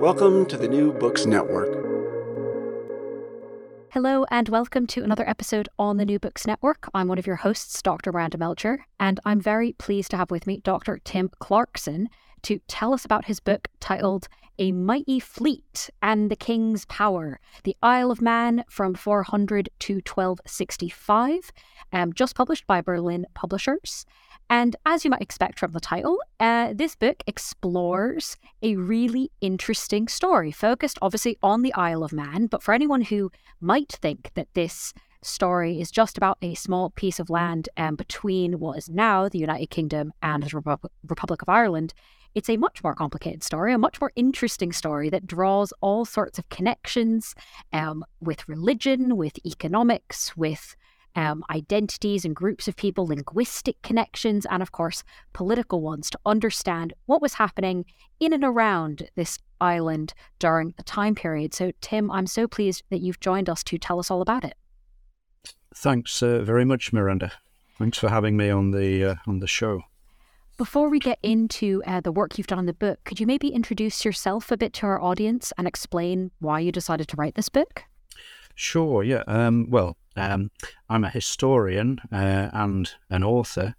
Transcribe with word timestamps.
Welcome 0.00 0.44
to 0.46 0.58
the 0.58 0.68
New 0.68 0.92
Books 0.92 1.24
Network. 1.24 1.68
Hello, 3.92 4.26
and 4.30 4.46
welcome 4.50 4.86
to 4.88 5.02
another 5.02 5.26
episode 5.26 5.70
on 5.78 5.96
the 5.96 6.04
New 6.04 6.18
Books 6.18 6.46
Network. 6.46 6.88
I'm 6.92 7.08
one 7.08 7.18
of 7.18 7.26
your 7.26 7.36
hosts, 7.36 7.80
Dr. 7.80 8.12
Miranda 8.12 8.36
Melcher, 8.36 8.84
and 9.00 9.18
I'm 9.24 9.40
very 9.40 9.72
pleased 9.72 10.10
to 10.10 10.18
have 10.18 10.30
with 10.30 10.46
me 10.46 10.60
Dr. 10.62 11.00
Tim 11.02 11.30
Clarkson 11.38 12.10
to 12.42 12.60
tell 12.68 12.92
us 12.92 13.06
about 13.06 13.24
his 13.24 13.40
book 13.40 13.68
titled 13.80 14.28
A 14.58 14.70
Mighty 14.70 15.18
Fleet 15.18 15.88
and 16.02 16.30
the 16.30 16.36
King's 16.36 16.84
Power 16.84 17.40
The 17.64 17.76
Isle 17.82 18.10
of 18.10 18.20
Man 18.20 18.64
from 18.68 18.94
400 18.94 19.70
to 19.78 19.94
1265, 19.94 21.52
um, 21.92 22.12
just 22.12 22.36
published 22.36 22.66
by 22.66 22.82
Birlinn 22.82 23.24
Publishers. 23.32 24.04
And 24.48 24.76
as 24.86 25.04
you 25.04 25.10
might 25.10 25.22
expect 25.22 25.58
from 25.58 25.72
the 25.72 25.80
title, 25.80 26.18
uh, 26.38 26.72
this 26.74 26.94
book 26.94 27.22
explores 27.26 28.36
a 28.62 28.76
really 28.76 29.30
interesting 29.40 30.06
story, 30.06 30.52
focused 30.52 30.98
obviously 31.02 31.36
on 31.42 31.62
the 31.62 31.74
Isle 31.74 32.04
of 32.04 32.12
Man. 32.12 32.46
But 32.46 32.62
for 32.62 32.72
anyone 32.72 33.02
who 33.02 33.30
might 33.60 33.92
think 33.92 34.30
that 34.34 34.48
this 34.54 34.94
story 35.22 35.80
is 35.80 35.90
just 35.90 36.16
about 36.16 36.38
a 36.42 36.54
small 36.54 36.90
piece 36.90 37.18
of 37.18 37.28
land 37.28 37.68
um, 37.76 37.96
between 37.96 38.60
what 38.60 38.78
is 38.78 38.88
now 38.88 39.28
the 39.28 39.38
United 39.38 39.70
Kingdom 39.70 40.12
and 40.22 40.44
the 40.44 40.50
Repu- 40.50 40.88
Republic 41.08 41.42
of 41.42 41.48
Ireland, 41.48 41.92
it's 42.36 42.50
a 42.50 42.58
much 42.58 42.84
more 42.84 42.94
complicated 42.94 43.42
story, 43.42 43.72
a 43.72 43.78
much 43.78 44.00
more 44.00 44.12
interesting 44.14 44.70
story 44.70 45.08
that 45.08 45.26
draws 45.26 45.72
all 45.80 46.04
sorts 46.04 46.38
of 46.38 46.48
connections 46.50 47.34
um, 47.72 48.04
with 48.20 48.48
religion, 48.48 49.16
with 49.16 49.44
economics, 49.44 50.36
with 50.36 50.76
um, 51.16 51.42
identities 51.50 52.24
and 52.24 52.36
groups 52.36 52.68
of 52.68 52.76
people, 52.76 53.06
linguistic 53.06 53.80
connections, 53.82 54.46
and 54.50 54.62
of 54.62 54.70
course, 54.70 55.02
political 55.32 55.80
ones 55.80 56.10
to 56.10 56.18
understand 56.24 56.92
what 57.06 57.22
was 57.22 57.34
happening 57.34 57.86
in 58.20 58.32
and 58.32 58.44
around 58.44 59.10
this 59.16 59.38
island 59.60 60.12
during 60.38 60.74
the 60.76 60.82
time 60.82 61.14
period. 61.14 61.54
So, 61.54 61.72
Tim, 61.80 62.10
I'm 62.10 62.26
so 62.26 62.46
pleased 62.46 62.84
that 62.90 63.00
you've 63.00 63.20
joined 63.20 63.48
us 63.48 63.64
to 63.64 63.78
tell 63.78 63.98
us 63.98 64.10
all 64.10 64.20
about 64.20 64.44
it. 64.44 64.54
Thanks 65.74 66.22
uh, 66.22 66.40
very 66.40 66.64
much, 66.64 66.92
Miranda. 66.92 67.32
Thanks 67.78 67.98
for 67.98 68.08
having 68.08 68.36
me 68.36 68.48
on 68.50 68.70
the 68.70 69.04
uh, 69.04 69.14
on 69.26 69.40
the 69.40 69.46
show. 69.46 69.82
Before 70.56 70.88
we 70.88 70.98
get 70.98 71.18
into 71.22 71.82
uh, 71.86 72.00
the 72.00 72.10
work 72.10 72.38
you've 72.38 72.46
done 72.46 72.58
on 72.58 72.64
the 72.64 72.72
book, 72.72 73.00
could 73.04 73.20
you 73.20 73.26
maybe 73.26 73.48
introduce 73.48 74.06
yourself 74.06 74.50
a 74.50 74.56
bit 74.56 74.72
to 74.74 74.86
our 74.86 75.00
audience 75.02 75.52
and 75.58 75.68
explain 75.68 76.30
why 76.40 76.60
you 76.60 76.72
decided 76.72 77.08
to 77.08 77.16
write 77.16 77.34
this 77.34 77.50
book? 77.50 77.84
Sure, 78.54 79.04
yeah. 79.04 79.22
Um, 79.26 79.66
well, 79.68 79.98
um, 80.16 80.50
I'm 80.88 81.04
a 81.04 81.10
historian 81.10 82.00
uh, 82.10 82.50
and 82.52 82.92
an 83.10 83.22
author, 83.22 83.74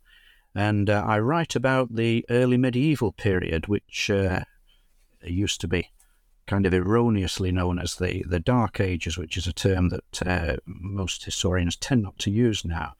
and 0.55 0.89
uh, 0.89 1.03
I 1.05 1.19
write 1.19 1.55
about 1.55 1.95
the 1.95 2.25
early 2.29 2.57
medieval 2.57 3.11
period, 3.11 3.67
which 3.67 4.09
uh, 4.09 4.41
used 5.23 5.61
to 5.61 5.67
be 5.67 5.91
kind 6.47 6.65
of 6.65 6.73
erroneously 6.73 7.51
known 7.51 7.77
as 7.77 7.95
the, 7.95 8.23
the 8.27 8.39
Dark 8.39 8.79
Ages, 8.79 9.17
which 9.17 9.37
is 9.37 9.47
a 9.47 9.53
term 9.53 9.89
that 9.89 10.25
uh, 10.25 10.55
most 10.65 11.25
historians 11.25 11.75
tend 11.75 12.03
not 12.03 12.17
to 12.19 12.31
use 12.31 12.63
now. 12.63 12.93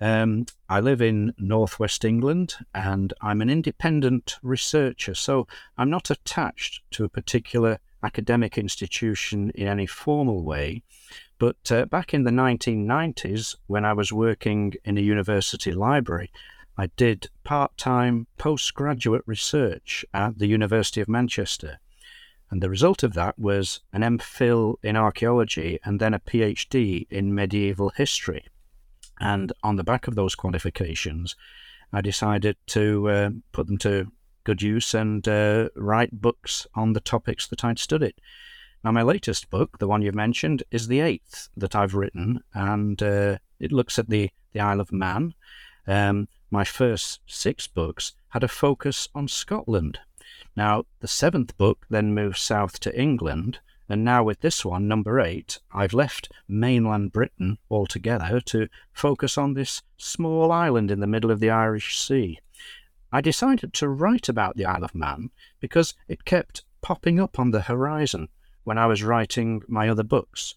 Um, 0.00 0.46
I 0.68 0.80
live 0.80 1.00
in 1.00 1.32
northwest 1.38 2.04
England 2.04 2.54
and 2.74 3.14
I'm 3.22 3.40
an 3.40 3.48
independent 3.48 4.36
researcher, 4.42 5.14
so 5.14 5.46
I'm 5.78 5.90
not 5.90 6.10
attached 6.10 6.82
to 6.92 7.04
a 7.04 7.08
particular 7.08 7.78
academic 8.02 8.58
institution 8.58 9.50
in 9.54 9.68
any 9.68 9.86
formal 9.86 10.42
way. 10.42 10.82
But 11.38 11.70
uh, 11.70 11.84
back 11.86 12.14
in 12.14 12.24
the 12.24 12.30
1990s, 12.30 13.56
when 13.66 13.84
I 13.84 13.92
was 13.92 14.12
working 14.12 14.74
in 14.84 14.96
a 14.96 15.02
university 15.02 15.72
library, 15.72 16.30
I 16.78 16.86
did 16.96 17.28
part 17.44 17.76
time 17.76 18.26
postgraduate 18.38 19.22
research 19.26 20.04
at 20.14 20.38
the 20.38 20.46
University 20.46 21.00
of 21.00 21.08
Manchester. 21.08 21.78
And 22.50 22.62
the 22.62 22.70
result 22.70 23.02
of 23.02 23.14
that 23.14 23.38
was 23.38 23.80
an 23.92 24.02
MPhil 24.02 24.76
in 24.82 24.96
archaeology 24.96 25.78
and 25.84 26.00
then 26.00 26.14
a 26.14 26.20
PhD 26.20 27.06
in 27.10 27.34
medieval 27.34 27.90
history. 27.90 28.46
And 29.18 29.52
on 29.62 29.76
the 29.76 29.84
back 29.84 30.06
of 30.06 30.14
those 30.14 30.34
qualifications, 30.34 31.34
I 31.92 32.00
decided 32.00 32.56
to 32.68 33.08
uh, 33.08 33.30
put 33.52 33.66
them 33.66 33.78
to 33.78 34.12
good 34.44 34.62
use 34.62 34.94
and 34.94 35.26
uh, 35.26 35.70
write 35.74 36.20
books 36.20 36.66
on 36.74 36.92
the 36.92 37.00
topics 37.00 37.46
that 37.48 37.64
I'd 37.64 37.78
studied. 37.78 38.14
Now, 38.86 38.92
my 38.92 39.02
latest 39.02 39.50
book, 39.50 39.78
the 39.78 39.88
one 39.88 40.00
you've 40.02 40.14
mentioned, 40.14 40.62
is 40.70 40.86
the 40.86 41.00
eighth 41.00 41.48
that 41.56 41.74
I've 41.74 41.96
written, 41.96 42.44
and 42.54 43.02
uh, 43.02 43.38
it 43.58 43.72
looks 43.72 43.98
at 43.98 44.08
the, 44.08 44.30
the 44.52 44.60
Isle 44.60 44.78
of 44.78 44.92
Man. 44.92 45.34
Um, 45.88 46.28
my 46.52 46.62
first 46.62 47.18
six 47.26 47.66
books 47.66 48.12
had 48.28 48.44
a 48.44 48.48
focus 48.62 49.08
on 49.12 49.26
Scotland. 49.26 49.98
Now, 50.54 50.84
the 51.00 51.08
seventh 51.08 51.56
book 51.56 51.84
then 51.90 52.14
moved 52.14 52.36
south 52.36 52.78
to 52.78 52.96
England, 52.96 53.58
and 53.88 54.04
now 54.04 54.22
with 54.22 54.40
this 54.40 54.64
one, 54.64 54.86
number 54.86 55.18
eight, 55.18 55.58
I've 55.72 55.92
left 55.92 56.30
mainland 56.46 57.10
Britain 57.10 57.58
altogether 57.68 58.40
to 58.42 58.68
focus 58.92 59.36
on 59.36 59.54
this 59.54 59.82
small 59.96 60.52
island 60.52 60.92
in 60.92 61.00
the 61.00 61.08
middle 61.08 61.32
of 61.32 61.40
the 61.40 61.50
Irish 61.50 61.98
Sea. 61.98 62.38
I 63.10 63.20
decided 63.20 63.72
to 63.72 63.88
write 63.88 64.28
about 64.28 64.56
the 64.56 64.66
Isle 64.66 64.84
of 64.84 64.94
Man 64.94 65.30
because 65.58 65.94
it 66.06 66.24
kept 66.24 66.62
popping 66.82 67.18
up 67.18 67.40
on 67.40 67.50
the 67.50 67.62
horizon 67.62 68.28
when 68.66 68.78
I 68.78 68.86
was 68.86 69.04
writing 69.04 69.62
my 69.68 69.88
other 69.88 70.02
books. 70.02 70.56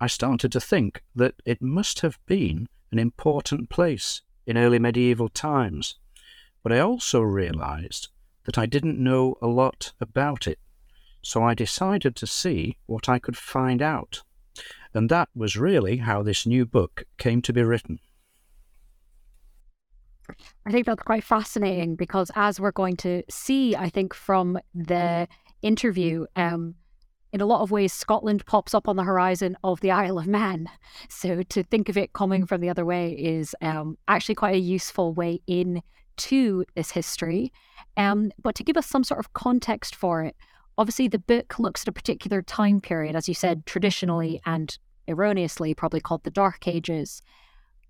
I 0.00 0.06
started 0.06 0.50
to 0.52 0.60
think 0.60 1.02
that 1.14 1.34
it 1.44 1.60
must 1.60 2.00
have 2.00 2.18
been 2.24 2.66
an 2.90 2.98
important 2.98 3.68
place 3.68 4.22
in 4.46 4.56
early 4.56 4.78
medieval 4.78 5.28
times, 5.28 5.96
but 6.62 6.72
I 6.72 6.80
also 6.80 7.20
realized 7.20 8.08
that 8.44 8.56
I 8.56 8.64
didn't 8.64 8.98
know 8.98 9.36
a 9.42 9.48
lot 9.48 9.92
about 10.00 10.46
it, 10.46 10.58
so 11.20 11.42
I 11.42 11.52
decided 11.52 12.16
to 12.16 12.26
see 12.26 12.78
what 12.86 13.06
I 13.06 13.18
could 13.18 13.36
find 13.36 13.82
out. 13.82 14.22
And 14.94 15.10
that 15.10 15.28
was 15.34 15.58
really 15.58 15.98
how 15.98 16.22
this 16.22 16.46
new 16.46 16.64
book 16.64 17.04
came 17.18 17.42
to 17.42 17.52
be 17.52 17.62
written. 17.62 17.98
I 20.64 20.72
think 20.72 20.86
that's 20.86 21.02
quite 21.02 21.22
fascinating 21.22 21.96
because, 21.96 22.30
as 22.34 22.58
we're 22.58 22.72
going 22.72 22.96
to 22.98 23.22
see, 23.28 23.76
I 23.76 23.90
think 23.90 24.14
from 24.14 24.58
the 24.74 25.28
interview, 25.60 26.24
um, 26.34 26.76
in 27.32 27.40
a 27.40 27.46
lot 27.46 27.60
of 27.60 27.70
ways, 27.70 27.92
Scotland 27.92 28.46
pops 28.46 28.74
up 28.74 28.88
on 28.88 28.96
the 28.96 29.02
horizon 29.02 29.56
of 29.64 29.80
the 29.80 29.90
Isle 29.90 30.18
of 30.18 30.26
Man. 30.26 30.68
So 31.08 31.42
to 31.42 31.62
think 31.62 31.88
of 31.88 31.96
it 31.96 32.12
coming 32.12 32.46
from 32.46 32.60
the 32.60 32.70
other 32.70 32.84
way 32.84 33.12
is 33.12 33.54
um, 33.60 33.98
actually 34.08 34.36
quite 34.36 34.54
a 34.54 34.60
useful 34.60 35.12
way 35.12 35.40
in 35.46 35.82
to 36.18 36.64
this 36.74 36.90
history. 36.90 37.52
Um, 37.96 38.32
but 38.42 38.54
to 38.54 38.64
give 38.64 38.76
us 38.76 38.86
some 38.86 39.04
sort 39.04 39.20
of 39.20 39.32
context 39.32 39.94
for 39.94 40.22
it, 40.22 40.36
obviously 40.78 41.08
the 41.08 41.18
book 41.18 41.58
looks 41.58 41.82
at 41.82 41.88
a 41.88 41.92
particular 41.92 42.42
time 42.42 42.80
period, 42.80 43.16
as 43.16 43.28
you 43.28 43.34
said, 43.34 43.66
traditionally 43.66 44.40
and 44.46 44.78
erroneously 45.08 45.74
probably 45.74 46.00
called 46.00 46.24
the 46.24 46.30
Dark 46.30 46.66
Ages. 46.66 47.22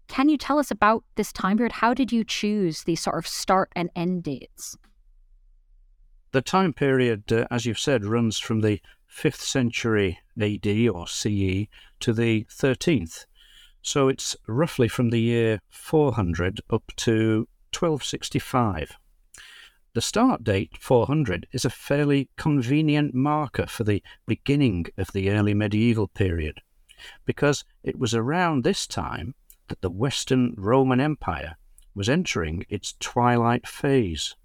Can 0.09 0.29
you 0.29 0.39
tell 0.39 0.59
us 0.59 0.71
about 0.71 1.05
this 1.17 1.33
time 1.33 1.57
period? 1.57 1.73
How 1.73 1.95
did 1.95 2.13
you 2.13 2.25
choose 2.25 2.85
these 2.85 3.01
sort 3.01 3.19
of 3.19 3.27
start 3.27 3.71
and 3.75 3.91
end 3.97 4.23
dates? 4.23 4.77
The 6.33 6.43
time 6.43 6.73
period, 6.73 7.33
uh, 7.33 7.47
as 7.51 7.67
you've 7.67 7.79
said, 7.79 8.05
runs 8.05 8.39
from 8.39 8.61
the 8.61 8.81
5th 9.17 9.41
century 9.41 10.19
AD 10.39 10.67
or 10.89 11.07
CE 11.09 11.69
to 12.01 12.13
the 12.13 12.45
13th. 12.51 13.25
So 13.81 14.09
it's 14.09 14.37
roughly 14.47 14.89
from 14.89 15.11
the 15.11 15.21
year 15.21 15.61
400 15.71 16.61
up 16.69 16.93
to 16.97 17.49
1265. 17.73 18.97
The 19.95 20.01
start 20.03 20.45
date, 20.45 20.73
400, 20.79 21.47
is 21.53 21.65
a 21.65 21.71
fairly 21.71 22.29
convenient 22.37 23.15
marker 23.15 23.67
for 23.67 23.85
the 23.85 24.03
beginning 24.27 24.87
of 24.99 25.13
the 25.13 25.31
early 25.31 25.55
medieval 25.55 26.09
period, 26.09 26.61
because 27.25 27.65
it 27.83 27.99
was 27.99 28.13
around 28.13 28.63
this 28.65 28.87
time 28.87 29.35
that 29.69 29.81
the 29.81 29.89
Western 29.91 30.55
Roman 30.59 31.01
Empire 31.01 31.57
was 31.95 32.11
entering 32.11 32.67
its 32.69 32.95
twilight 33.01 33.67
phase. 33.67 34.37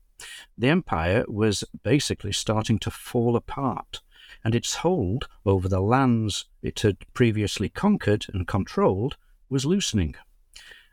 The 0.58 0.70
empire 0.70 1.26
was 1.28 1.66
basically 1.84 2.32
starting 2.32 2.80
to 2.80 2.92
fall 2.92 3.36
apart 3.36 4.00
and 4.44 4.56
its 4.56 4.76
hold 4.76 5.28
over 5.46 5.68
the 5.68 5.82
lands 5.82 6.46
it 6.62 6.80
had 6.82 6.98
previously 7.14 7.70
conquered 7.70 8.26
and 8.34 8.48
controlled 8.48 9.18
was 9.50 9.66
loosening. 9.66 10.16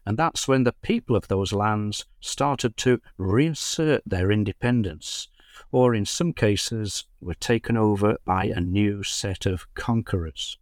And 0.05 0.17
that's 0.17 0.49
when 0.49 0.65
the 0.65 0.73
people 0.73 1.17
of 1.17 1.29
those 1.29 1.53
lands 1.53 2.07
started 2.21 2.77
to 2.79 3.01
reassert 3.17 4.03
their 4.07 4.31
independence, 4.31 5.29
or 5.71 5.95
in 5.95 6.07
some 6.07 6.33
cases 6.33 7.05
were 7.21 7.35
taken 7.35 7.77
over 7.77 8.17
by 8.25 8.45
a 8.47 8.61
new 8.61 9.03
set 9.03 9.45
of 9.45 9.73
conquerors. 9.75 10.59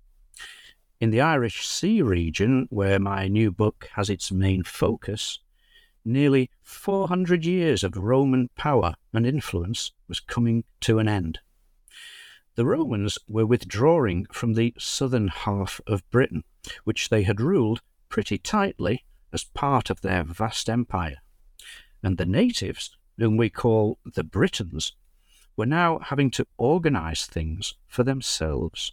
In 0.98 1.10
the 1.10 1.20
Irish 1.20 1.66
Sea 1.66 2.02
region, 2.02 2.66
where 2.70 2.98
my 2.98 3.28
new 3.28 3.52
book 3.52 3.88
has 3.94 4.08
its 4.10 4.32
main 4.32 4.62
focus, 4.64 5.40
nearly 6.04 6.50
400 6.62 7.44
years 7.44 7.84
of 7.84 7.96
Roman 7.96 8.48
power 8.56 8.94
and 9.12 9.26
influence 9.26 9.92
was 10.08 10.20
coming 10.20 10.64
to 10.80 10.98
an 10.98 11.08
end. 11.08 11.40
The 12.56 12.64
Romans 12.64 13.18
were 13.28 13.44
withdrawing 13.44 14.24
from 14.32 14.54
the 14.54 14.72
southern 14.78 15.28
half 15.28 15.78
of 15.86 16.08
Britain, 16.10 16.42
which 16.84 17.10
they 17.10 17.22
had 17.22 17.38
ruled 17.38 17.82
pretty 18.08 18.38
tightly 18.38 19.04
as 19.30 19.44
part 19.44 19.90
of 19.90 20.00
their 20.00 20.24
vast 20.24 20.70
empire. 20.70 21.18
And 22.02 22.16
the 22.16 22.24
natives, 22.24 22.96
whom 23.18 23.36
we 23.36 23.50
call 23.50 23.98
the 24.06 24.24
Britons, 24.24 24.94
were 25.54 25.66
now 25.66 25.98
having 25.98 26.30
to 26.30 26.46
organize 26.56 27.26
things 27.26 27.74
for 27.86 28.02
themselves. 28.02 28.92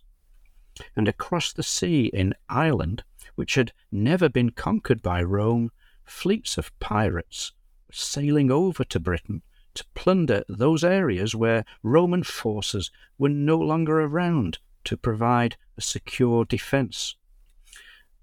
And 0.93 1.07
across 1.07 1.53
the 1.53 1.63
sea 1.63 2.07
in 2.13 2.33
Ireland, 2.49 3.05
which 3.35 3.55
had 3.55 3.71
never 3.93 4.27
been 4.27 4.49
conquered 4.49 5.01
by 5.01 5.23
Rome, 5.23 5.71
fleets 6.03 6.57
of 6.57 6.77
pirates 6.81 7.53
were 7.87 7.93
sailing 7.93 8.51
over 8.51 8.83
to 8.83 8.99
Britain 8.99 9.41
to 9.75 9.85
plunder 9.93 10.43
those 10.47 10.83
areas 10.83 11.35
where 11.35 11.65
Roman 11.81 12.23
forces 12.23 12.91
were 13.17 13.29
no 13.29 13.57
longer 13.57 14.01
around 14.01 14.59
to 14.85 14.97
provide 14.97 15.55
a 15.77 15.81
secure 15.81 16.45
defence. 16.45 17.15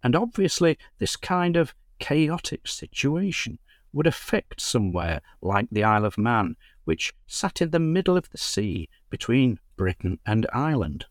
And 0.03 0.17
obviously, 0.17 0.79
this 0.99 1.17
kind 1.17 1.57
of 1.57 1.75
chaotic 1.99 2.67
situation 2.67 3.59
would 3.93 4.07
affect 4.07 4.61
somewhere 4.61 5.21
like 5.43 5.69
the 5.71 5.85
Isle 5.85 6.05
of 6.05 6.19
Man, 6.19 6.57
which 6.85 7.13
sat 7.27 7.61
in 7.61 7.71
the 7.71 7.79
middle 7.79 8.17
of 8.17 8.31
the 8.31 8.39
sea 8.39 8.89
between 9.11 9.59
Britain 9.77 10.19
and 10.25 10.47
Ireland. 10.53 11.07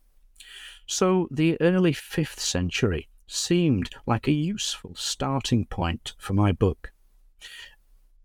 So 0.86 1.28
the 1.30 1.56
early 1.60 1.92
5th 1.92 2.40
century 2.40 3.08
seemed 3.26 3.90
like 4.06 4.26
a 4.26 4.32
useful 4.32 4.94
starting 4.96 5.66
point 5.66 6.14
for 6.18 6.32
my 6.32 6.50
book. 6.50 6.92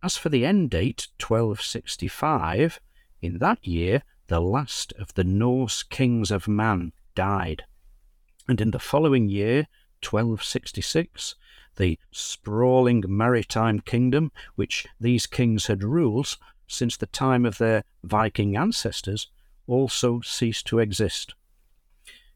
As 0.06 0.18
for 0.18 0.30
the 0.30 0.46
end 0.46 0.69
date, 0.69 1.07
1265, 1.19 2.80
in 3.24 3.40
that 3.40 3.66
year 3.66 4.04
the 4.28 4.40
last 4.40 4.94
of 5.00 5.12
the 5.16 5.24
Norse 5.24 5.81
kings 5.81 6.30
of 6.30 6.48
Man 6.48 6.94
died. 7.16 7.63
And 8.48 8.62
in 8.62 8.69
the 8.69 8.78
following 8.78 9.30
year, 9.30 9.68
1266, 10.07 11.34
the 11.78 11.98
sprawling 12.12 13.04
maritime 13.07 13.80
kingdom 13.80 14.31
which 14.54 14.86
these 15.00 15.25
kings 15.25 15.66
had 15.66 15.84
ruled 15.84 16.38
since 16.68 16.96
the 16.96 17.07
time 17.07 17.44
of 17.44 17.57
their 17.57 17.84
Viking 18.04 18.56
ancestors 18.56 19.31
also 19.66 20.22
ceased 20.22 20.68
to 20.68 20.78
exist. 20.78 21.34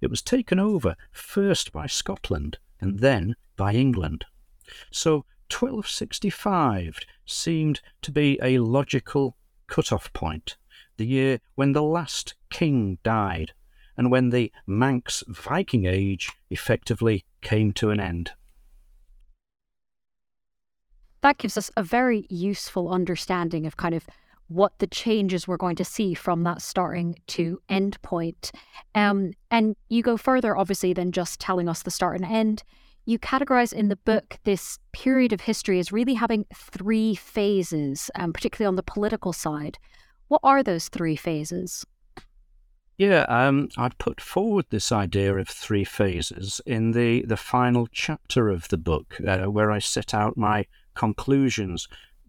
It 0.01 0.09
was 0.09 0.23
taken 0.23 0.59
over 0.59 0.95
first 1.11 1.71
by 1.71 1.85
Scotland 1.85 2.57
and 2.81 2.97
then 2.97 3.35
by 3.55 3.73
England. 3.73 4.25
So 4.89 5.25
1265 5.51 6.99
seemed 7.25 7.81
to 8.01 8.11
be 8.11 8.39
a 8.41 8.59
logical 8.59 9.35
cut-off 9.67 10.11
point, 10.13 10.57
the 10.97 11.05
year 11.05 11.39
when 11.55 11.73
the 11.73 11.83
last 11.83 12.35
king 12.49 12.97
died, 13.03 13.53
and 13.97 14.11
when 14.11 14.29
the 14.29 14.51
Manx 14.65 15.23
Viking 15.27 15.85
Age 15.85 16.31
effectively 16.49 17.25
came 17.41 17.73
to 17.73 17.89
an 17.89 17.99
end. 17.99 18.31
That 21.21 21.37
gives 21.37 21.57
us 21.57 21.69
a 21.75 21.83
very 21.83 22.25
useful 22.29 22.89
understanding 22.89 23.65
of 23.65 23.75
kind 23.75 23.93
of 23.93 24.07
what 24.47 24.79
the 24.79 24.87
changes 24.87 25.47
we're 25.47 25.57
going 25.57 25.75
to 25.75 25.85
see 25.85 26.13
from 26.13 26.43
that 26.43 26.61
starting 26.61 27.15
to 27.27 27.61
end 27.69 28.01
point. 28.01 28.51
Um, 28.95 29.33
and 29.51 29.75
you 29.89 30.01
go 30.01 30.17
further, 30.17 30.57
obviously, 30.57 30.91
than 30.93 31.11
just 31.11 31.39
telling 31.39 31.69
us 31.69 31.83
the 31.83 31.91
start 31.91 32.19
and 32.19 32.25
end 32.25 32.63
you 33.05 33.17
categorize 33.19 33.73
in 33.73 33.89
the 33.89 33.95
book 33.95 34.37
this 34.43 34.79
period 34.91 35.33
of 35.33 35.41
history 35.41 35.79
as 35.79 35.91
really 35.91 36.13
having 36.13 36.45
three 36.53 37.15
phases, 37.15 38.11
um, 38.15 38.33
particularly 38.33 38.67
on 38.67 38.75
the 38.75 38.83
political 38.83 39.33
side. 39.33 39.77
What 40.27 40.41
are 40.43 40.61
those 40.61 40.89
three 40.89 41.15
phases? 41.15 41.85
Yeah, 42.97 43.21
um, 43.29 43.69
I'd 43.77 43.97
put 43.97 44.19
forward 44.19 44.65
this 44.69 44.91
idea 44.91 45.33
of 45.35 45.47
three 45.47 45.85
phases 45.85 46.59
in 46.65 46.91
the, 46.91 47.23
the 47.23 47.37
final 47.37 47.87
chapter 47.91 48.49
of 48.49 48.67
the 48.67 48.77
book, 48.77 49.15
uh, 49.25 49.45
where 49.45 49.71
I 49.71 49.79
set 49.79 50.13
out 50.13 50.35
my 50.35 50.65
conclusions 50.95 51.87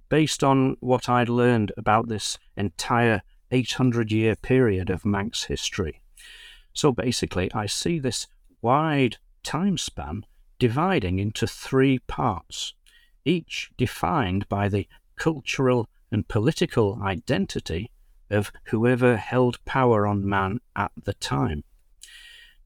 based 0.08 0.44
on 0.44 0.76
what 0.78 1.08
I'd 1.08 1.28
learned 1.28 1.72
about 1.76 2.08
this 2.08 2.38
entire 2.56 3.22
800 3.50 4.12
year 4.12 4.36
period 4.36 4.90
of 4.90 5.04
Manx 5.04 5.44
history. 5.44 6.00
So 6.72 6.92
basically, 6.92 7.52
I 7.52 7.66
see 7.66 7.98
this 7.98 8.28
wide 8.62 9.16
time 9.42 9.76
span 9.76 10.24
dividing 10.60 11.18
into 11.18 11.46
three 11.46 11.98
parts, 12.00 12.74
each 13.24 13.70
defined 13.78 14.46
by 14.48 14.68
the 14.68 14.86
cultural 15.16 15.88
and 16.12 16.28
political 16.28 17.00
identity 17.02 17.90
of 18.28 18.52
whoever 18.66 19.16
held 19.16 19.64
power 19.64 20.06
on 20.06 20.28
man 20.28 20.60
at 20.76 20.92
the 21.02 21.14
time. 21.14 21.64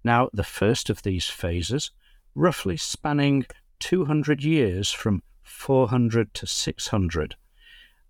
Now, 0.02 0.29
the 0.32 0.44
first 0.44 0.91
of 0.91 1.02
these 1.02 1.26
phases, 1.26 1.93
roughly 2.35 2.76
spanning 2.76 3.46
200 3.79 4.43
years 4.43 4.90
from 4.90 5.23
400 5.44 6.35
to 6.35 6.47
600, 6.47 7.37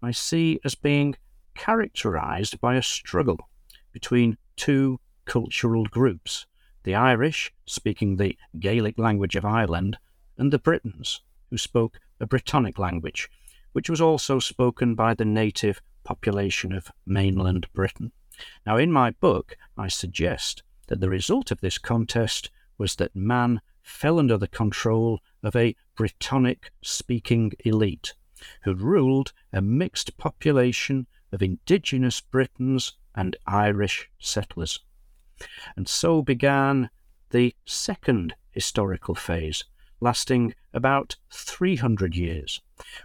I 0.02 0.10
see 0.12 0.60
as 0.64 0.75
being 0.75 1.14
characterized 1.54 2.58
by 2.58 2.76
a 2.76 2.82
struggle 2.82 3.38
between 3.92 4.38
two 4.56 4.98
cultural 5.26 5.84
groups 5.84 6.46
the 6.84 6.94
Irish, 6.94 7.52
speaking 7.66 8.16
the 8.16 8.36
Gaelic 8.58 8.98
language 8.98 9.36
of 9.36 9.44
Ireland, 9.44 9.98
and 10.38 10.52
the 10.52 10.58
Britons, 10.58 11.20
who 11.50 11.58
spoke 11.58 11.98
a 12.20 12.26
Brittonic 12.26 12.78
language, 12.78 13.28
which 13.72 13.90
was 13.90 14.00
also 14.00 14.38
spoken 14.38 14.94
by 14.94 15.14
the 15.14 15.25
native 15.25 15.82
population 16.04 16.72
of 16.72 16.92
mainland 17.04 17.66
Britain. 17.72 18.12
Now, 18.66 18.76
in 18.76 18.92
my 18.92 19.10
book, 19.10 19.56
I 19.76 19.88
suggest 19.88 20.62
that 20.88 21.00
the 21.00 21.10
result 21.10 21.50
of 21.50 21.60
this 21.60 21.78
contest 21.78 22.50
was 22.78 22.96
that 22.96 23.16
man 23.16 23.60
fell 23.82 24.19
under 24.19 24.37
the 24.37 24.48
control 24.48 25.20
of 25.42 25.56
a 25.56 25.76
Brittonic 25.96 26.70
speaking 26.82 27.52
elite 27.64 28.14
who 28.62 28.75
ruled 28.75 29.32
a 29.52 29.62
mixed 29.62 30.16
population 30.16 31.06
of 31.32 31.42
indigenous 31.42 32.20
Britons 32.20 32.94
and 33.14 33.37
Irish 33.46 34.10
settlers. 34.19 34.80
And 35.76 35.88
so 35.88 36.23
began 36.23 36.90
the 37.30 37.54
second 37.64 38.35
historical 38.50 39.14
phase, 39.14 39.64
lasting 40.00 40.54
about 40.73 41.16
300 41.30 42.14
years, 42.16 42.61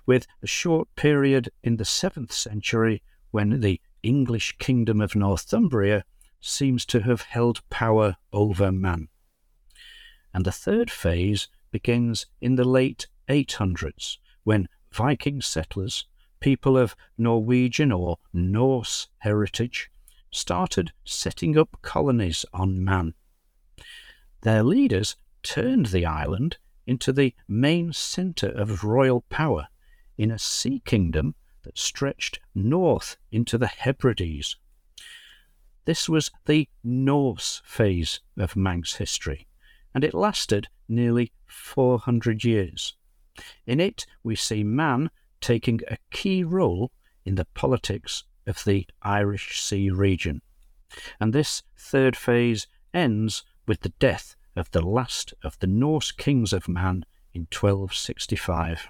with 0.05 0.27
a 0.43 0.47
short 0.47 0.87
period 0.95 1.49
in 1.63 1.77
the 1.77 1.83
7th 1.83 2.31
century 2.31 3.01
when 3.31 3.61
the 3.61 3.81
English 4.03 4.57
kingdom 4.57 5.01
of 5.01 5.15
Northumbria 5.15 6.03
seems 6.39 6.85
to 6.85 7.01
have 7.01 7.23
held 7.23 7.67
power 7.69 8.17
over 8.31 8.71
man. 8.71 9.09
And 10.33 10.45
the 10.45 10.51
third 10.51 10.89
phase 10.89 11.47
begins 11.71 12.25
in 12.39 12.55
the 12.55 12.63
late 12.63 13.07
800s, 13.27 14.17
when 14.43 14.67
Viking 14.91 15.41
settlers, 15.41 16.05
people 16.39 16.77
of 16.77 16.95
Norwegian 17.17 17.91
or 17.91 18.17
Norse 18.33 19.07
heritage, 19.19 19.91
started 20.31 20.91
setting 21.03 21.57
up 21.57 21.77
colonies 21.81 22.45
on 22.53 22.83
Man. 22.83 23.13
Their 24.41 24.63
leaders 24.63 25.15
turned 25.43 25.87
the 25.87 26.05
island 26.05 26.57
into 26.85 27.11
the 27.11 27.33
main 27.47 27.93
centre 27.93 28.49
of 28.49 28.83
royal 28.83 29.21
power 29.29 29.67
in 30.17 30.31
a 30.31 30.39
sea 30.39 30.81
kingdom 30.85 31.35
that 31.63 31.77
stretched 31.77 32.39
north 32.55 33.17
into 33.31 33.57
the 33.57 33.67
Hebrides. 33.67 34.55
This 35.85 36.09
was 36.09 36.31
the 36.45 36.67
Norse 36.83 37.61
phase 37.65 38.21
of 38.37 38.55
Manx 38.55 38.95
history, 38.95 39.47
and 39.93 40.03
it 40.03 40.13
lasted 40.13 40.67
nearly 40.87 41.31
400 41.47 42.43
years. 42.43 42.95
In 43.65 43.79
it, 43.79 44.05
we 44.23 44.35
see 44.35 44.63
man 44.63 45.09
taking 45.41 45.79
a 45.87 45.97
key 46.11 46.43
role 46.43 46.91
in 47.25 47.35
the 47.35 47.45
politics 47.53 48.23
of 48.49 48.63
the 48.65 48.85
Irish 49.01 49.61
Sea 49.61 49.89
region. 49.89 50.41
And 51.19 51.31
this 51.31 51.63
third 51.77 52.17
phase 52.17 52.67
ends 52.93 53.43
with 53.67 53.81
the 53.81 53.93
death 53.99 54.35
of 54.55 54.71
the 54.71 54.81
last 54.81 55.33
of 55.43 55.57
the 55.59 55.67
Norse 55.67 56.11
kings 56.11 56.51
of 56.51 56.67
man 56.67 57.05
in 57.33 57.41
1265. 57.41 58.87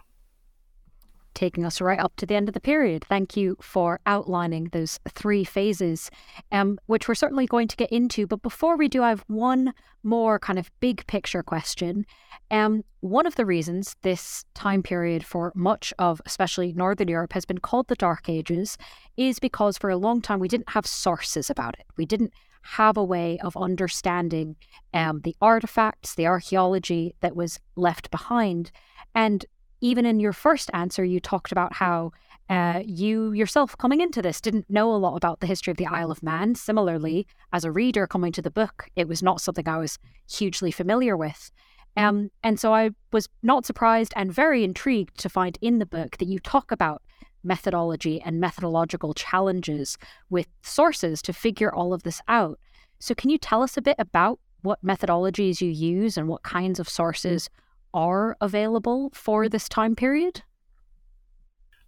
Taking 1.39 1.65
us 1.65 1.79
right 1.79 2.00
up 2.00 2.13
to 2.17 2.25
the 2.25 2.36
end 2.36 2.50
of 2.50 2.53
the 2.53 2.60
period. 2.60 3.05
Thank 3.08 3.38
you 3.38 3.55
for 3.62 4.01
outlining 4.05 4.65
those 4.65 5.00
three 5.08 5.46
phases, 5.46 6.12
um, 6.51 6.77
which 6.88 7.08
we're 7.08 7.15
certainly 7.15 7.46
going 7.46 7.69
to 7.69 7.77
get 7.77 7.89
into. 7.93 8.27
But 8.27 8.41
before 8.41 8.75
we 8.75 8.89
do, 8.89 9.01
I 9.03 9.10
have 9.10 9.24
one 9.27 9.74
more 10.03 10.38
kind 10.38 10.60
of 10.60 10.69
big 10.81 11.08
picture 11.08 11.41
question. 11.41 12.05
Um, 12.51 12.84
one 13.00 13.25
of 13.25 13.36
the 13.36 13.46
reasons 13.46 13.96
this 14.01 14.43
time 14.53 14.84
period 14.84 15.25
for 15.25 15.53
much 15.55 15.93
of, 15.98 16.22
especially 16.25 16.74
Northern 16.74 17.08
Europe, 17.08 17.31
has 17.31 17.46
been 17.46 17.60
called 17.60 17.88
the 17.88 17.96
Dark 17.96 18.27
Ages 18.27 18.77
is 19.15 19.39
because 19.39 19.77
for 19.77 19.89
a 19.89 19.98
long 19.98 20.22
time 20.22 20.39
we 20.39 20.50
didn't 20.50 20.72
have 20.72 20.86
sources 20.86 21.50
about 21.50 21.79
it. 21.79 21.86
We 21.96 22.05
didn't 22.05 22.34
have 22.63 22.98
a 22.98 23.03
way 23.03 23.39
of 23.39 23.55
understanding 23.55 24.58
um, 24.93 25.22
the 25.24 25.38
artifacts, 25.41 26.15
the 26.15 26.27
archaeology 26.27 27.15
that 27.22 27.34
was 27.34 27.62
left 27.77 28.12
behind. 28.12 28.72
And 29.15 29.46
even 29.81 30.05
in 30.05 30.19
your 30.19 30.33
first 30.33 30.69
answer, 30.74 31.03
you 31.03 31.19
talked 31.19 31.51
about 31.51 31.74
how 31.74 32.12
uh, 32.50 32.81
you 32.86 33.31
yourself 33.31 33.77
coming 33.77 34.01
into 34.01 34.21
this 34.21 34.41
didn't 34.41 34.69
know 34.69 34.93
a 34.93 34.98
lot 34.98 35.15
about 35.15 35.39
the 35.39 35.48
history 35.48 35.71
of 35.71 35.77
the 35.77 35.86
Isle 35.86 36.12
of 36.12 36.24
Man. 36.24 36.55
Similarly, 36.55 37.27
as 37.53 37.63
a 37.63 37.71
reader 37.71 38.07
coming 38.07 38.31
to 38.33 38.41
the 38.41 38.51
book, 38.51 38.89
it 38.95 39.07
was 39.07 39.21
not 39.21 39.41
something 39.41 39.67
I 39.67 39.77
was 39.77 40.00
hugely 40.29 40.71
familiar 40.71 41.15
with. 41.15 41.51
Um, 41.95 42.31
and 42.43 42.59
so 42.59 42.74
I 42.74 42.91
was 43.12 43.29
not 43.43 43.65
surprised 43.65 44.13
and 44.15 44.33
very 44.33 44.63
intrigued 44.63 45.17
to 45.19 45.29
find 45.29 45.57
in 45.62 45.79
the 45.79 45.86
book 45.86 46.17
that 46.17 46.27
you 46.27 46.39
talk 46.39 46.71
about 46.71 47.01
methodology 47.43 48.21
and 48.21 48.39
methodological 48.39 49.13
challenges 49.13 49.98
with 50.29 50.48
sources 50.62 51.21
to 51.24 51.33
figure 51.33 51.74
all 51.74 51.93
of 51.93 52.03
this 52.03 52.21
out. 52.27 52.59
So, 53.00 53.15
can 53.15 53.29
you 53.29 53.38
tell 53.38 53.63
us 53.63 53.77
a 53.77 53.81
bit 53.81 53.95
about 53.98 54.39
what 54.62 54.83
methodologies 54.83 55.62
you 55.62 55.69
use 55.69 56.17
and 56.17 56.27
what 56.27 56.43
kinds 56.43 56.79
of 56.79 56.89
sources 56.89 57.50
are 57.93 58.38
available 58.41 59.12
for 59.13 59.50
this 59.50 59.67
time 59.69 59.96
period? 59.96 60.43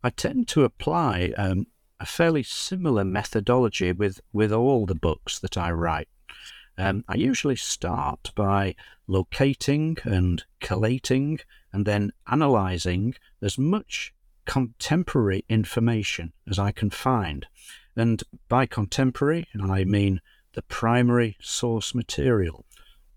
I 0.03 0.09
tend 0.09 0.47
to 0.49 0.63
apply 0.63 1.33
um, 1.37 1.67
a 1.99 2.05
fairly 2.05 2.43
similar 2.43 3.05
methodology 3.05 3.91
with, 3.91 4.19
with 4.33 4.51
all 4.51 4.85
the 4.85 4.95
books 4.95 5.37
that 5.39 5.57
I 5.57 5.71
write. 5.71 6.07
Um, 6.77 7.03
I 7.07 7.15
usually 7.15 7.55
start 7.55 8.31
by 8.35 8.75
locating 9.05 9.97
and 10.03 10.43
collating 10.59 11.39
and 11.71 11.85
then 11.85 12.11
analysing 12.27 13.13
as 13.41 13.57
much 13.57 14.13
contemporary 14.45 15.45
information 15.47 16.33
as 16.49 16.57
I 16.57 16.71
can 16.71 16.89
find. 16.89 17.45
And 17.95 18.23
by 18.49 18.65
contemporary, 18.65 19.47
I 19.61 19.83
mean 19.83 20.21
the 20.53 20.63
primary 20.63 21.37
source 21.39 21.93
material, 21.93 22.65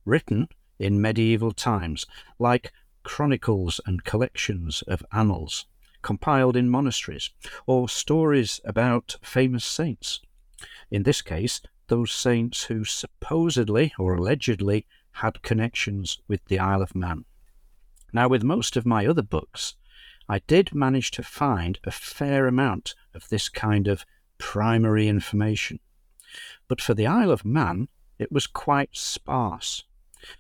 written 0.05 0.49
in 0.79 1.01
medieval 1.01 1.53
times, 1.53 2.07
like 2.39 2.73
chronicles 3.03 3.81
and 3.87 4.05
collections 4.05 4.83
of 4.89 5.05
annals, 5.13 5.67
compiled 6.03 6.57
in 6.57 6.69
monasteries, 6.69 7.31
or 7.67 7.89
stories 7.89 8.61
about 8.65 9.17
famous 9.23 9.65
saints. 9.65 10.21
In 10.91 11.03
this 11.03 11.23
case, 11.23 11.61
those 11.89 12.13
saints 12.13 12.65
who 12.65 12.85
supposedly 12.85 13.93
or 13.99 14.15
allegedly 14.15 14.87
had 15.13 15.43
connections 15.43 16.19
with 16.27 16.45
the 16.47 16.59
Isle 16.59 16.83
of 16.83 16.95
Man. 16.95 17.25
Now, 18.13 18.29
with 18.29 18.43
most 18.43 18.77
of 18.77 18.87
my 18.87 19.07
other 19.07 19.23
books, 19.23 19.75
I 20.29 20.39
did 20.47 20.75
manage 20.75 21.11
to 21.13 21.23
find 21.23 21.79
a 21.85 21.91
fair 21.91 22.47
amount 22.47 22.95
of 23.13 23.29
this 23.29 23.49
kind 23.49 23.87
of 23.87 24.07
primary 24.39 25.09
information. 25.09 25.81
But 26.69 26.81
for 26.81 26.95
the 26.95 27.07
Isle 27.07 27.31
of 27.31 27.45
Man, 27.45 27.89
it 28.19 28.33
was 28.33 28.47
quite 28.47 28.97
sparse. 28.97 29.85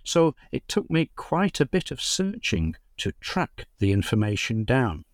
So 0.03 0.35
it 0.53 0.69
took 0.69 0.91
me 0.91 1.11
quite 1.17 1.61
a 1.61 1.67
bit 1.67 1.91
of 1.91 2.00
searching 2.00 2.76
to 2.99 3.12
track 3.21 3.67
the 3.79 3.93
information 3.93 4.64
down. 4.64 5.05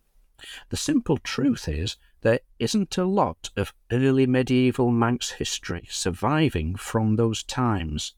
The 0.69 0.77
simple 0.77 1.17
truth 1.17 1.67
is 1.67 1.97
there 2.21 2.39
isn't 2.59 2.97
a 2.97 3.05
lot 3.05 3.49
of 3.55 3.73
early 3.91 4.25
medieval 4.25 4.91
Manx 4.91 5.31
history 5.31 5.87
surviving 5.89 6.75
from 6.75 7.15
those 7.15 7.43
times. 7.43 8.13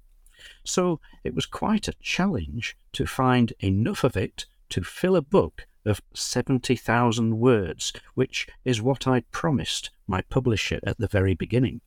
So 0.63 0.99
it 1.23 1.33
was 1.33 1.45
quite 1.45 1.87
a 1.87 1.95
challenge 2.01 2.77
to 2.93 3.05
find 3.05 3.53
enough 3.59 4.03
of 4.03 4.17
it 4.17 4.45
to 4.69 4.83
fill 4.83 5.15
a 5.15 5.21
book 5.21 5.67
of 5.85 6.01
70,000 6.13 7.39
words, 7.39 7.93
which 8.13 8.47
is 8.63 8.81
what 8.81 9.07
I 9.07 9.21
promised 9.31 9.89
my 10.07 10.21
publisher 10.21 10.79
at 10.83 10.97
the 10.97 11.07
very 11.07 11.33
beginning. 11.33 11.81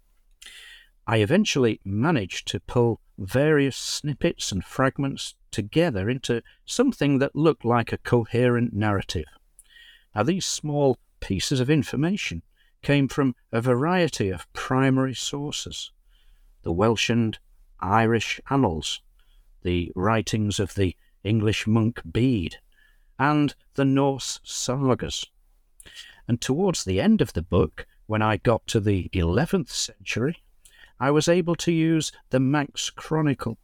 I 1.08 1.18
eventually 1.18 1.80
managed 1.84 2.48
to 2.48 2.58
pull 2.58 3.00
various 3.16 3.76
snippets 3.76 4.50
and 4.50 4.64
fragments 4.64 5.36
together 5.52 6.10
into 6.10 6.42
something 6.64 7.18
that 7.18 7.36
looked 7.36 7.64
like 7.64 7.92
a 7.92 7.98
coherent 7.98 8.72
narrative. 8.72 9.26
Now, 10.14 10.24
these 10.24 10.44
small 10.44 10.98
pieces 11.20 11.60
of 11.60 11.70
information 11.70 12.42
came 12.82 13.06
from 13.06 13.36
a 13.52 13.60
variety 13.60 14.30
of 14.30 14.52
primary 14.52 15.14
sources 15.14 15.92
the 16.62 16.72
Welsh 16.72 17.08
and 17.08 17.38
Irish 17.78 18.40
annals, 18.50 19.00
the 19.62 19.92
writings 19.94 20.58
of 20.58 20.74
the 20.74 20.96
English 21.22 21.66
monk 21.68 22.00
Bede, 22.10 22.56
and 23.20 23.54
the 23.74 23.84
Norse 23.84 24.40
sagas. 24.42 25.24
And 26.26 26.40
towards 26.40 26.84
the 26.84 27.00
end 27.00 27.20
of 27.20 27.34
the 27.34 27.42
book, 27.42 27.86
when 28.06 28.20
I 28.20 28.36
got 28.36 28.66
to 28.68 28.80
the 28.80 29.08
11th 29.12 29.68
century, 29.68 30.42
I 30.98 31.10
was 31.10 31.28
able 31.28 31.56
to 31.56 31.72
use 31.72 32.10
the 32.30 32.40
Manx 32.40 32.88
Chronicle, 32.88 33.58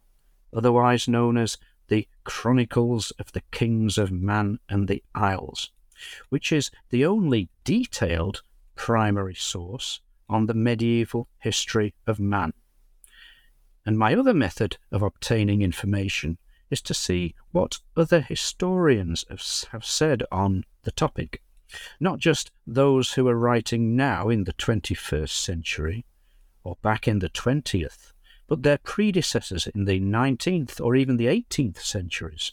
otherwise 0.55 1.07
known 1.07 1.35
as 1.35 1.57
the 1.87 2.07
Chronicles 2.23 3.11
of 3.17 3.31
the 3.31 3.41
Kings 3.51 3.97
of 3.97 4.11
Man 4.11 4.59
and 4.69 4.87
the 4.87 5.03
Isles, 5.15 5.71
which 6.29 6.51
is 6.51 6.69
the 6.91 7.05
only 7.05 7.49
detailed 7.63 8.43
primary 8.75 9.33
source 9.33 9.99
on 10.29 10.45
the 10.45 10.53
medieval 10.53 11.27
history 11.39 11.95
of 12.05 12.19
man. 12.19 12.53
And 13.85 13.97
my 13.97 14.15
other 14.15 14.33
method 14.33 14.77
of 14.91 15.01
obtaining 15.01 15.61
information 15.61 16.37
is 16.69 16.81
to 16.83 16.93
see 16.93 17.33
what 17.51 17.79
other 17.97 18.21
historians 18.21 19.25
have 19.71 19.85
said 19.85 20.23
on 20.31 20.65
the 20.83 20.91
topic, 20.91 21.41
not 21.99 22.19
just 22.19 22.51
those 22.65 23.13
who 23.13 23.27
are 23.27 23.37
writing 23.37 23.95
now 23.95 24.29
in 24.29 24.43
the 24.43 24.53
21st 24.53 25.29
century 25.29 26.05
or 26.63 26.77
back 26.81 27.07
in 27.07 27.19
the 27.19 27.29
20th, 27.29 28.13
but 28.47 28.63
their 28.63 28.77
predecessors 28.77 29.67
in 29.67 29.85
the 29.85 29.99
19th 29.99 30.79
or 30.79 30.95
even 30.95 31.17
the 31.17 31.27
18th 31.27 31.79
centuries. 31.79 32.51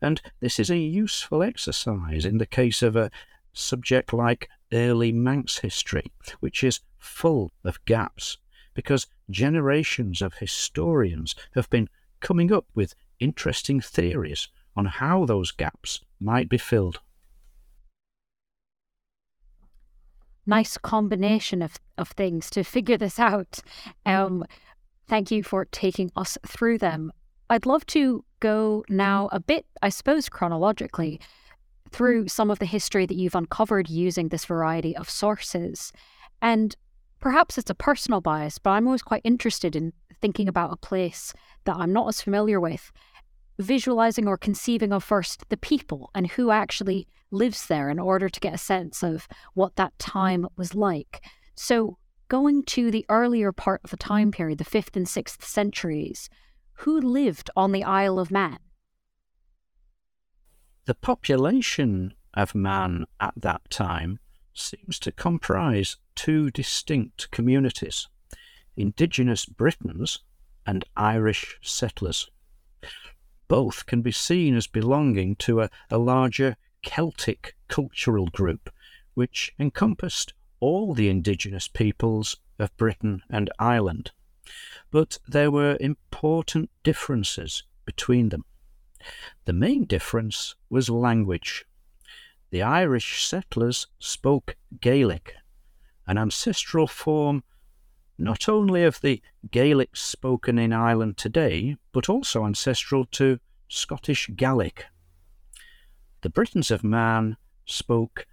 And 0.00 0.20
this 0.40 0.58
is 0.58 0.70
a 0.70 0.78
useful 0.78 1.42
exercise 1.42 2.24
in 2.24 2.38
the 2.38 2.46
case 2.46 2.82
of 2.82 2.96
a 2.96 3.10
subject 3.52 4.12
like 4.12 4.48
early 4.72 5.12
Manx 5.12 5.58
history, 5.58 6.10
which 6.40 6.64
is 6.64 6.80
full 6.98 7.52
of 7.64 7.84
gaps, 7.84 8.38
because 8.74 9.06
generations 9.30 10.20
of 10.20 10.34
historians 10.34 11.34
have 11.54 11.70
been 11.70 11.88
coming 12.20 12.52
up 12.52 12.66
with 12.74 12.94
interesting 13.20 13.80
theories 13.80 14.48
on 14.76 14.86
how 14.86 15.24
those 15.24 15.52
gaps 15.52 16.00
might 16.20 16.48
be 16.48 16.58
filled. 16.58 17.00
Nice 20.46 20.76
combination 20.78 21.62
of, 21.62 21.78
of 21.96 22.08
things 22.08 22.50
to 22.50 22.62
figure 22.64 22.98
this 22.98 23.18
out. 23.18 23.60
Um, 24.04 24.44
thank 25.08 25.30
you 25.30 25.42
for 25.42 25.64
taking 25.64 26.10
us 26.16 26.36
through 26.46 26.78
them. 26.78 27.12
I'd 27.50 27.66
love 27.66 27.86
to 27.86 28.24
go 28.40 28.84
now 28.88 29.28
a 29.32 29.40
bit, 29.40 29.66
I 29.82 29.88
suppose, 29.88 30.28
chronologically 30.28 31.20
through 31.90 32.28
some 32.28 32.50
of 32.50 32.58
the 32.58 32.66
history 32.66 33.06
that 33.06 33.16
you've 33.16 33.34
uncovered 33.34 33.88
using 33.88 34.28
this 34.28 34.44
variety 34.44 34.96
of 34.96 35.08
sources. 35.08 35.92
And 36.42 36.74
perhaps 37.20 37.56
it's 37.56 37.70
a 37.70 37.74
personal 37.74 38.20
bias, 38.20 38.58
but 38.58 38.70
I'm 38.70 38.86
always 38.86 39.02
quite 39.02 39.22
interested 39.24 39.76
in 39.76 39.92
thinking 40.20 40.48
about 40.48 40.72
a 40.72 40.76
place 40.76 41.32
that 41.64 41.76
I'm 41.76 41.92
not 41.92 42.08
as 42.08 42.20
familiar 42.20 42.60
with, 42.60 42.90
visualizing 43.58 44.26
or 44.26 44.36
conceiving 44.36 44.92
of 44.92 45.04
first 45.04 45.48
the 45.48 45.56
people 45.56 46.10
and 46.14 46.26
who 46.26 46.50
actually 46.50 47.06
lives 47.34 47.66
there 47.66 47.90
in 47.90 47.98
order 47.98 48.28
to 48.28 48.40
get 48.40 48.54
a 48.54 48.58
sense 48.58 49.02
of 49.02 49.28
what 49.54 49.76
that 49.76 49.96
mm-hmm. 49.98 50.10
time 50.10 50.46
was 50.56 50.74
like. 50.74 51.22
So, 51.56 51.98
going 52.28 52.64
to 52.64 52.90
the 52.90 53.04
earlier 53.08 53.52
part 53.52 53.80
of 53.84 53.90
the 53.90 53.96
time 53.96 54.30
mm-hmm. 54.30 54.36
period, 54.36 54.58
the 54.58 54.64
5th 54.64 54.96
and 54.96 55.06
6th 55.06 55.42
centuries, 55.42 56.30
who 56.78 57.00
lived 57.00 57.50
on 57.56 57.72
the 57.72 57.84
Isle 57.84 58.18
of 58.18 58.30
Man? 58.30 58.58
The 60.86 60.94
population 60.94 62.14
of 62.34 62.54
Man 62.54 63.06
at 63.20 63.34
that 63.36 63.70
time 63.70 64.18
seems 64.52 64.98
to 65.00 65.12
comprise 65.12 65.96
two 66.14 66.50
distinct 66.50 67.30
communities 67.30 68.08
indigenous 68.76 69.46
Britons 69.46 70.18
and 70.66 70.84
Irish 70.96 71.58
settlers. 71.62 72.28
Both 73.46 73.86
can 73.86 74.02
be 74.02 74.10
seen 74.10 74.56
as 74.56 74.66
belonging 74.66 75.36
to 75.36 75.60
a, 75.60 75.70
a 75.90 75.98
larger 75.98 76.56
Celtic 76.84 77.56
cultural 77.68 78.26
group, 78.26 78.70
which 79.14 79.52
encompassed 79.58 80.34
all 80.60 80.94
the 80.94 81.08
indigenous 81.08 81.66
peoples 81.66 82.36
of 82.58 82.76
Britain 82.76 83.22
and 83.28 83.50
Ireland. 83.58 84.12
But 84.90 85.18
there 85.26 85.50
were 85.50 85.76
important 85.80 86.70
differences 86.82 87.64
between 87.84 88.28
them. 88.28 88.44
The 89.44 89.52
main 89.52 89.84
difference 89.84 90.54
was 90.70 90.88
language. 90.88 91.64
the 92.50 92.62
Irish 92.62 93.26
settlers 93.26 93.88
spoke 93.98 94.56
Gaelic, 94.80 95.34
an 96.06 96.16
ancestral 96.18 96.86
form 96.86 97.42
not 98.16 98.48
only 98.48 98.84
of 98.84 99.00
the 99.00 99.20
Gaelic 99.50 99.96
spoken 99.96 100.58
in 100.58 100.72
Ireland 100.72 101.16
today, 101.16 101.76
but 101.92 102.08
also 102.08 102.44
ancestral 102.44 103.06
to 103.06 103.40
Scottish 103.68 104.30
Gaelic. 104.36 104.86
The 106.24 106.30
Britons 106.30 106.70
of 106.70 106.82
Man 106.82 107.36
spoke 107.66 108.26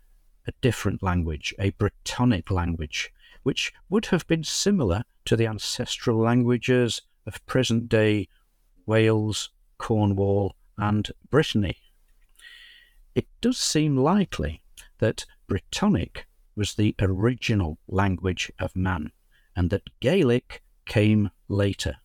a 0.47 0.53
different 0.61 1.03
language, 1.03 1.53
a 1.59 1.71
Brittonic 1.71 2.49
language, 2.49 3.11
which 3.43 3.73
would 3.89 4.05
have 4.05 4.25
been 4.27 4.45
similar 4.45 5.03
to 5.25 5.35
the 5.35 5.45
ancestral 5.45 6.17
languages 6.17 7.01
of 7.25 7.45
present 7.47 7.89
day 7.89 8.29
Wales, 8.85 9.49
Cornwall, 9.77 10.55
and 10.77 11.11
Brittany. 11.29 11.79
It 13.13 13.27
does 13.41 13.57
seem 13.57 13.97
likely 13.97 14.63
that 14.99 15.25
Brittonic 15.49 16.23
was 16.55 16.75
the 16.75 16.95
original 16.97 17.77
language 17.89 18.53
of 18.57 18.73
man, 18.73 19.11
and 19.53 19.69
that 19.69 19.89
Gaelic 19.99 20.63
came 20.85 21.29
later. 21.49 21.97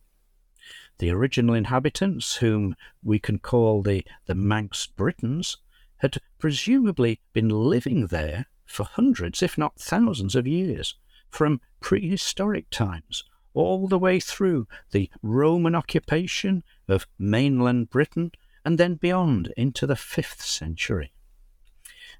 The 0.97 1.11
original 1.11 1.55
inhabitants, 1.55 2.35
whom 2.35 2.75
we 3.01 3.19
can 3.19 3.39
call 3.39 3.81
the, 3.81 4.03
the 4.25 4.35
Manx 4.35 4.85
Britons, 4.85 5.55
had 5.99 6.17
presumably 6.37 7.19
been 7.33 7.49
living 7.49 8.07
there 8.07 8.45
for 8.65 8.83
hundreds, 8.83 9.41
if 9.41 9.57
not 9.57 9.79
thousands 9.79 10.35
of 10.35 10.45
years, 10.45 10.95
from 11.29 11.61
prehistoric 11.79 12.69
times 12.69 13.23
all 13.57 13.87
the 13.87 13.97
way 13.97 14.19
through 14.19 14.67
the 14.91 15.09
Roman 15.23 15.73
occupation 15.73 16.63
of 16.87 17.07
mainland 17.17 17.89
Britain 17.89 18.31
and 18.63 18.77
then 18.77 18.93
beyond 18.95 19.51
into 19.57 19.87
the 19.87 19.95
5th 19.95 20.41
century. 20.41 21.11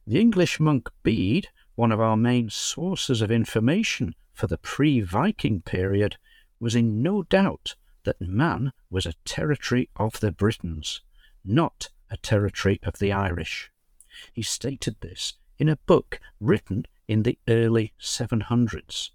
The 0.08 0.20
English 0.20 0.60
monk 0.60 0.90
Bede, 1.04 1.50
one 1.76 1.92
of 1.92 2.00
our 2.00 2.18
main 2.18 2.50
sources 2.50 3.22
of 3.22 3.30
information 3.30 4.16
for 4.34 4.48
the 4.48 4.58
pre 4.58 5.02
Viking 5.02 5.62
period, 5.62 6.18
was 6.60 6.74
in 6.74 7.04
no 7.04 7.22
doubt 7.22 7.76
that 8.04 8.20
Man 8.20 8.72
was 8.90 9.06
a 9.06 9.14
territory 9.26 9.90
of 9.96 10.20
the 10.20 10.32
Britons, 10.32 11.02
not 11.46 11.90
a 12.10 12.18
territory 12.18 12.80
of 12.84 13.00
the 13.00 13.12
Irish. 13.12 13.72
He 14.34 14.42
stated 14.42 14.96
this 15.02 15.34
in 15.60 15.70
a 15.70 15.76
book 15.76 16.20
written 16.40 16.86
in 17.08 17.24
the 17.24 17.38
early 17.48 17.94
700s. 18.00 19.12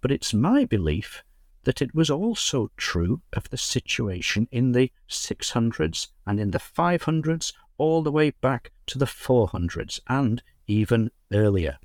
But 0.00 0.12
it's 0.12 0.34
my 0.34 0.64
belief 0.64 1.22
that 1.64 1.80
it 1.80 1.94
was 1.94 2.10
also 2.10 2.70
true 2.76 3.22
of 3.32 3.48
the 3.50 3.56
situation 3.56 4.48
in 4.50 4.72
the 4.72 4.90
600s 5.08 6.08
and 6.26 6.40
in 6.40 6.50
the 6.50 6.58
500s, 6.58 7.52
all 7.78 8.02
the 8.02 8.12
way 8.12 8.30
back 8.30 8.72
to 8.86 8.98
the 8.98 9.06
400s 9.06 10.00
and 10.08 10.42
even 10.66 11.10
earlier. 11.32 11.78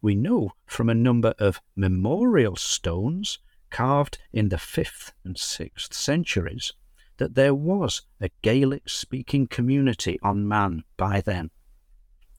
We 0.00 0.14
know 0.14 0.52
from 0.66 0.88
a 0.88 0.94
number 0.94 1.34
of 1.38 1.60
memorial 1.76 2.56
stones 2.56 3.38
carved 3.70 4.18
in 4.32 4.48
the 4.48 4.56
5th 4.56 5.12
and 5.24 5.36
6th 5.36 5.92
centuries 5.92 6.72
that 7.20 7.34
there 7.34 7.54
was 7.54 8.00
a 8.18 8.30
Gaelic 8.40 8.88
speaking 8.88 9.46
community 9.46 10.18
on 10.22 10.48
Man 10.48 10.84
by 10.96 11.20
then. 11.20 11.50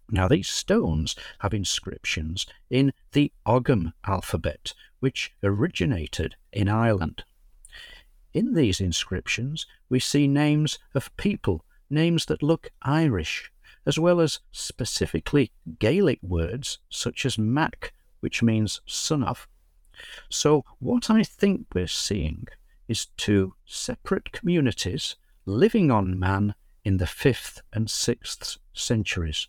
Now, 0.10 0.28
these 0.28 0.50
stones 0.50 1.16
have 1.40 1.54
inscriptions 1.54 2.48
in 2.68 2.92
the 3.12 3.32
Ogham 3.46 3.94
alphabet, 4.06 4.74
which 5.00 5.32
originated 5.44 6.36
in 6.52 6.68
Ireland. 6.68 7.24
In 8.34 8.56
these 8.56 8.82
inscriptions, 8.82 9.68
we 9.88 10.00
see 10.00 10.28
names 10.28 10.80
of 10.96 11.16
people, 11.16 11.64
names 11.88 12.26
that 12.26 12.42
look 12.42 12.72
Irish, 12.82 13.52
as 13.86 14.00
well 14.00 14.20
as 14.20 14.40
specifically 14.52 15.52
Gaelic 15.78 16.20
words 16.24 16.80
such 16.90 17.24
as 17.24 17.38
Mac, 17.38 17.94
which 18.20 18.42
means 18.42 18.82
son 18.88 19.24
of. 19.24 19.48
So, 20.28 20.66
what 20.80 21.12
I 21.12 21.22
think 21.22 21.68
we're 21.76 21.86
seeing 21.86 22.48
is 22.92 23.08
two 23.16 23.54
separate 23.66 24.34
communities 24.34 25.16
living 25.46 25.90
on 25.90 26.20
Man 26.20 26.54
in 26.84 26.98
the 26.98 27.06
5th 27.06 27.62
and 27.72 27.88
6th 27.88 28.58
centuries. 28.74 29.48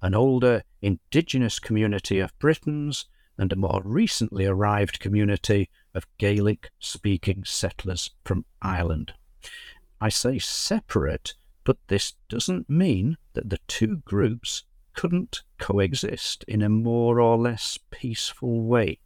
An 0.00 0.14
older 0.14 0.62
indigenous 0.80 1.58
community 1.58 2.20
of 2.20 2.38
Britons 2.38 3.04
and 3.36 3.52
a 3.52 3.56
more 3.56 3.82
recently 3.84 4.46
arrived 4.46 4.98
community 4.98 5.68
of 5.92 6.06
Gaelic 6.16 6.70
speaking 6.78 7.44
settlers 7.44 8.12
from 8.24 8.46
Ireland. 8.62 9.12
I 10.00 10.08
say 10.08 10.38
separate, 10.38 11.34
but 11.64 11.76
this 11.88 12.14
doesn't 12.30 12.70
mean 12.70 13.18
that 13.34 13.50
the 13.50 13.60
two 13.68 13.96
groups 14.06 14.62
couldn't 14.94 15.42
coexist 15.58 16.44
in 16.48 16.62
a 16.62 16.70
more 16.70 17.20
or 17.20 17.36
less 17.36 17.78
peaceful 17.90 18.62
way. 18.62 19.00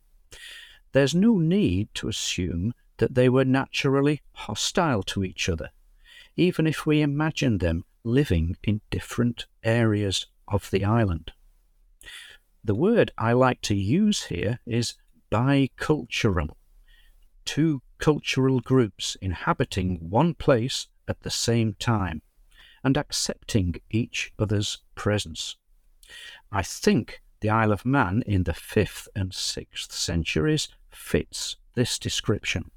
There's 0.93 1.15
no 1.15 1.39
need 1.39 1.89
to 1.95 2.09
assume 2.09 2.73
that 2.99 3.15
they 3.15 3.29
were 3.29 3.45
naturally 3.45 4.23
hostile 4.33 5.03
to 5.05 5.25
each 5.25 5.49
other, 5.49 5.71
even 6.37 6.67
if 6.67 6.87
we 6.87 7.01
imagine 7.01 7.59
them 7.59 7.85
living 8.05 8.57
in 8.63 8.81
different 8.91 9.47
areas 9.65 10.27
of 10.47 10.71
the 10.71 10.85
island. 10.85 11.33
The 12.65 12.75
word 12.75 13.13
I 13.17 13.33
like 13.33 13.61
to 13.63 13.75
use 13.75 14.25
here 14.25 14.61
is 14.67 14.95
bicultural. 15.31 16.51
Two 17.45 17.83
cultural 17.99 18.61
groups 18.61 19.17
inhabiting 19.21 20.11
one 20.11 20.35
place 20.35 20.89
at 21.07 21.21
the 21.23 21.31
same 21.31 21.75
time 21.75 22.23
and 22.85 22.97
accepting 22.97 23.75
each 23.91 24.33
other's 24.39 24.79
presence. 24.95 25.57
I 26.51 26.63
think 26.63 27.23
the 27.41 27.51
Isle 27.51 27.73
of 27.73 27.85
Man 27.85 28.23
in 28.27 28.45
the 28.45 28.53
5th 28.53 29.09
and 29.15 29.33
6th 29.33 29.93
centuries 29.93 30.69
fits 30.91 31.57
this 31.75 31.99
description. 31.99 32.71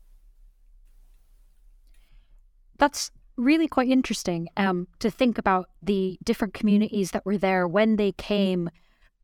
That's 2.82 3.12
really 3.38 3.68
quite 3.68 3.90
interesting 3.90 4.50
um, 4.58 4.88
to 4.98 5.12
think 5.12 5.38
about 5.38 5.70
the 5.84 6.18
different 6.24 6.56
communities 6.56 7.12
that 7.12 7.24
were 7.28 7.38
there 7.38 7.68
when 7.68 7.96
they 7.96 8.12
came 8.14 8.72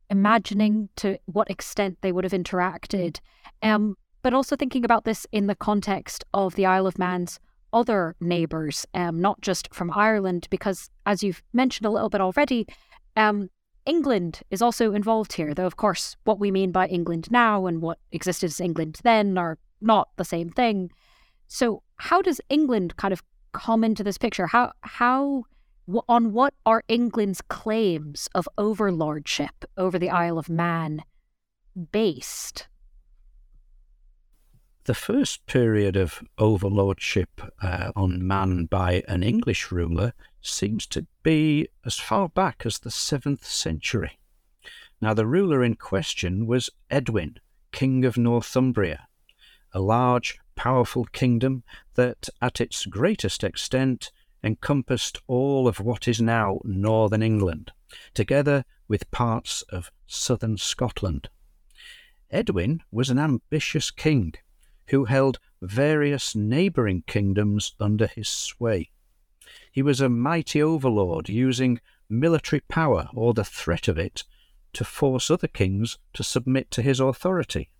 imagining 0.08 0.90
to 0.94 1.18
what 1.24 1.50
extent 1.50 1.98
they 2.00 2.12
would 2.12 2.22
have 2.22 2.32
interacted, 2.32 3.18
um, 3.60 3.96
but 4.22 4.32
also 4.32 4.54
thinking 4.54 4.84
about 4.84 5.04
this 5.04 5.26
in 5.32 5.48
the 5.48 5.56
context 5.56 6.24
of 6.32 6.54
the 6.54 6.66
Isle 6.66 6.86
of 6.86 7.00
Man's 7.00 7.40
other 7.72 8.14
neighbours, 8.20 8.86
um, 8.94 9.20
not 9.20 9.40
just 9.40 9.74
from 9.74 9.90
Ireland, 9.92 10.46
because 10.50 10.88
as 11.04 11.24
you've 11.24 11.42
mentioned 11.52 11.84
a 11.84 11.90
little 11.90 12.10
bit 12.10 12.20
already, 12.20 12.64
um, 13.16 13.50
England 13.86 14.42
is 14.52 14.62
also 14.62 14.92
involved 14.92 15.32
here, 15.32 15.52
though, 15.52 15.66
of 15.66 15.76
course, 15.76 16.16
what 16.22 16.38
we 16.38 16.52
mean 16.52 16.70
by 16.70 16.86
England 16.86 17.26
now 17.28 17.66
and 17.66 17.82
what 17.82 17.98
existed 18.12 18.46
as 18.46 18.60
England 18.60 19.00
then 19.02 19.36
are 19.36 19.58
not 19.80 20.10
the 20.16 20.24
same 20.24 20.48
thing. 20.48 20.92
So, 21.48 21.82
how 21.96 22.22
does 22.22 22.40
England 22.48 22.96
kind 22.96 23.12
of 23.12 23.20
come 23.52 23.84
into 23.84 24.04
this 24.04 24.18
picture? 24.18 24.46
How, 24.46 24.72
how 24.82 25.44
on 26.08 26.32
what 26.32 26.54
are 26.66 26.84
England's 26.88 27.40
claims 27.40 28.28
of 28.34 28.48
overlordship 28.58 29.64
over 29.76 29.98
the 29.98 30.10
Isle 30.10 30.38
of 30.38 30.48
Man 30.48 31.02
based? 31.92 32.68
The 34.84 34.94
first 34.94 35.44
period 35.46 35.96
of 35.96 36.22
overlordship 36.38 37.28
uh, 37.62 37.92
on 37.94 38.26
man 38.26 38.64
by 38.66 39.02
an 39.06 39.22
English 39.22 39.70
ruler 39.70 40.14
seems 40.40 40.86
to 40.86 41.06
be 41.22 41.68
as 41.84 41.98
far 41.98 42.28
back 42.28 42.62
as 42.64 42.78
the 42.78 42.90
7th 42.90 43.44
century. 43.44 44.18
Now, 45.00 45.14
the 45.14 45.26
ruler 45.26 45.62
in 45.62 45.76
question 45.76 46.46
was 46.46 46.70
Edwin, 46.90 47.38
King 47.70 48.04
of 48.04 48.16
Northumbria, 48.16 49.08
a 49.72 49.80
large, 49.80 50.38
powerful 50.58 51.04
kingdom 51.04 51.62
that, 51.94 52.28
at 52.42 52.60
its 52.60 52.84
greatest 52.84 53.44
extent, 53.44 54.10
encompassed 54.42 55.16
all 55.28 55.68
of 55.68 55.78
what 55.78 56.08
is 56.08 56.20
now 56.20 56.58
northern 56.64 57.22
England, 57.22 57.70
together 58.12 58.64
with 58.88 59.08
parts 59.12 59.62
of 59.70 59.92
southern 60.08 60.56
Scotland. 60.56 61.28
Edwin 62.32 62.82
was 62.90 63.08
an 63.08 63.20
ambitious 63.20 63.92
king 63.92 64.34
who 64.88 65.04
held 65.04 65.38
various 65.62 66.34
neighbouring 66.34 67.04
kingdoms 67.06 67.74
under 67.78 68.08
his 68.08 68.28
sway. 68.28 68.90
He 69.70 69.82
was 69.82 70.00
a 70.00 70.08
mighty 70.08 70.60
overlord 70.60 71.28
using 71.28 71.80
military 72.08 72.60
power 72.68 73.08
or 73.14 73.32
the 73.32 73.44
threat 73.44 73.86
of 73.86 73.96
it 73.96 74.24
to 74.72 74.84
force 74.84 75.30
other 75.30 75.46
kings 75.46 75.98
to 76.14 76.24
submit 76.24 76.72
to 76.72 76.82
his 76.82 76.98
authority. 76.98 77.70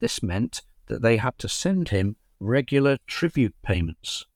This 0.00 0.22
meant 0.22 0.62
that 0.86 1.02
they 1.02 1.16
had 1.16 1.38
to 1.38 1.48
send 1.48 1.88
him 1.88 2.16
regular 2.38 2.98
tribute 3.06 3.54
payments 3.62 4.26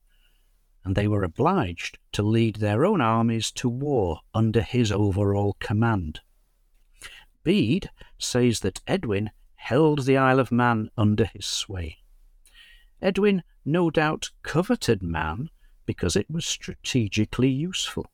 and 0.84 0.96
they 0.96 1.06
were 1.06 1.22
obliged 1.22 1.98
to 2.12 2.22
lead 2.22 2.56
their 2.56 2.84
own 2.84 3.00
armies 3.00 3.50
to 3.50 3.68
war 3.68 4.20
under 4.34 4.62
his 4.62 4.90
overall 4.90 5.56
command. 5.60 6.20
Bede 7.42 7.90
says 8.18 8.60
that 8.60 8.80
Edwin 8.86 9.30
held 9.56 10.04
the 10.04 10.16
Isle 10.16 10.40
of 10.40 10.52
Man 10.52 10.90
under 10.96 11.26
his 11.26 11.44
sway. 11.44 11.98
Edwin 13.02 13.42
no 13.64 13.90
doubt 13.90 14.30
coveted 14.42 15.02
Man 15.02 15.50
because 15.86 16.16
it 16.16 16.30
was 16.30 16.46
strategically 16.46 17.48
useful. 17.48 18.06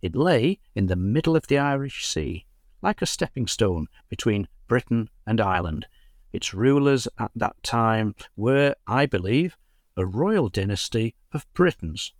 It 0.00 0.14
lay 0.14 0.60
in 0.74 0.86
the 0.86 0.96
middle 0.96 1.34
of 1.34 1.48
the 1.48 1.58
Irish 1.58 2.06
Sea, 2.06 2.46
like 2.80 3.02
a 3.02 3.06
stepping 3.06 3.48
stone 3.48 3.88
between 4.08 4.46
Britain 4.68 5.10
and 5.26 5.40
Ireland. 5.40 5.86
Its 6.32 6.52
rulers 6.52 7.08
at 7.18 7.30
that 7.34 7.62
time 7.62 8.14
were, 8.36 8.74
I 8.86 9.06
believe, 9.06 9.56
a 9.96 10.04
royal 10.04 10.48
dynasty 10.48 11.14
of 11.32 11.46
Britons, 11.54 12.12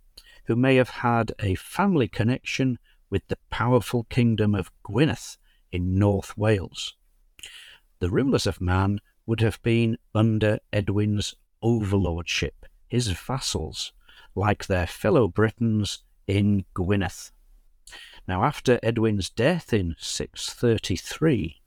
who 0.45 0.55
may 0.55 0.75
have 0.75 0.89
had 0.89 1.33
a 1.39 1.55
family 1.55 2.07
connection 2.07 2.79
with 3.09 3.27
the 3.27 3.37
powerful 3.49 4.05
kingdom 4.05 4.55
of 4.55 4.71
Gwynedd 4.83 5.37
in 5.71 5.97
North 5.97 6.37
Wales. 6.37 6.95
The 7.99 8.09
rulers 8.09 8.47
of 8.47 8.61
Man 8.61 8.99
would 9.25 9.41
have 9.41 9.61
been 9.61 9.97
under 10.15 10.59
Edwin's 10.73 11.35
overlordship, 11.61 12.65
his 12.87 13.09
vassals, 13.09 13.93
like 14.33 14.65
their 14.65 14.87
fellow 14.87 15.27
Britons 15.27 16.03
in 16.27 16.65
Gwynedd. 16.73 17.31
Now, 18.27 18.43
after 18.43 18.79
Edwin's 18.83 19.29
death 19.29 19.73
in 19.73 19.95
633, 19.99 21.61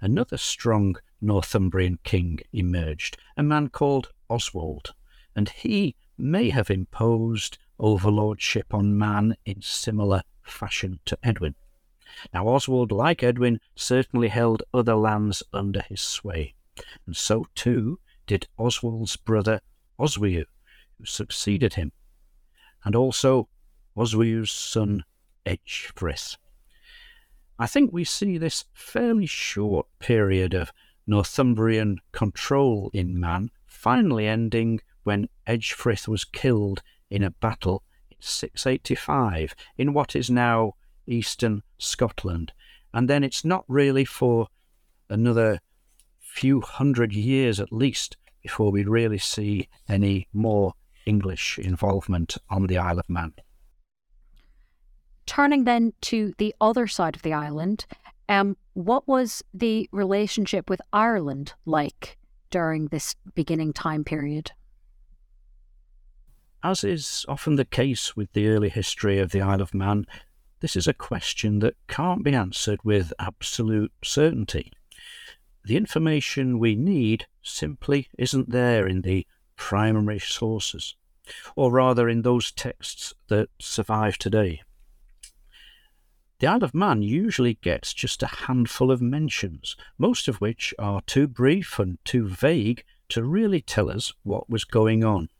another 0.00 0.36
strong 0.36 0.96
Northumbrian 1.20 1.98
king 2.04 2.38
emerged, 2.52 3.16
a 3.36 3.42
man 3.42 3.68
called 3.68 4.12
Oswald, 4.28 4.94
and 5.34 5.48
he 5.48 5.96
may 6.16 6.50
have 6.50 6.70
imposed 6.70 7.58
overlordship 7.78 8.74
on 8.74 8.98
man 8.98 9.36
in 9.44 9.62
similar 9.62 10.22
fashion 10.42 11.00
to 11.04 11.18
Edwin. 11.22 11.54
Now, 12.32 12.48
Oswald, 12.48 12.90
like 12.90 13.22
Edwin, 13.22 13.60
certainly 13.74 14.28
held 14.28 14.62
other 14.72 14.94
lands 14.94 15.42
under 15.52 15.82
his 15.82 16.00
sway, 16.00 16.54
and 17.06 17.16
so 17.16 17.46
too 17.54 18.00
did 18.26 18.48
Oswald's 18.58 19.16
brother 19.16 19.60
Oswiu, 19.98 20.44
who 20.98 21.04
succeeded 21.04 21.74
him, 21.74 21.92
and 22.84 22.94
also 22.94 23.48
Oswiu's 23.96 24.50
son 24.50 25.04
Ecgfrith. 25.44 26.36
I 27.58 27.66
think 27.66 27.92
we 27.92 28.04
see 28.04 28.38
this 28.38 28.64
fairly 28.72 29.26
short 29.26 29.86
period 29.98 30.54
of 30.54 30.72
Northumbrian 31.08 31.98
control 32.12 32.90
in 32.92 33.18
Man 33.18 33.50
finally 33.66 34.26
ending 34.26 34.80
when 35.04 35.28
Ecgfrith 35.46 36.06
was 36.06 36.24
killed 36.24 36.82
in 37.10 37.22
a 37.22 37.30
battle 37.30 37.82
in 38.10 38.18
685 38.20 39.54
in 39.78 39.94
what 39.94 40.14
is 40.14 40.28
now 40.30 40.74
eastern 41.06 41.62
Scotland. 41.78 42.52
And 42.92 43.08
then 43.08 43.24
it's 43.24 43.44
not 43.44 43.64
really 43.68 44.04
for 44.04 44.48
another 45.08 45.60
few 46.20 46.60
hundred 46.60 47.14
years 47.14 47.58
at 47.58 47.72
least 47.72 48.18
before 48.42 48.70
we 48.70 48.84
really 48.84 49.18
see 49.18 49.68
any 49.88 50.28
more 50.32 50.74
English 51.06 51.58
involvement 51.58 52.36
on 52.50 52.66
the 52.66 52.76
Isle 52.76 52.98
of 52.98 53.08
Man. 53.08 53.32
Turning 55.24 55.64
then 55.64 55.92
to 56.02 56.34
the 56.38 56.54
other 56.60 56.86
side 56.86 57.16
of 57.16 57.22
the 57.22 57.32
island, 57.32 57.86
um, 58.28 58.56
what 58.74 59.06
was 59.08 59.42
the 59.54 59.88
relationship 59.92 60.68
with 60.68 60.80
Ireland 60.92 61.54
like 61.64 62.18
during 62.50 62.86
this 62.86 63.14
beginning 63.34 63.72
time 63.72 64.04
period? 64.04 64.52
As 66.62 66.84
is 66.84 67.24
often 67.28 67.56
the 67.56 67.64
case 67.64 68.16
with 68.16 68.32
the 68.32 68.48
early 68.48 68.68
history 68.68 69.18
of 69.18 69.30
the 69.30 69.40
Isle 69.40 69.62
of 69.62 69.74
Man, 69.74 70.06
this 70.60 70.74
is 70.74 70.88
a 70.88 70.92
question 70.92 71.60
that 71.60 71.76
can't 71.86 72.24
be 72.24 72.34
answered 72.34 72.80
with 72.82 73.12
absolute 73.18 73.92
certainty. 74.02 74.72
The 75.64 75.76
information 75.76 76.58
we 76.58 76.74
need 76.74 77.26
simply 77.42 78.08
isn't 78.18 78.50
there 78.50 78.86
in 78.86 79.02
the 79.02 79.26
primary 79.56 80.18
sources, 80.18 80.96
or 81.54 81.70
rather 81.70 82.08
in 82.08 82.22
those 82.22 82.50
texts 82.50 83.14
that 83.28 83.48
survive 83.60 84.18
today. 84.18 84.62
The 86.40 86.46
Isle 86.46 86.62
of 86.62 86.72
Man 86.72 87.02
usually 87.02 87.54
gets 87.54 87.92
just 87.92 88.22
a 88.22 88.28
handful 88.28 88.92
of 88.92 89.02
mentions, 89.02 89.74
most 89.98 90.28
of 90.28 90.40
which 90.40 90.72
are 90.78 91.00
too 91.00 91.26
brief 91.26 91.80
and 91.80 91.98
too 92.04 92.28
vague 92.28 92.84
to 93.08 93.24
really 93.24 93.60
tell 93.60 93.90
us 93.90 94.12
what 94.22 94.48
was 94.48 94.64
going 94.64 95.02
on. 95.02 95.30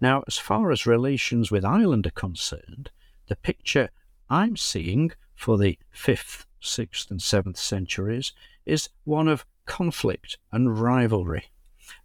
Now, 0.00 0.24
as 0.26 0.38
far 0.38 0.72
as 0.72 0.86
relations 0.86 1.50
with 1.50 1.66
Ireland 1.66 2.06
are 2.06 2.12
concerned, 2.12 2.90
the 3.26 3.36
picture 3.36 3.90
I'm 4.30 4.56
seeing 4.56 5.12
for 5.34 5.58
the 5.58 5.78
5th, 5.94 6.46
6th, 6.62 7.10
and 7.10 7.20
7th 7.20 7.58
centuries 7.58 8.32
is 8.64 8.88
one 9.04 9.28
of 9.28 9.44
conflict 9.66 10.38
and 10.50 10.80
rivalry, 10.80 11.50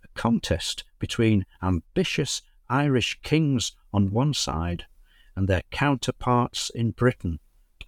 a 0.04 0.10
contest 0.19 0.84
between 1.00 1.45
ambitious 1.63 2.41
Irish 2.67 3.21
kings 3.24 3.71
on 3.93 4.12
one 4.12 4.34
side 4.34 4.86
and 5.34 5.47
their 5.47 5.63
counterparts 5.71 6.69
in 6.71 6.91
Britain 6.91 7.39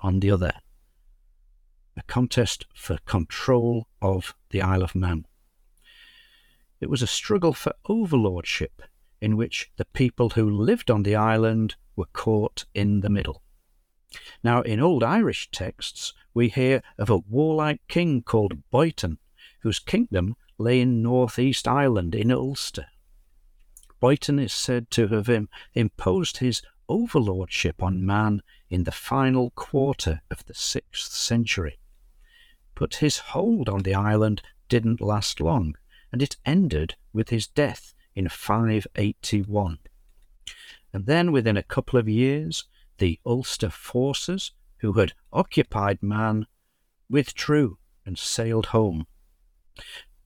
on 0.04 0.20
the 0.20 0.30
other, 0.30 0.52
a 1.98 2.04
contest 2.04 2.68
for 2.76 2.98
control 3.06 3.88
of 4.02 4.36
the 4.50 4.62
Isle 4.62 4.84
of 4.84 4.94
Man. 4.94 5.26
It 6.80 6.90
was 6.90 7.02
a 7.02 7.08
struggle 7.08 7.54
for 7.54 7.74
overlordship 7.88 8.82
in 9.22 9.38
which 9.38 9.72
the 9.78 9.86
people 9.86 10.32
who 10.32 10.50
lived 10.50 10.92
on 10.92 11.04
the 11.04 11.16
island 11.16 11.76
were 11.96 12.10
caught 12.12 12.66
in 12.74 13.00
the 13.00 13.10
middle. 13.10 13.42
Now, 14.44 14.62
in 14.62 14.82
old 14.82 15.02
Irish 15.02 15.50
texts, 15.50 16.14
we 16.34 16.50
hear 16.50 16.84
of 16.98 17.10
a 17.10 17.18
warlike 17.18 17.82
king 17.88 18.22
called 18.22 18.62
Báetán, 18.72 19.18
whose 19.62 19.80
kingdom 19.80 20.36
lay 20.58 20.82
in 20.82 21.02
northeast 21.02 21.68
Ireland 21.68 22.14
in 22.14 22.32
Ulster. 22.32 22.88
Báetán 24.02 24.44
is 24.44 24.52
said 24.52 24.92
to 24.92 25.08
have 25.08 25.30
imposed 25.74 26.38
his 26.38 26.62
overlordship 26.90 27.82
on 27.82 28.06
man 28.06 28.42
in 28.74 28.86
the 28.86 28.92
final 28.92 29.52
quarter 29.52 30.20
of 30.32 30.44
the 30.46 30.54
sixth 30.56 31.12
century. 31.12 31.78
But 32.74 32.96
his 32.96 33.20
hold 33.20 33.70
on 33.70 33.84
the 33.84 33.94
island 33.94 34.42
didn't 34.68 35.00
last 35.00 35.40
long, 35.40 35.76
and 36.12 36.24
it 36.24 36.38
ended 36.44 36.96
with 37.14 37.30
his 37.30 37.46
death 37.46 37.94
in 38.16 38.28
581. 38.28 39.78
And 40.92 41.06
then, 41.06 41.32
within 41.32 41.56
a 41.56 41.62
couple 41.62 42.00
of 42.00 42.10
years, 42.10 42.66
the 42.98 43.20
Ulster 43.24 43.70
forces, 43.70 44.54
who 44.78 44.94
had 44.94 45.14
occupied 45.32 46.02
Man, 46.02 46.48
withdrew 47.08 47.78
and 48.08 48.18
sailed 48.18 48.68
home. 48.68 49.06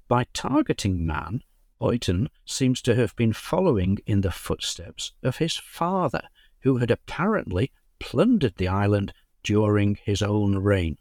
By 0.07 0.25
targeting 0.31 1.05
Man, 1.05 1.43
Báetán 1.81 2.29
seems 2.45 2.81
to 2.83 2.95
have 2.95 3.13
been 3.17 3.33
following 3.33 3.97
in 4.05 4.21
the 4.21 4.31
footsteps 4.31 5.11
of 5.21 5.37
his 5.37 5.57
father, 5.57 6.21
who 6.61 6.77
had 6.77 6.91
apparently 6.91 7.73
plundered 7.99 8.55
the 8.57 8.67
island 8.67 9.13
during 9.43 9.95
his 9.95 10.21
own 10.21 10.57
reign. 10.57 10.97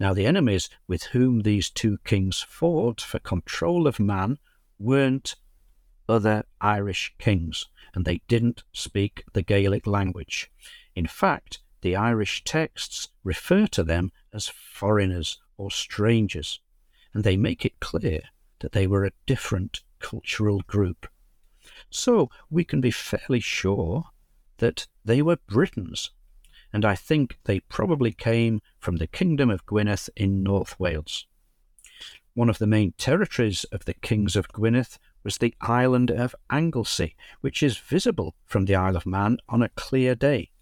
Now, 0.00 0.12
the 0.12 0.26
enemies 0.26 0.68
with 0.86 1.04
whom 1.04 1.40
these 1.40 1.70
two 1.70 1.98
kings 2.04 2.40
fought 2.40 3.00
for 3.00 3.18
control 3.18 3.86
of 3.86 4.00
Man 4.00 4.38
weren't 4.78 5.36
other 6.08 6.44
Irish 6.60 7.14
kings, 7.18 7.66
and 7.94 8.04
they 8.04 8.22
didn't 8.26 8.64
speak 8.72 9.24
the 9.32 9.42
Gaelic 9.42 9.86
language. 9.86 10.50
In 10.94 11.06
fact, 11.06 11.60
the 11.82 11.96
Irish 11.96 12.42
texts 12.44 13.08
refer 13.22 13.66
to 13.68 13.84
them 13.84 14.10
as 14.32 14.48
foreigners 14.48 15.38
or 15.56 15.70
strangers, 15.70 16.60
and 17.14 17.22
they 17.22 17.36
make 17.36 17.64
it 17.64 17.80
clear 17.80 18.22
that 18.60 18.72
they 18.72 18.86
were 18.86 19.04
a 19.04 19.12
different 19.26 19.82
cultural 19.98 20.60
group. 20.66 21.06
So 21.90 22.30
we 22.50 22.64
can 22.64 22.80
be 22.80 22.90
fairly 22.90 23.40
sure 23.40 24.04
that 24.62 24.86
they 25.04 25.20
were 25.20 25.38
Britons, 25.48 26.12
and 26.72 26.84
I 26.84 26.94
think 26.94 27.36
they 27.46 27.58
probably 27.58 28.12
came 28.12 28.60
from 28.78 28.98
the 28.98 29.08
Kingdom 29.08 29.50
of 29.50 29.66
Gwynedd 29.66 30.08
in 30.14 30.44
North 30.44 30.78
Wales. 30.78 31.26
One 32.34 32.48
of 32.48 32.58
the 32.58 32.68
main 32.68 32.92
territories 32.92 33.64
of 33.72 33.86
the 33.86 33.94
kings 33.94 34.36
of 34.36 34.46
Gwynedd 34.52 34.98
was 35.24 35.38
the 35.38 35.52
island 35.60 36.12
of 36.12 36.36
Anglesey, 36.48 37.16
which 37.40 37.60
is 37.60 37.76
visible 37.76 38.36
from 38.46 38.66
the 38.66 38.76
Isle 38.76 38.96
of 38.96 39.04
Man 39.04 39.38
on 39.48 39.62
a 39.62 39.68
clear 39.70 40.14
day. 40.14 40.52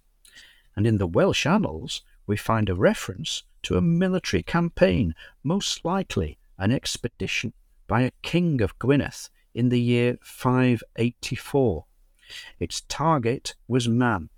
And 0.74 0.86
in 0.86 0.96
the 0.96 1.06
Welsh 1.06 1.44
annals, 1.44 2.00
we 2.26 2.38
find 2.38 2.70
a 2.70 2.74
reference 2.74 3.42
to 3.64 3.76
a 3.76 3.82
military 3.82 4.42
campaign, 4.42 5.14
most 5.44 5.84
likely 5.84 6.38
an 6.56 6.72
expedition 6.72 7.52
by 7.86 8.00
a 8.00 8.12
king 8.22 8.62
of 8.62 8.78
Gwynedd 8.78 9.28
in 9.52 9.68
the 9.68 9.80
year 9.80 10.16
584. 10.22 11.84
Its 12.58 12.82
target 12.82 13.54
was 13.66 13.88
Man, 13.88 14.30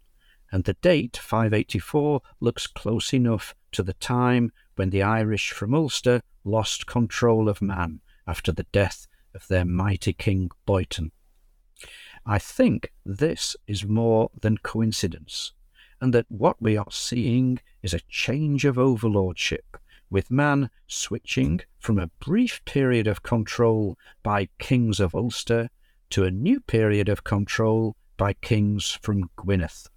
and 0.50 0.64
the 0.64 0.74
date 0.74 1.16
584 1.16 2.20
looks 2.40 2.66
close 2.66 3.12
enough 3.12 3.54
to 3.72 3.82
the 3.82 3.94
time 3.94 4.52
when 4.76 4.90
the 4.90 5.02
Irish 5.02 5.50
from 5.50 5.74
Ulster 5.74 6.22
lost 6.44 6.86
control 6.86 7.48
of 7.48 7.62
Man 7.62 8.00
after 8.26 8.52
the 8.52 8.66
death 8.72 9.06
of 9.34 9.48
their 9.48 9.64
mighty 9.64 10.12
king 10.12 10.50
Báetán. 10.66 11.10
I 12.24 12.38
think 12.38 12.92
this 13.04 13.56
is 13.66 13.84
more 13.84 14.30
than 14.40 14.58
coincidence, 14.58 15.52
and 16.00 16.14
that 16.14 16.30
what 16.30 16.60
we 16.62 16.76
are 16.76 16.90
seeing 16.90 17.58
is 17.82 17.94
a 17.94 18.00
change 18.08 18.64
of 18.64 18.78
overlordship, 18.78 19.76
with 20.10 20.30
man 20.30 20.70
switching 20.86 21.60
from 21.78 21.98
a 21.98 22.10
brief 22.20 22.64
period 22.64 23.06
of 23.06 23.22
control 23.22 23.98
by 24.22 24.48
kings 24.58 25.00
of 25.00 25.14
Ulster 25.14 25.70
to 26.12 26.24
a 26.24 26.30
new 26.30 26.60
period 26.60 27.08
of 27.08 27.24
control 27.24 27.96
by 28.18 28.34
kings 28.34 28.98
from 29.02 29.30
Gwynedd. 29.36 29.88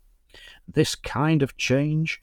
This 0.65 0.95
kind 0.95 1.43
of 1.43 1.57
change 1.57 2.21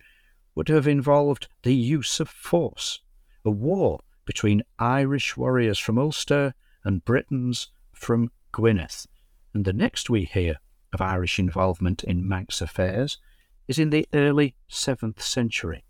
would 0.54 0.68
have 0.68 0.88
involved 0.88 1.48
the 1.62 1.74
use 1.74 2.18
of 2.18 2.28
force, 2.28 3.00
a 3.44 3.50
war 3.50 4.00
between 4.24 4.62
Irish 4.78 5.36
warriors 5.36 5.78
from 5.78 5.98
Ulster 5.98 6.54
and 6.84 7.04
Britons 7.04 7.68
from 7.92 8.30
Gwynedd. 8.52 9.06
And 9.52 9.66
the 9.66 9.74
next 9.74 10.08
we 10.08 10.24
hear 10.24 10.56
of 10.94 11.02
Irish 11.02 11.38
involvement 11.38 12.02
in 12.02 12.26
Manx 12.26 12.62
affairs 12.62 13.18
is 13.68 13.78
in 13.78 13.90
the 13.90 14.08
early 14.14 14.54
7th 14.70 15.20
century, 15.20 15.84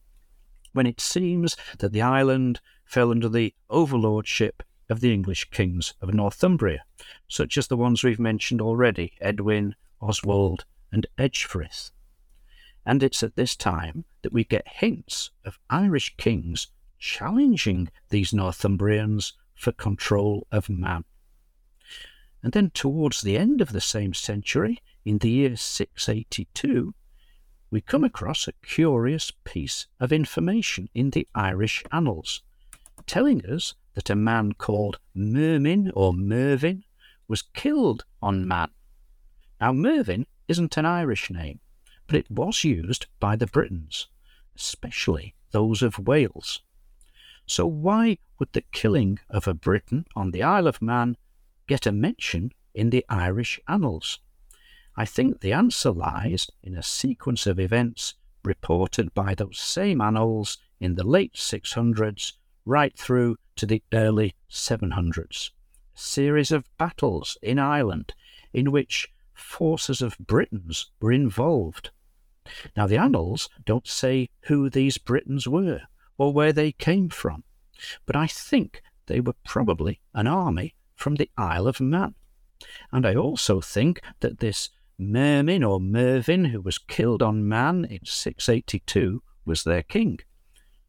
when 0.73 0.87
it 0.87 1.01
seems 1.01 1.57
that 1.79 1.93
the 1.93 2.03
island 2.03 2.61
fell 2.85 3.13
under 3.13 3.29
the 3.29 3.55
overlordship 3.71 4.65
of 4.93 5.01
the 5.01 5.13
English 5.13 5.51
kings 5.51 5.95
of 6.03 6.13
Northumbria, 6.13 6.85
such 7.27 7.57
as 7.57 7.67
the 7.67 7.79
ones 7.79 8.05
we've 8.05 8.21
mentioned 8.21 8.61
already 8.61 9.15
Edwin, 9.23 9.75
Oswald, 10.03 10.67
and 10.93 11.07
Ecgfrith. 11.19 11.91
And 12.85 13.03
it's 13.03 13.23
at 13.23 13.35
this 13.35 13.57
time 13.57 14.05
that 14.21 14.35
we 14.35 14.45
get 14.45 14.69
hints 14.69 15.31
of 15.47 15.59
Irish 15.71 16.15
kings 16.19 16.69
challenging 16.99 17.89
these 18.11 18.33
Northumbrians 18.33 19.33
for 19.55 19.73
control 19.73 20.47
of 20.53 20.69
man. 20.69 21.05
And 22.43 22.53
then 22.53 22.71
towards 22.71 23.23
the 23.23 23.39
end 23.39 23.63
of 23.63 23.73
the 23.73 23.81
same 23.81 24.13
century, 24.13 24.83
in 25.07 25.19
the 25.19 25.31
year 25.31 25.57
682, 25.57 26.95
we 27.71 27.81
come 27.81 28.05
across 28.05 28.47
a 28.47 28.53
curious 28.63 29.33
piece 29.45 29.87
of 29.99 30.13
information 30.13 30.91
in 30.95 31.11
the 31.11 31.27
Irish 31.35 31.83
annals, 31.91 32.43
telling 33.07 33.47
us 33.47 33.75
that 33.95 34.11
a 34.11 34.17
man 34.17 34.53
called 34.53 34.99
Mermin 35.15 35.91
or 35.95 36.13
Mervyn 36.13 36.85
was 37.29 37.43
killed 37.43 38.05
on 38.21 38.47
Man. 38.47 38.71
Now, 39.61 39.73
Mervyn 39.73 40.27
isn't 40.49 40.77
an 40.77 40.87
Irish 40.87 41.31
name, 41.31 41.61
but 42.07 42.17
it 42.17 42.31
was 42.31 42.65
used 42.65 43.07
by 43.21 43.37
the 43.37 43.47
Britons, 43.47 44.09
especially 44.57 45.35
those 45.51 45.83
of 45.83 45.99
Wales. 45.99 46.63
So, 47.47 47.67
why 47.67 48.19
would 48.39 48.53
the 48.53 48.65
killing 48.73 49.19
of 49.31 49.47
a 49.47 49.55
Briton 49.55 50.07
on 50.15 50.31
the 50.31 50.43
Isle 50.43 50.67
of 50.67 50.83
Man 50.83 51.17
get 51.67 51.87
a 51.87 51.93
mention 51.93 52.53
in 52.75 52.91
the 52.91 53.05
Irish 53.09 53.61
annals? 53.69 54.19
I 54.97 55.05
think 55.05 55.41
the 55.41 55.53
answer 55.53 55.91
lies 55.91 56.51
in 56.63 56.77
a 56.77 56.83
sequence 56.83 57.47
of 57.47 57.59
events 57.59 58.15
reported 58.45 59.15
by 59.15 59.35
those 59.35 59.59
same 59.59 60.01
annals 60.01 60.59
in 60.81 60.97
the 60.97 61.05
late 61.05 61.35
600s 61.35 62.33
right 62.65 62.97
through 62.97 63.37
to 63.57 63.67
the 63.67 63.83
early 63.93 64.35
700s. 64.51 65.51
A 65.95 65.99
series 65.99 66.53
of 66.53 66.65
battles 66.79 67.37
in 67.43 67.59
Ireland 67.59 68.15
in 68.53 68.71
which 68.71 69.09
forces 69.35 70.01
of 70.03 70.17
Britons 70.19 70.91
were 71.01 71.13
involved. 71.13 71.91
Now, 72.77 72.87
the 72.87 72.97
annals 72.97 73.49
don't 73.65 73.87
say 73.87 74.29
who 74.43 74.69
these 74.69 74.99
Britons 74.99 75.47
were 75.47 75.83
or 76.19 76.33
where 76.33 76.53
they 76.53 76.73
came 76.73 77.09
from, 77.09 77.45
but 78.07 78.17
I 78.17 78.27
think 78.27 78.83
they 79.07 79.21
were 79.21 79.35
probably 79.45 80.01
an 80.15 80.27
army 80.27 80.75
from 80.95 81.17
the 81.17 81.31
Isle 81.37 81.67
of 81.67 81.81
Man. 81.81 82.15
And 82.93 83.07
I 83.07 83.15
also 83.15 83.61
think 83.61 84.01
that 84.21 84.39
this 84.39 84.71
Mermin 84.99 85.65
or 85.65 85.81
Mervyn, 85.81 86.47
who 86.47 86.61
was 86.61 86.79
killed 86.79 87.23
on 87.23 87.49
Man 87.49 87.85
in 87.85 88.01
682, 88.05 89.23
was 89.45 89.65
their 89.65 89.83
king 89.83 90.21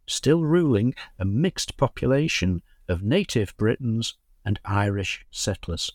still 0.05 0.43
ruling 0.43 0.93
a 1.17 1.25
mixed 1.25 1.77
population 1.77 2.61
of 2.87 3.03
native 3.03 3.55
Britons 3.57 4.15
and 4.45 4.59
Irish 4.65 5.25
settlers. 5.31 5.91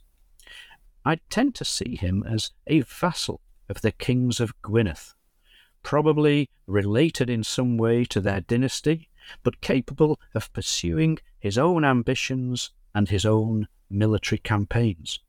I 1.05 1.21
tend 1.31 1.55
to 1.57 1.65
see 1.65 1.97
him 1.97 2.23
as 2.23 2.51
a 2.67 2.81
vassal 2.81 3.41
of 3.69 3.83
the 3.83 3.93
kings 3.93 4.41
of 4.41 4.61
Gwynedd, 4.63 5.15
probably 5.83 6.49
related 6.67 7.31
in 7.31 7.45
some 7.45 7.77
way 7.77 8.05
to 8.07 8.21
their 8.21 8.41
dynasty, 8.41 9.09
but 9.43 9.61
capable 9.61 10.19
of 10.35 10.53
pursuing 10.53 11.19
his 11.39 11.59
own 11.59 11.85
ambitions 11.85 12.71
and 12.95 13.09
his 13.09 13.25
own 13.25 13.69
military 13.91 14.39
campaigns. 14.39 15.21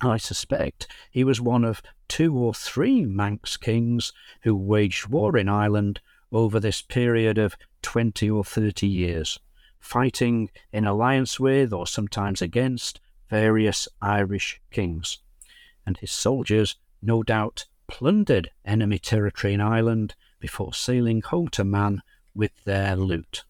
I 0.00 0.16
suspect 0.16 0.86
he 1.10 1.24
was 1.24 1.40
one 1.40 1.64
of 1.64 1.82
two 2.06 2.36
or 2.36 2.54
three 2.54 3.04
Manx 3.04 3.56
kings 3.56 4.12
who 4.42 4.54
waged 4.54 5.08
war 5.08 5.36
in 5.36 5.48
Ireland 5.48 6.00
over 6.30 6.60
this 6.60 6.82
period 6.82 7.38
of 7.38 7.56
20 7.82 8.30
or 8.30 8.44
30 8.44 8.86
years, 8.86 9.38
fighting 9.78 10.50
in 10.72 10.86
alliance 10.86 11.38
with 11.38 11.72
or 11.72 11.86
sometimes 11.86 12.42
against 12.42 13.00
various 13.28 13.88
Irish 14.00 14.60
kings. 14.70 15.18
And 15.86 15.96
his 15.98 16.10
soldiers, 16.10 16.76
no 17.00 17.22
doubt, 17.22 17.66
plundered 17.86 18.50
enemy 18.64 18.98
territory 18.98 19.54
in 19.54 19.60
Ireland 19.60 20.14
before 20.40 20.74
sailing 20.74 21.22
home 21.22 21.48
to 21.48 21.64
Man 21.64 22.02
with 22.34 22.64
their 22.64 22.94
loot. 22.94 23.44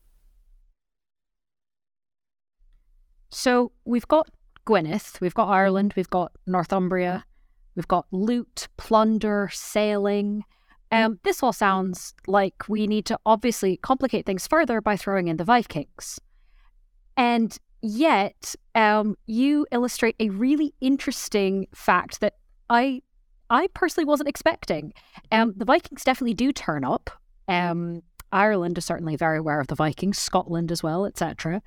So 3.30 3.72
we've 3.84 4.08
got 4.08 4.30
Gwynedd, 4.64 5.20
we've 5.20 5.34
got 5.34 5.48
Ireland, 5.48 5.94
we've 5.96 6.10
got 6.10 6.32
Northumbria, 6.46 7.24
we've 7.74 7.88
got 7.88 8.06
loot, 8.10 8.68
plunder, 8.76 9.50
sailing. 9.52 10.44
Um, 10.90 11.18
this 11.22 11.42
all 11.42 11.52
sounds 11.52 12.14
like 12.26 12.68
we 12.68 12.86
need 12.86 13.04
to 13.06 13.18
obviously 13.26 13.76
complicate 13.76 14.24
things 14.26 14.46
further 14.46 14.80
by 14.80 14.96
throwing 14.96 15.28
in 15.28 15.36
the 15.36 15.44
Vikings. 15.44 16.18
And 17.16 17.56
yet, 17.82 18.54
um, 18.74 19.16
you 19.26 19.66
illustrate 19.70 20.16
a 20.18 20.30
really 20.30 20.74
interesting 20.80 21.66
fact 21.74 22.20
that 22.20 22.34
I, 22.70 23.02
I 23.50 23.68
personally 23.74 24.06
wasn't 24.06 24.28
expecting. 24.28 24.92
Um, 25.30 25.52
the 25.56 25.64
Vikings 25.64 26.04
definitely 26.04 26.34
do 26.34 26.52
turn 26.52 26.84
up. 26.84 27.10
Um, 27.48 28.02
Ireland 28.32 28.78
is 28.78 28.84
certainly 28.84 29.16
very 29.16 29.38
aware 29.38 29.60
of 29.60 29.68
the 29.68 29.74
Vikings, 29.74 30.18
Scotland 30.18 30.70
as 30.70 30.82
well, 30.82 31.06
etc. 31.06 31.62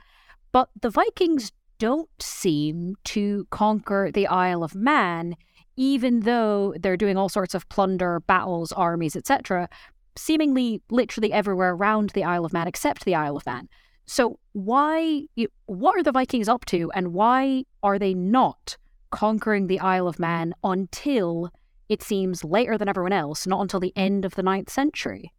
But 0.51 0.69
the 0.79 0.89
Vikings 0.89 1.51
don't 1.79 2.09
seem 2.19 2.95
to 3.03 3.47
conquer 3.49 4.11
the 4.13 4.27
Isle 4.27 4.63
of 4.63 4.75
Man 4.75 5.35
even 5.81 6.19
though 6.19 6.75
they're 6.79 6.95
doing 6.95 7.17
all 7.17 7.27
sorts 7.27 7.55
of 7.55 7.67
plunder, 7.67 8.19
battles, 8.27 8.71
armies, 8.71 9.15
etc., 9.15 9.67
seemingly 10.15 10.79
literally 10.91 11.33
everywhere 11.33 11.71
around 11.71 12.11
the 12.11 12.23
Isle 12.23 12.45
of 12.45 12.53
Man 12.53 12.67
except 12.67 13.03
the 13.03 13.15
Isle 13.15 13.35
of 13.35 13.47
Man. 13.47 13.67
So 14.05 14.37
why 14.51 15.25
what 15.65 15.97
are 15.97 16.03
the 16.03 16.11
Vikings 16.11 16.47
up 16.47 16.65
to 16.65 16.91
and 16.93 17.13
why 17.13 17.63
are 17.81 17.97
they 17.97 18.13
not 18.13 18.77
conquering 19.09 19.65
the 19.65 19.79
Isle 19.79 20.07
of 20.07 20.19
Man 20.19 20.53
until 20.63 21.49
it 21.89 22.03
seems 22.03 22.43
later 22.43 22.77
than 22.77 22.87
everyone 22.87 23.13
else, 23.13 23.47
not 23.47 23.61
until 23.61 23.79
the 23.79 23.93
end 23.95 24.23
of 24.23 24.35
the 24.35 24.43
ninth 24.43 24.69
century? 24.69 25.33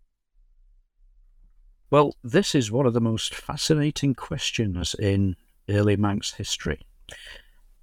Well, 1.89 2.17
this 2.25 2.57
is 2.57 2.73
one 2.73 2.87
of 2.87 2.95
the 2.95 3.01
most 3.01 3.33
fascinating 3.33 4.17
questions 4.17 4.97
in 4.99 5.37
early 5.69 5.95
Manx 5.95 6.33
history. 6.33 6.81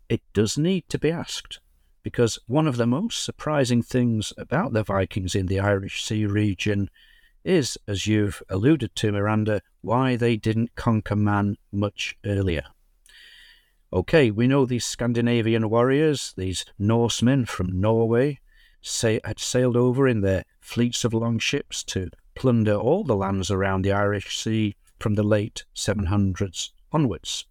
It 0.10 0.22
does 0.34 0.58
need 0.58 0.90
to 0.90 1.00
be 1.00 1.10
asked 1.10 1.62
because 2.04 2.40
one 2.48 2.68
of 2.68 2.78
the 2.78 2.88
most 2.88 3.24
surprising 3.24 3.82
things 3.82 4.34
about 4.38 4.74
the 4.74 4.84
Vikings 4.84 5.36
in 5.36 5.48
the 5.48 5.60
Irish 5.60 6.04
Sea 6.04 6.26
region 6.26 6.90
is, 7.44 7.78
as 7.88 8.08
you've 8.08 8.42
alluded 8.50 8.96
to, 8.96 9.12
Miranda, 9.12 9.62
why 9.82 10.16
they 10.16 10.36
didn't 10.36 10.76
conquer 10.76 11.16
man 11.16 11.58
much 11.72 12.18
earlier. 12.26 12.64
Okay, 13.92 14.30
we 14.30 14.48
know 14.48 14.66
these 14.66 14.86
Scandinavian 14.86 15.70
warriors, 15.70 16.34
these 16.38 16.66
Norsemen 16.78 17.46
from 17.46 17.82
Norway, 17.82 18.40
say, 18.82 19.20
had 19.24 19.40
sailed 19.40 19.76
over 19.76 20.08
in 20.08 20.22
their 20.22 20.46
fleets 20.62 21.04
of 21.04 21.14
longships 21.14 21.84
to 21.86 22.10
plunder 22.36 22.76
all 22.76 23.04
the 23.04 23.16
lands 23.16 23.50
around 23.50 23.82
the 23.82 23.92
Irish 23.92 24.38
Sea 24.38 24.76
from 25.00 25.16
the 25.16 25.24
late 25.24 25.66
700s 25.76 26.70
onwards. 26.92 27.46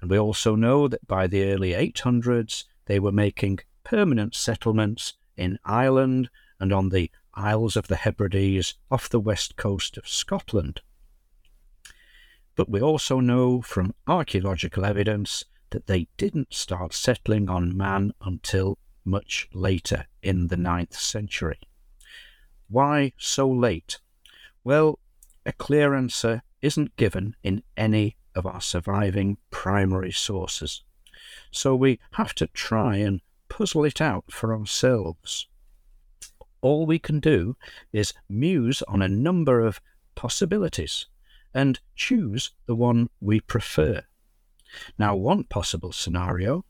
And 0.00 0.10
we 0.10 0.18
also 0.18 0.54
know 0.54 0.88
that 0.88 1.06
by 1.06 1.26
the 1.26 1.44
early 1.44 1.72
800s, 1.72 2.64
they 2.86 2.98
were 2.98 3.12
making 3.12 3.60
permanent 3.90 4.36
settlements 4.36 5.14
in 5.36 5.58
Ireland 5.64 6.30
and 6.60 6.72
on 6.72 6.90
the 6.90 7.10
Isles 7.34 7.76
of 7.76 7.88
the 7.88 7.96
Hebrides 7.96 8.74
off 8.88 9.08
the 9.08 9.18
west 9.18 9.56
coast 9.56 9.98
of 9.98 10.06
Scotland. 10.06 10.80
But 12.54 12.70
we 12.70 12.80
also 12.80 13.18
know 13.18 13.60
from 13.60 13.96
archaeological 14.06 14.84
evidence 14.84 15.44
that 15.70 15.88
they 15.88 16.06
didn't 16.16 16.54
start 16.54 16.94
settling 16.94 17.50
on 17.50 17.76
Man 17.76 18.12
until 18.22 18.78
much 19.04 19.48
later 19.52 20.06
in 20.22 20.46
the 20.46 20.56
ninth 20.56 20.94
century. 20.94 21.58
Why 22.68 23.12
so 23.18 23.50
late? 23.50 23.98
Well, 24.62 25.00
a 25.44 25.50
clear 25.52 25.96
answer 25.96 26.42
isn't 26.62 26.94
given 26.94 27.34
in 27.42 27.64
any 27.76 28.18
of 28.36 28.46
our 28.46 28.60
surviving 28.60 29.38
primary 29.50 30.12
sources. 30.12 30.84
So 31.50 31.74
we 31.74 31.98
have 32.12 32.34
to 32.34 32.46
try 32.46 32.96
and 32.98 33.20
puzzle 33.50 33.84
it 33.84 34.00
out 34.00 34.24
for 34.32 34.56
ourselves. 34.56 35.46
All 36.62 36.86
we 36.86 36.98
can 36.98 37.20
do 37.20 37.56
is 37.92 38.14
muse 38.28 38.82
on 38.88 39.02
a 39.02 39.08
number 39.08 39.60
of 39.60 39.82
possibilities 40.14 41.06
and 41.52 41.80
choose 41.94 42.52
the 42.66 42.74
one 42.74 43.10
we 43.20 43.40
prefer. 43.40 44.02
Now, 44.98 45.16
one 45.16 45.44
possible 45.44 45.92
scenario 45.92 46.64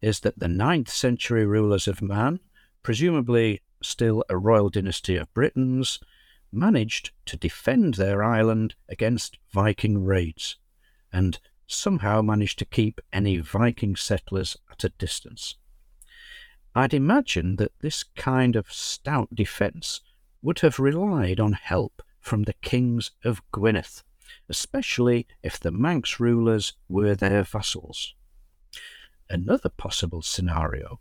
is 0.00 0.20
that 0.20 0.38
the 0.38 0.48
ninth 0.48 0.90
century 0.90 1.44
rulers 1.44 1.86
of 1.86 2.02
Man, 2.02 2.40
presumably 2.82 3.60
still 3.82 4.24
a 4.28 4.36
royal 4.36 4.70
dynasty 4.70 5.16
of 5.16 5.32
Britons, 5.34 6.00
managed 6.50 7.10
to 7.26 7.36
defend 7.36 7.94
their 7.94 8.22
island 8.22 8.74
against 8.88 9.38
Viking 9.52 10.04
raids, 10.04 10.56
and 11.12 11.38
somehow 11.66 12.22
managed 12.22 12.58
to 12.60 12.64
keep 12.64 13.00
any 13.12 13.38
Viking 13.38 13.96
settlers 13.96 14.56
at 14.70 14.84
a 14.84 14.90
distance. 14.90 15.56
I'd 16.74 16.94
imagine 16.94 17.56
that 17.56 17.78
this 17.80 18.02
kind 18.02 18.56
of 18.56 18.72
stout 18.72 19.28
defence 19.32 20.00
would 20.42 20.58
have 20.60 20.80
relied 20.80 21.38
on 21.38 21.52
help 21.52 22.02
from 22.20 22.42
the 22.42 22.54
kings 22.54 23.12
of 23.24 23.42
Gwynedd, 23.52 24.02
especially 24.48 25.26
if 25.42 25.60
the 25.60 25.70
Manx 25.70 26.18
rulers 26.18 26.72
were 26.88 27.14
their 27.14 27.44
vassals. 27.44 28.14
Another 29.30 29.68
possible 29.68 30.20
scenario 30.20 30.98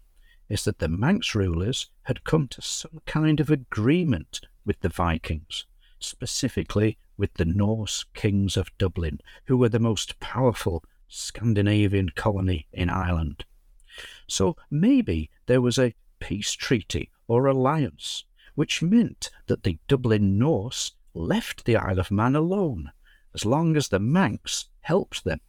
is 0.48 0.64
that 0.66 0.78
the 0.78 0.88
Manx 0.88 1.34
rulers 1.34 1.90
had 2.04 2.24
come 2.24 2.48
to 2.50 2.62
some 2.62 3.02
kind 3.08 3.40
of 3.40 3.50
agreement 3.50 4.42
with 4.66 4.80
the 4.82 4.90
Vikings, 4.90 5.66
specifically 5.98 6.98
with 7.18 7.34
the 7.36 7.46
Norse 7.46 8.06
kings 8.14 8.58
of 8.58 8.78
Dublin, 8.78 9.20
who 9.46 9.58
were 9.58 9.70
the 9.70 9.80
most 9.80 10.20
powerful 10.20 10.84
Scandinavian 11.08 12.10
colony 12.10 12.68
in 12.72 12.90
Ireland. 12.90 13.46
So 14.28 14.56
maybe 14.70 15.30
there 15.46 15.62
was 15.62 15.78
a 15.78 15.96
peace 16.20 16.54
treaty 16.54 17.12
or 17.28 17.48
alliance, 17.48 18.26
which 18.56 18.82
meant 18.82 19.30
that 19.48 19.64
the 19.64 19.80
Dublin 19.88 20.38
Norse 20.38 20.94
left 21.14 21.66
the 21.66 21.76
Isle 21.76 22.00
of 22.00 22.12
Man 22.12 22.36
alone, 22.36 22.92
as 23.34 23.46
long 23.46 23.76
as 23.76 23.90
the 23.90 24.00
Manx 24.00 24.70
helped 24.82 25.24
them, 25.24 25.42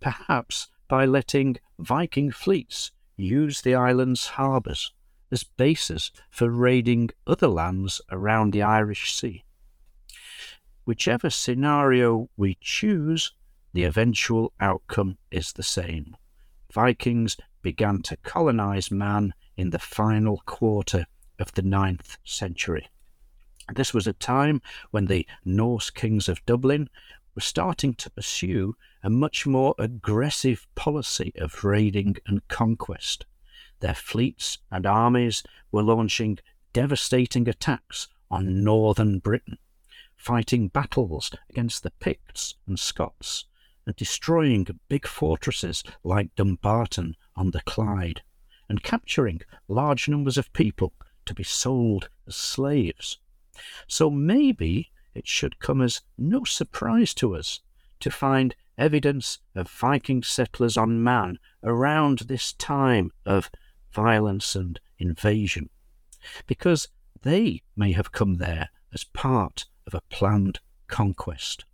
perhaps 0.00 0.68
by 0.88 1.04
letting 1.04 1.56
Viking 1.78 2.30
fleets 2.30 2.92
use 3.16 3.60
the 3.62 3.74
island's 3.74 4.26
harbours 4.26 4.92
as 5.30 5.44
bases 5.44 6.12
for 6.30 6.50
raiding 6.50 7.10
other 7.26 7.48
lands 7.48 8.00
around 8.10 8.52
the 8.52 8.62
Irish 8.62 9.12
Sea. 9.12 9.44
Whichever 10.84 11.30
scenario 11.30 12.30
we 12.36 12.56
choose, 12.60 13.32
the 13.72 13.84
eventual 13.84 14.52
outcome 14.60 15.18
is 15.30 15.52
the 15.52 15.62
same. 15.62 16.16
Vikings 16.72 17.36
began 17.66 18.00
to 18.00 18.16
colonize 18.18 18.92
Man 18.92 19.34
in 19.56 19.70
the 19.70 19.80
final 19.80 20.40
quarter 20.46 21.04
of 21.40 21.50
the 21.54 21.62
ninth 21.62 22.16
century. 22.22 22.86
This 23.74 23.92
was 23.92 24.06
a 24.06 24.12
time 24.12 24.62
when 24.92 25.06
the 25.06 25.26
Norse 25.44 25.90
kings 25.90 26.28
of 26.28 26.46
Dublin 26.46 26.88
were 27.34 27.40
starting 27.40 27.94
to 27.94 28.10
pursue 28.10 28.76
a 29.02 29.10
much 29.10 29.48
more 29.48 29.74
aggressive 29.80 30.64
policy 30.76 31.32
of 31.38 31.64
raiding 31.64 32.18
and 32.24 32.46
conquest. 32.46 33.26
Their 33.80 33.96
fleets 33.96 34.58
and 34.70 34.86
armies 34.86 35.42
were 35.72 35.82
launching 35.82 36.38
devastating 36.72 37.48
attacks 37.48 38.06
on 38.30 38.62
northern 38.62 39.18
Britain, 39.18 39.58
fighting 40.14 40.68
battles 40.68 41.32
against 41.50 41.82
the 41.82 41.90
Picts 41.90 42.54
and 42.68 42.78
Scots, 42.78 43.46
and 43.84 43.96
destroying 43.96 44.68
big 44.88 45.04
fortresses 45.04 45.82
like 46.04 46.32
Dumbarton 46.36 47.16
on 47.36 47.50
the 47.50 47.60
Clyde, 47.62 48.22
and 48.68 48.82
capturing 48.82 49.42
large 49.68 50.08
numbers 50.08 50.38
of 50.38 50.52
people 50.52 50.92
to 51.24 51.34
be 51.34 51.44
sold 51.44 52.08
as 52.26 52.36
slaves. 52.36 53.18
So 53.86 54.10
maybe 54.10 54.90
it 55.14 55.26
should 55.26 55.58
come 55.58 55.80
as 55.80 56.02
no 56.18 56.44
surprise 56.44 57.14
to 57.14 57.34
us 57.34 57.60
to 58.00 58.10
find 58.10 58.54
evidence 58.78 59.38
of 59.54 59.70
Viking 59.70 60.22
settlers 60.22 60.76
on 60.76 61.02
Man 61.02 61.38
around 61.62 62.20
this 62.20 62.52
time 62.52 63.12
of 63.24 63.50
violence 63.92 64.54
and 64.54 64.78
invasion, 64.98 65.70
because 66.46 66.88
they 67.22 67.62
may 67.76 67.92
have 67.92 68.12
come 68.12 68.36
there 68.36 68.68
as 68.92 69.04
part 69.04 69.64
of 69.86 69.94
a 69.94 70.02
planned 70.10 70.60
conquest. 70.86 71.64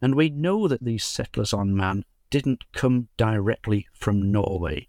And 0.00 0.14
we 0.14 0.30
know 0.30 0.68
that 0.68 0.84
these 0.84 1.04
settlers 1.04 1.52
on 1.52 1.76
Man 1.76 2.04
didn't 2.30 2.70
come 2.72 3.08
directly 3.16 3.86
from 3.92 4.30
Norway. 4.30 4.88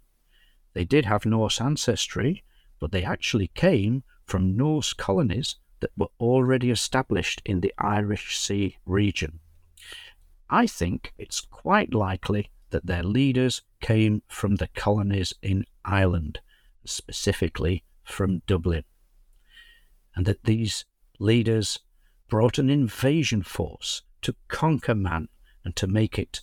They 0.74 0.84
did 0.84 1.06
have 1.06 1.26
Norse 1.26 1.60
ancestry, 1.60 2.44
but 2.78 2.92
they 2.92 3.04
actually 3.04 3.48
came 3.48 4.04
from 4.24 4.56
Norse 4.56 4.92
colonies 4.92 5.56
that 5.80 5.90
were 5.96 6.10
already 6.18 6.70
established 6.70 7.42
in 7.44 7.60
the 7.60 7.74
Irish 7.78 8.38
Sea 8.38 8.76
region. 8.86 9.40
I 10.48 10.66
think 10.66 11.12
it's 11.18 11.40
quite 11.40 11.94
likely 11.94 12.50
that 12.70 12.86
their 12.86 13.02
leaders 13.02 13.62
came 13.80 14.22
from 14.28 14.56
the 14.56 14.68
colonies 14.68 15.32
in 15.42 15.64
Ireland, 15.84 16.40
specifically 16.84 17.84
from 18.04 18.42
Dublin, 18.46 18.84
and 20.14 20.26
that 20.26 20.44
these 20.44 20.84
leaders 21.18 21.78
brought 22.28 22.58
an 22.58 22.70
invasion 22.70 23.42
force 23.42 24.02
to 24.22 24.36
conquer 24.48 24.94
man 24.94 25.28
and 25.64 25.74
to 25.76 25.86
make 25.86 26.18
it 26.18 26.42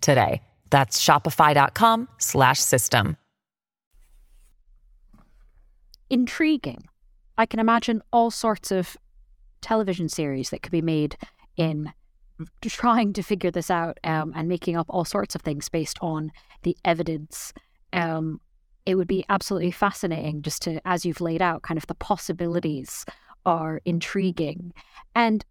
today. 0.00 0.40
That's 0.70 1.02
shopify.com 1.02 2.08
slash 2.18 2.60
system. 2.60 3.16
Intriguing. 6.08 6.84
I 7.38 7.46
can 7.46 7.60
imagine 7.60 8.02
all 8.12 8.30
sorts 8.30 8.70
of 8.70 8.96
television 9.60 10.08
series 10.08 10.50
that 10.50 10.62
could 10.62 10.72
be 10.72 10.82
made 10.82 11.16
in 11.56 11.92
trying 12.62 13.12
to 13.12 13.22
figure 13.22 13.50
this 13.50 13.70
out 13.70 13.98
um, 14.04 14.32
and 14.34 14.48
making 14.48 14.76
up 14.76 14.86
all 14.88 15.04
sorts 15.04 15.34
of 15.34 15.42
things 15.42 15.68
based 15.68 15.98
on 16.00 16.32
the 16.62 16.76
evidence. 16.84 17.52
Um, 17.92 18.40
it 18.86 18.94
would 18.94 19.08
be 19.08 19.24
absolutely 19.28 19.70
fascinating 19.70 20.42
just 20.42 20.62
to, 20.62 20.80
as 20.86 21.04
you've 21.04 21.20
laid 21.20 21.42
out, 21.42 21.62
kind 21.62 21.78
of 21.78 21.86
the 21.86 21.94
possibilities 21.94 23.04
are 23.46 23.80
intriguing. 23.84 24.72
And 25.14 25.44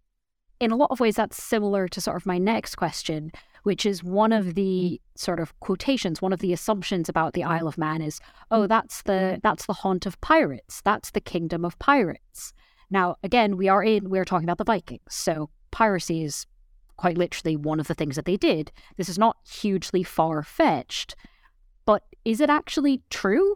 in 0.60 0.70
a 0.70 0.76
lot 0.76 0.90
of 0.90 1.00
ways, 1.00 1.16
that's 1.16 1.42
similar 1.42 1.88
to 1.88 2.00
sort 2.00 2.18
of 2.18 2.26
my 2.26 2.38
next 2.38 2.76
question, 2.76 3.32
which 3.62 3.86
is 3.86 4.04
one 4.04 4.32
of 4.32 4.54
the 4.54 5.00
mm. 5.02 5.18
sort 5.18 5.40
of 5.40 5.58
quotations, 5.60 6.20
one 6.20 6.32
of 6.32 6.40
the 6.40 6.52
assumptions 6.52 7.08
about 7.08 7.32
the 7.32 7.42
Isle 7.42 7.66
of 7.66 7.78
Man 7.78 8.02
is, 8.02 8.20
oh, 8.50 8.62
mm. 8.62 8.68
that's 8.68 9.02
the 9.02 9.40
that's 9.42 9.66
the 9.66 9.72
haunt 9.72 10.06
of 10.06 10.20
pirates. 10.20 10.82
That's 10.82 11.10
the 11.10 11.20
kingdom 11.20 11.64
of 11.64 11.78
pirates. 11.78 12.52
Now, 12.90 13.16
again, 13.22 13.56
we 13.56 13.68
are 13.68 13.82
in 13.82 14.10
we're 14.10 14.24
talking 14.24 14.44
about 14.44 14.58
the 14.58 14.64
Vikings, 14.64 15.02
so 15.08 15.48
piracy 15.70 16.22
is 16.22 16.46
quite 16.96 17.16
literally 17.16 17.56
one 17.56 17.80
of 17.80 17.88
the 17.88 17.94
things 17.94 18.16
that 18.16 18.26
they 18.26 18.36
did. 18.36 18.70
This 18.98 19.08
is 19.08 19.18
not 19.18 19.38
hugely 19.50 20.02
far 20.02 20.42
fetched, 20.42 21.16
but 21.86 22.02
is 22.26 22.40
it 22.42 22.50
actually 22.50 23.02
true? 23.08 23.54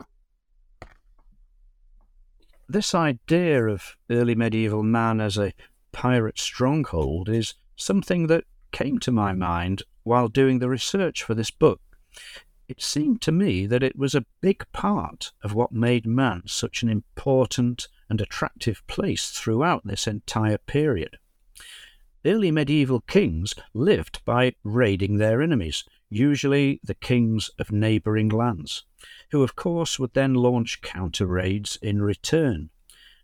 This 2.67 2.95
idea 2.95 3.67
of 3.67 3.97
early 4.09 4.35
medieval 4.35 4.83
man 4.83 5.21
as 5.21 5.37
a 5.37 5.53
pirate 5.95 6.39
stronghold 6.39 7.29
is 7.29 7.55
something 7.77 8.27
that 8.27 8.45
came 8.73 8.99
to 8.99 9.13
my 9.13 9.33
mind 9.33 9.83
while 10.03 10.29
doing 10.29 10.59
the 10.59 10.69
research 10.69 11.23
for 11.23 11.35
this 11.35 11.51
book. 11.51 11.81
It 12.69 12.83
seemed 12.83 13.23
to 13.23 13.33
me 13.33 13.67
that 13.67 13.83
it 13.83 13.97
was 13.97 14.15
a 14.15 14.27
big 14.41 14.65
part 14.73 15.33
of 15.43 15.55
what 15.55 15.71
made 15.73 16.05
man 16.05 16.43
such 16.47 16.83
an 16.83 16.89
important 16.89 17.89
and 18.11 18.21
attractive 18.21 18.85
place 18.87 19.31
throughout 19.31 19.87
this 19.87 20.07
entire 20.07 20.59
period. 20.59 21.17
Early 22.25 22.51
medieval 22.51 23.01
kings 23.03 23.55
lived 23.73 24.25
by 24.25 24.55
raiding 24.65 25.19
their 25.19 25.41
enemies, 25.41 25.85
usually 26.11 26.81
the 26.83 26.95
kings 26.95 27.51
of 27.59 27.71
neighbouring 27.71 28.31
lands, 28.31 28.85
who 29.31 29.43
of 29.43 29.55
course 29.55 29.99
would 29.99 30.15
then 30.15 30.35
launch 30.35 30.81
counter 30.81 31.27
raids 31.27 31.79
in 31.81 32.03
return. 32.03 32.71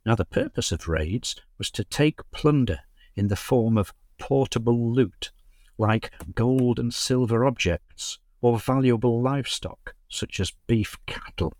Now, 0.04 0.14
the 0.14 0.24
purpose 0.24 0.72
of 0.72 0.88
raids 0.88 1.36
was 1.58 1.70
to 1.72 1.84
take 1.84 2.30
plunder 2.30 2.80
in 3.14 3.28
the 3.28 3.36
form 3.36 3.76
of 3.76 3.94
portable 4.18 4.92
loot, 4.92 5.30
like 5.78 6.12
gold 6.34 6.78
and 6.78 6.92
silver 6.92 7.44
objects, 7.44 8.18
or 8.40 8.58
valuable 8.58 9.20
livestock, 9.20 9.94
such 10.08 10.40
as 10.40 10.52
beef 10.66 10.96
cattle, 11.06 11.52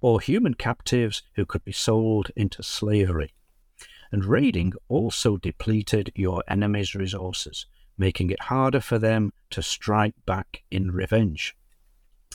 or 0.00 0.20
human 0.20 0.54
captives 0.54 1.22
who 1.34 1.46
could 1.46 1.64
be 1.64 1.72
sold 1.72 2.30
into 2.36 2.62
slavery 2.62 3.32
and 4.14 4.24
raiding 4.24 4.72
also 4.86 5.36
depleted 5.36 6.12
your 6.14 6.44
enemy's 6.46 6.94
resources, 6.94 7.66
making 7.98 8.30
it 8.30 8.42
harder 8.42 8.80
for 8.80 8.96
them 8.96 9.32
to 9.50 9.60
strike 9.60 10.14
back 10.24 10.62
in 10.70 10.92
revenge. 10.92 11.56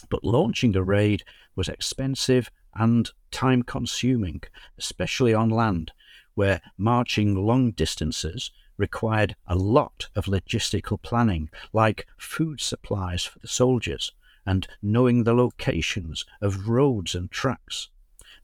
But 0.10 0.26
launching 0.26 0.76
a 0.76 0.84
raid 0.84 1.24
was 1.56 1.70
expensive 1.70 2.52
and 2.80 3.12
time 3.30 3.62
consuming, 3.62 4.42
especially 4.78 5.34
on 5.34 5.50
land, 5.50 5.92
where 6.34 6.62
marching 6.78 7.36
long 7.36 7.72
distances 7.72 8.50
required 8.78 9.36
a 9.46 9.56
lot 9.56 10.08
of 10.16 10.26
logistical 10.26 11.00
planning, 11.02 11.50
like 11.74 12.08
food 12.18 12.62
supplies 12.62 13.26
for 13.26 13.38
the 13.40 13.48
soldiers 13.48 14.14
and 14.46 14.68
knowing 14.82 15.24
the 15.24 15.34
locations 15.34 16.26
of 16.42 16.70
roads 16.70 17.14
and 17.14 17.30
tracks. 17.30 17.90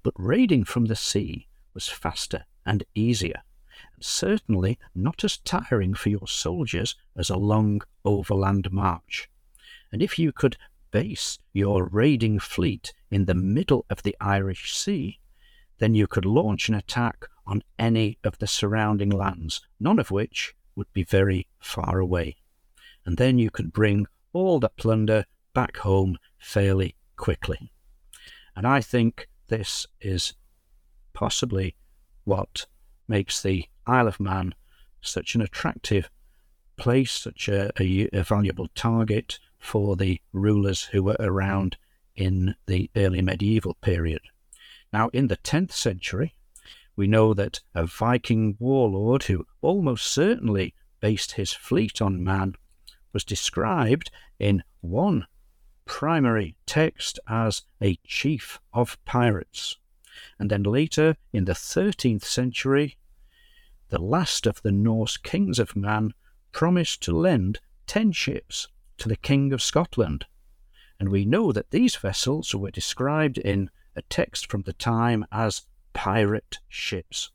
But 0.04 0.14
raiding 0.18 0.66
from 0.66 0.86
the 0.86 0.96
sea 0.96 1.48
was 1.74 1.88
faster 1.88 2.46
and 2.66 2.84
easier, 2.94 3.42
and 3.94 4.04
certainly 4.04 4.78
not 4.94 5.24
as 5.24 5.38
tiring 5.38 5.94
for 5.94 6.10
your 6.10 6.28
soldiers 6.28 6.96
as 7.16 7.30
a 7.30 7.38
long 7.38 7.82
overland 8.04 8.72
march. 8.72 9.30
And 9.92 10.02
if 10.02 10.20
you 10.20 10.32
could 10.32 10.58
base 10.96 11.40
your 11.52 11.90
raiding 11.92 12.40
fleet 12.40 12.94
in 13.12 13.26
the 13.26 13.36
middle 13.36 13.86
of 13.90 14.02
the 14.04 14.16
Irish 14.22 14.74
Sea, 14.74 15.20
then 15.78 15.94
you 15.94 16.08
could 16.08 16.24
launch 16.24 16.70
an 16.70 16.76
attack 16.76 17.26
on 17.46 17.62
any 17.78 18.18
of 18.24 18.38
the 18.38 18.48
surrounding 18.48 19.10
lands, 19.10 19.60
none 19.78 20.00
of 20.00 20.10
which 20.10 20.56
would 20.74 20.88
be 20.94 21.04
very 21.04 21.48
far 21.60 22.00
away. 22.00 22.38
And 23.06 23.18
then 23.18 23.38
you 23.38 23.50
could 23.50 23.74
bring 23.74 24.08
all 24.32 24.62
the 24.62 24.70
plunder 24.70 25.26
back 25.54 25.76
home 25.76 26.18
fairly 26.38 26.96
quickly. 27.18 27.74
And 28.56 28.66
I 28.66 28.80
think 28.80 29.28
this 29.50 29.86
is 30.00 30.34
possibly 31.12 31.76
what 32.24 32.68
makes 33.06 33.44
the 33.44 33.66
Isle 33.86 34.08
of 34.08 34.22
Man 34.22 34.56
such 35.02 35.36
an 35.36 35.42
attractive 35.42 36.10
place, 36.78 37.12
such 37.12 37.50
a, 37.50 37.74
a, 37.82 38.08
a 38.14 38.24
valuable 38.24 38.70
target 38.76 39.40
for 39.60 39.96
the 39.96 40.22
rulers 40.32 40.84
who 40.84 41.04
were 41.04 41.18
around 41.20 41.78
in 42.16 42.56
the 42.66 42.90
early 42.96 43.22
medieval 43.22 43.76
period. 43.76 44.22
Now, 44.94 45.10
in 45.10 45.28
the 45.28 45.38
10th 45.38 45.72
century, 45.72 46.36
we 46.96 47.08
know 47.08 47.34
that 47.34 47.62
a 47.74 47.86
Viking 47.86 48.56
warlord 48.60 49.24
who 49.24 49.46
almost 49.62 50.08
certainly 50.08 50.74
based 51.02 51.34
his 51.34 51.52
fleet 51.52 52.02
on 52.02 52.24
Man 52.24 52.56
was 53.12 53.24
described 53.24 54.12
in 54.40 54.64
one 54.82 55.28
primary 55.86 56.56
text 56.66 57.20
as 57.28 57.64
a 57.82 57.98
chief 58.06 58.60
of 58.74 58.98
pirates. 59.06 59.78
And 60.40 60.50
then 60.50 60.64
later, 60.64 61.18
in 61.34 61.46
the 61.46 61.54
13th 61.54 62.24
century, 62.24 62.98
the 63.90 64.02
last 64.02 64.48
of 64.48 64.62
the 64.62 64.72
Norse 64.72 65.18
kings 65.18 65.60
of 65.60 65.76
Man 65.76 66.14
promised 66.52 67.04
to 67.04 67.16
lend 67.16 67.60
ten 67.86 68.12
ships 68.12 68.68
to 68.98 69.10
the 69.10 69.16
King 69.16 69.54
of 69.54 69.62
Scotland. 69.62 70.26
And 71.00 71.10
we 71.10 71.26
know 71.26 71.52
that 71.52 71.72
these 71.72 71.96
vessels 71.96 72.54
were 72.56 72.72
described 72.72 73.38
in 73.38 73.70
a 73.96 74.02
text 74.04 74.50
from 74.50 74.62
the 74.62 74.74
time 74.74 75.26
as 75.32 75.64
pirate 75.94 76.60
ships. 76.70 77.32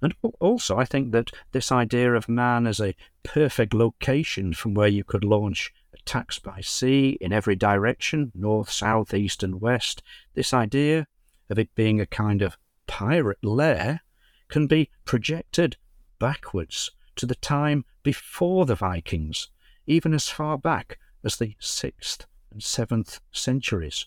And 0.00 0.14
also, 0.38 0.76
I 0.76 0.84
think 0.84 1.12
that 1.12 1.32
this 1.52 1.72
idea 1.72 2.14
of 2.14 2.28
man 2.28 2.66
as 2.66 2.80
a 2.80 2.94
perfect 3.24 3.74
location 3.74 4.54
from 4.54 4.74
where 4.74 4.88
you 4.88 5.02
could 5.02 5.24
launch 5.24 5.72
attacks 5.92 6.38
by 6.38 6.60
sea 6.60 7.18
in 7.20 7.32
every 7.32 7.56
direction 7.56 8.30
north, 8.34 8.70
south, 8.70 9.12
east, 9.12 9.42
and 9.42 9.60
west 9.60 10.02
this 10.34 10.54
idea 10.54 11.06
of 11.50 11.58
it 11.58 11.74
being 11.74 12.00
a 12.00 12.06
kind 12.06 12.42
of 12.42 12.56
pirate 12.86 13.42
lair 13.42 14.00
can 14.48 14.66
be 14.66 14.90
projected 15.04 15.76
backwards 16.18 16.90
to 17.16 17.26
the 17.26 17.34
time 17.34 17.84
before 18.02 18.64
the 18.64 18.74
Vikings, 18.74 19.48
even 19.88 20.14
as 20.14 20.28
far 20.28 20.56
back 20.56 20.98
as 21.24 21.36
the 21.36 21.56
6th 21.60 22.26
and 22.52 22.60
7th 22.60 23.18
centuries 23.32 24.06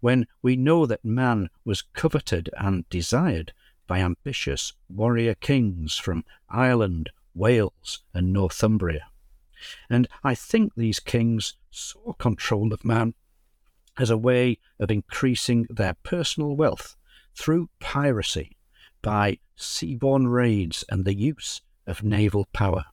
when 0.00 0.26
we 0.42 0.56
know 0.56 0.84
that 0.84 1.04
man 1.04 1.48
was 1.64 1.82
coveted 1.94 2.50
and 2.58 2.88
desired 2.90 3.52
by 3.86 4.00
ambitious 4.00 4.74
warrior 4.88 5.34
kings 5.34 5.96
from 5.96 6.24
Ireland, 6.48 7.10
Wales, 7.34 8.00
and 8.12 8.32
Northumbria. 8.32 9.06
And 9.88 10.08
I 10.22 10.34
think 10.34 10.74
these 10.74 11.00
kings 11.00 11.56
saw 11.70 12.12
control 12.14 12.72
of 12.72 12.84
man 12.84 13.14
as 13.98 14.10
a 14.10 14.18
way 14.18 14.58
of 14.78 14.90
increasing 14.90 15.66
their 15.70 15.94
personal 16.02 16.56
wealth 16.56 16.96
through 17.34 17.70
piracy 17.80 18.56
by 19.02 19.38
seaborne 19.56 20.30
raids 20.30 20.84
and 20.88 21.04
the 21.04 21.14
use 21.14 21.60
of 21.86 22.02
naval 22.02 22.46
power. 22.52 22.86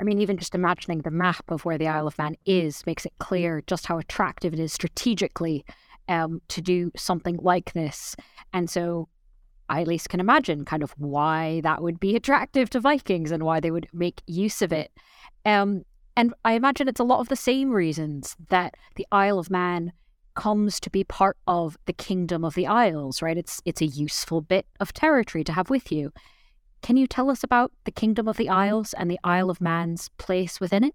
I 0.00 0.04
mean, 0.04 0.18
even 0.20 0.38
just 0.38 0.54
imagining 0.54 1.00
the 1.00 1.10
map 1.10 1.50
of 1.50 1.64
where 1.64 1.78
the 1.78 1.88
Isle 1.88 2.06
of 2.06 2.18
Man 2.18 2.36
is 2.46 2.86
makes 2.86 3.04
it 3.04 3.12
clear 3.18 3.62
just 3.66 3.86
how 3.86 3.98
attractive 3.98 4.52
it 4.54 4.60
is 4.60 4.72
strategically 4.72 5.64
um, 6.08 6.40
to 6.48 6.60
do 6.60 6.92
something 6.96 7.36
like 7.42 7.72
this. 7.72 8.14
And 8.52 8.70
so 8.70 9.08
I 9.68 9.82
at 9.82 9.88
least 9.88 10.08
can 10.08 10.20
imagine 10.20 10.64
kind 10.64 10.82
of 10.82 10.92
why 10.92 11.60
that 11.62 11.82
would 11.82 12.00
be 12.00 12.16
attractive 12.16 12.70
to 12.70 12.80
Vikings 12.80 13.30
and 13.30 13.42
why 13.42 13.60
they 13.60 13.70
would 13.70 13.88
make 13.92 14.22
use 14.26 14.62
of 14.62 14.72
it. 14.72 14.92
Um, 15.44 15.84
and 16.16 16.34
I 16.44 16.54
imagine 16.54 16.88
it's 16.88 17.00
a 17.00 17.04
lot 17.04 17.20
of 17.20 17.28
the 17.28 17.36
same 17.36 17.70
reasons 17.70 18.36
that 18.48 18.74
the 18.96 19.06
Isle 19.12 19.38
of 19.38 19.50
Man 19.50 19.92
comes 20.34 20.78
to 20.80 20.90
be 20.90 21.04
part 21.04 21.36
of 21.46 21.76
the 21.86 21.92
Kingdom 21.92 22.44
of 22.44 22.54
the 22.54 22.66
Isles, 22.66 23.20
right? 23.20 23.36
It's 23.36 23.60
it's 23.64 23.80
a 23.80 23.86
useful 23.86 24.40
bit 24.40 24.66
of 24.80 24.92
territory 24.92 25.44
to 25.44 25.52
have 25.52 25.70
with 25.70 25.92
you. 25.92 26.12
Can 26.82 26.96
you 26.96 27.06
tell 27.06 27.30
us 27.30 27.42
about 27.42 27.72
the 27.84 27.90
Kingdom 27.90 28.28
of 28.28 28.36
the 28.36 28.48
Isles 28.48 28.94
and 28.94 29.10
the 29.10 29.20
Isle 29.24 29.50
of 29.50 29.60
Man's 29.60 30.08
place 30.18 30.60
within 30.60 30.84
it? 30.84 30.94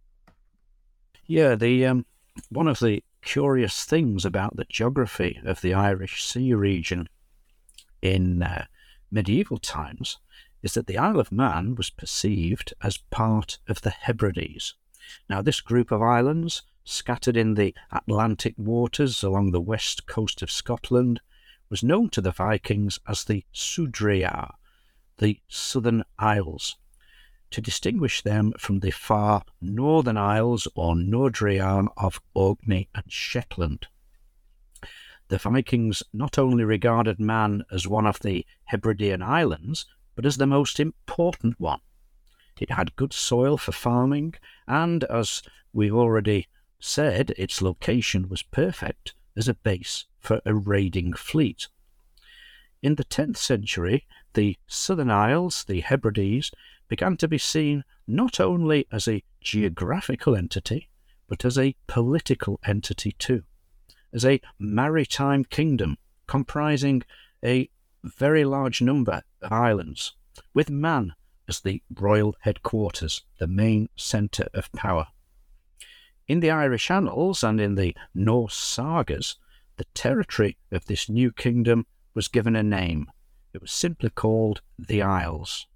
Yeah, 1.26 1.56
the 1.56 1.86
um, 1.86 2.06
one 2.50 2.68
of 2.68 2.80
the 2.80 3.04
curious 3.22 3.86
things 3.86 4.26
about 4.26 4.56
the 4.56 4.66
geography 4.66 5.40
of 5.46 5.62
the 5.62 5.74
Irish 5.74 6.24
Sea 6.24 6.54
region 6.54 7.08
in 8.02 8.44
uh, 8.44 8.66
medieval 9.12 9.58
times 9.58 10.18
is 10.62 10.74
that 10.74 10.88
the 10.88 10.98
Isle 10.98 11.20
of 11.20 11.32
Man 11.32 11.76
was 11.76 11.90
perceived 11.90 12.74
as 12.82 12.98
part 12.98 13.60
of 13.68 13.82
the 13.82 13.90
Hebrides. 13.92 14.76
Now, 15.30 15.42
this 15.42 15.62
group 15.62 15.92
of 15.92 16.02
islands, 16.02 16.64
scattered 16.86 17.38
in 17.38 17.54
the 17.54 17.74
Atlantic 17.92 18.56
waters 18.58 19.24
along 19.24 19.52
the 19.52 19.62
west 19.62 20.06
coast 20.06 20.42
of 20.42 20.52
Scotland, 20.52 21.22
was 21.70 21.84
known 21.84 22.10
to 22.10 22.22
the 22.22 22.32
Vikings 22.32 23.00
as 23.08 23.24
the 23.24 23.44
Sudreyjar, 23.54 24.52
the 25.18 25.40
Southern 25.48 26.04
Isles, 26.18 26.78
to 27.52 27.62
distinguish 27.62 28.22
them 28.22 28.54
from 28.58 28.80
the 28.80 28.92
far 28.92 29.44
northern 29.62 30.18
isles 30.18 30.68
or 30.76 30.96
Nordreyjar 30.96 31.88
of 31.98 32.22
Orkney 32.34 32.90
and 32.96 33.12
Shetland. 33.12 33.88
The 35.28 35.38
Vikings 35.38 36.04
not 36.14 36.38
only 36.38 36.64
regarded 36.64 37.20
Man 37.20 37.64
as 37.72 37.88
one 37.88 38.06
of 38.06 38.20
the 38.20 38.46
Hebridean 38.66 39.22
islands, 39.22 39.86
but 40.16 40.26
as 40.26 40.38
the 40.38 40.48
most 40.48 40.80
important 40.80 41.60
one. 41.60 41.80
It 42.60 42.72
had 42.72 42.96
good 42.96 43.14
soil 43.14 43.58
for 43.58 43.72
farming, 43.72 44.36
and 44.68 45.04
as 45.06 45.42
we've 45.72 45.96
already 45.96 46.48
said, 46.80 47.34
its 47.38 47.62
location 47.62 48.30
was 48.30 48.44
perfect 48.44 49.16
as 49.36 49.48
a 49.48 49.56
base 49.56 50.06
for 50.20 50.42
a 50.46 50.54
raiding 50.54 51.14
fleet. 51.14 51.68
In 52.82 52.96
the 52.96 53.06
10th 53.06 53.38
century, 53.38 54.06
the 54.34 54.58
Southern 54.68 55.10
Isles, 55.10 55.64
the 55.66 55.82
Hebrides, 55.82 56.52
began 56.88 57.18
to 57.18 57.28
be 57.28 57.38
seen 57.38 57.84
not 58.08 58.40
only 58.40 58.88
as 58.92 59.08
a 59.08 59.24
geographical 59.42 60.36
entity, 60.36 60.90
but 61.28 61.46
as 61.46 61.58
a 61.58 61.76
political 61.88 62.60
entity 62.66 63.14
too, 63.14 63.44
as 64.12 64.26
a 64.26 64.42
maritime 64.60 65.44
kingdom 65.44 65.98
comprising 66.28 67.04
a 67.44 67.70
very 68.04 68.44
large 68.44 68.82
number 68.82 69.24
of 69.42 69.52
islands, 69.52 70.14
with 70.54 70.70
Man 70.70 71.14
as 71.48 71.62
the 71.62 71.82
royal 71.94 72.36
headquarters, 72.42 73.24
the 73.40 73.48
main 73.48 73.90
centre 73.96 74.48
of 74.54 74.72
power. 74.74 75.08
In 76.28 76.40
the 76.40 76.52
Irish 76.52 76.90
annals 76.90 77.44
and 77.44 77.60
in 77.60 77.76
the 77.76 77.96
Norse 78.14 78.56
sagas, 78.56 79.36
the 79.78 79.86
territory 79.94 80.58
of 80.72 80.86
this 80.86 81.10
new 81.10 81.32
kingdom 81.32 81.86
was 82.14 82.28
given 82.28 82.56
a 82.56 82.64
name. 82.64 83.12
It 83.54 83.62
was 83.62 83.72
simply 83.72 84.10
called 84.10 84.62
the 84.80 85.02
Isles. 85.02 85.68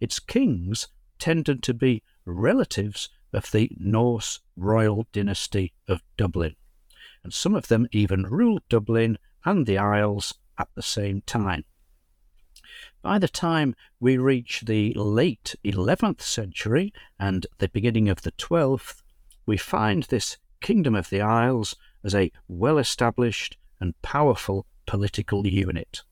Its 0.00 0.18
kings 0.18 0.88
tended 1.18 1.62
to 1.62 1.74
be 1.74 2.02
relatives 2.24 3.08
of 3.32 3.50
the 3.52 3.70
Norse 3.78 4.40
royal 4.56 5.06
dynasty 5.12 5.72
of 5.86 6.02
Dublin, 6.16 6.56
and 7.22 7.32
some 7.32 7.54
of 7.54 7.68
them 7.68 7.86
even 7.92 8.24
ruled 8.24 8.62
Dublin 8.68 9.18
and 9.44 9.66
the 9.66 9.78
Isles 9.78 10.34
at 10.58 10.68
the 10.74 10.82
same 10.82 11.22
time. 11.22 11.64
By 13.00 13.18
the 13.18 13.28
time 13.28 13.76
we 14.00 14.18
reach 14.18 14.62
the 14.62 14.92
late 14.94 15.54
11th 15.64 16.20
century 16.20 16.92
and 17.18 17.46
the 17.58 17.68
beginning 17.68 18.08
of 18.08 18.22
the 18.22 18.32
12th, 18.32 19.02
we 19.46 19.56
find 19.56 20.02
this 20.04 20.36
Kingdom 20.60 20.96
of 20.96 21.10
the 21.10 21.20
Isles 21.20 21.76
as 22.02 22.14
a 22.14 22.32
well 22.48 22.78
established 22.78 23.56
and 23.78 24.00
powerful 24.02 24.66
political 24.86 25.46
unit, 25.46 26.02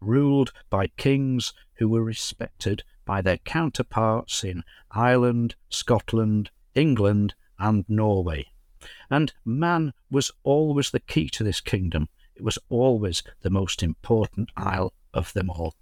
ruled 0.00 0.52
by 0.70 0.88
kings 0.88 1.52
who 1.74 1.88
were 1.88 2.02
respected 2.02 2.82
by 3.04 3.20
their 3.20 3.38
counterparts 3.38 4.44
in 4.44 4.62
Ireland, 4.90 5.54
Scotland, 5.68 6.50
England, 6.74 7.34
and 7.58 7.84
Norway. 7.88 8.46
And 9.10 9.32
man 9.44 9.92
was 10.10 10.30
always 10.42 10.90
the 10.90 11.00
key 11.00 11.28
to 11.30 11.44
this 11.44 11.60
kingdom. 11.60 12.08
It 12.34 12.42
was 12.42 12.58
always 12.68 13.22
the 13.42 13.50
most 13.50 13.82
important 13.82 14.50
isle 14.56 14.92
of 15.12 15.32
them 15.32 15.50
all. 15.50 15.74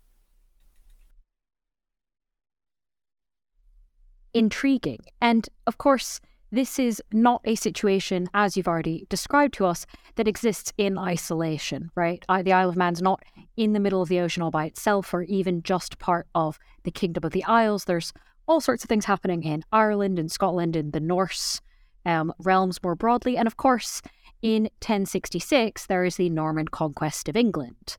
Intriguing. 4.35 5.01
And 5.20 5.49
of 5.66 5.78
course, 5.78 6.20
this 6.53 6.79
is 6.79 7.03
not 7.13 7.41
a 7.45 7.55
situation, 7.55 8.29
as 8.35 8.57
you've 8.57 8.69
already 8.69 9.07
described 9.09 9.55
to 9.55 9.65
us, 9.65 9.87
that 10.17 10.29
exists 10.29 10.71
in 10.77 10.99
isolation, 10.99 11.91
right? 11.95 12.23
The 12.29 12.53
Isle 12.53 12.69
of 12.69 12.77
Man's 12.77 13.01
not 13.01 13.23
in 13.57 13.73
the 13.73 13.81
middle 13.81 14.03
of 14.03 14.11
the 14.11 14.21
ocean 14.21 14.43
all 14.43 14.51
by 14.51 14.67
itself 14.67 15.15
or 15.15 15.23
even 15.23 15.63
just 15.63 15.99
part 15.99 16.27
of 16.35 16.59
the 16.85 16.91
Kingdom 16.91 17.25
of 17.25 17.33
the 17.33 17.45
Isles. 17.45 17.87
There's 17.87 18.13
all 18.47 18.61
sorts 18.61 18.85
of 18.85 18.89
things 18.89 19.07
happening 19.07 19.43
in 19.45 19.65
Ireland 19.73 20.19
and 20.19 20.31
Scotland 20.31 20.77
and 20.77 20.93
the 20.93 21.01
Norse 21.01 21.63
um, 22.05 22.35
realms 22.39 22.83
more 22.83 22.95
broadly. 22.95 23.39
And 23.39 23.47
of 23.47 23.57
course, 23.57 24.03
in 24.43 24.65
1066, 24.65 25.87
there 25.87 26.05
is 26.05 26.17
the 26.17 26.29
Norman 26.29 26.69
conquest 26.69 27.31
of 27.31 27.37
England. 27.37 27.97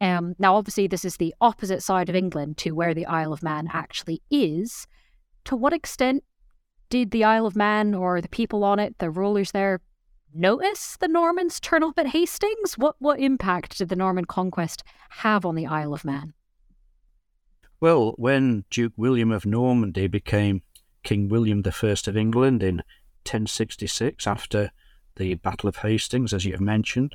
Um, 0.00 0.36
now, 0.38 0.54
obviously, 0.54 0.86
this 0.86 1.04
is 1.04 1.16
the 1.16 1.34
opposite 1.40 1.82
side 1.82 2.08
of 2.08 2.14
England 2.14 2.58
to 2.58 2.72
where 2.72 2.94
the 2.94 3.06
Isle 3.06 3.32
of 3.32 3.42
Man 3.42 3.68
actually 3.72 4.22
is. 4.30 4.86
To 5.46 5.56
what 5.56 5.72
extent 5.72 6.22
did 6.88 7.10
the 7.10 7.24
Isle 7.24 7.46
of 7.46 7.56
Man 7.56 7.94
or 7.94 8.20
the 8.20 8.28
people 8.28 8.64
on 8.64 8.78
it, 8.78 8.98
the 8.98 9.10
rulers 9.10 9.52
there, 9.52 9.80
notice 10.32 10.96
the 10.98 11.08
Normans 11.08 11.60
turn 11.60 11.82
up 11.82 11.98
at 11.98 12.08
Hastings? 12.08 12.76
What 12.76 12.96
what 12.98 13.20
impact 13.20 13.78
did 13.78 13.88
the 13.88 13.96
Norman 13.96 14.24
conquest 14.24 14.82
have 15.10 15.44
on 15.44 15.54
the 15.54 15.66
Isle 15.66 15.94
of 15.94 16.04
Man? 16.04 16.34
Well, 17.80 18.14
when 18.16 18.64
Duke 18.70 18.94
William 18.96 19.30
of 19.30 19.44
Normandy 19.44 20.06
became 20.06 20.62
King 21.02 21.28
William 21.28 21.62
I 21.64 21.70
of 22.06 22.16
England 22.16 22.62
in 22.62 22.76
1066, 23.26 24.26
after 24.26 24.70
the 25.16 25.34
Battle 25.34 25.68
of 25.68 25.76
Hastings, 25.76 26.32
as 26.32 26.44
you 26.44 26.52
have 26.52 26.60
mentioned, 26.60 27.14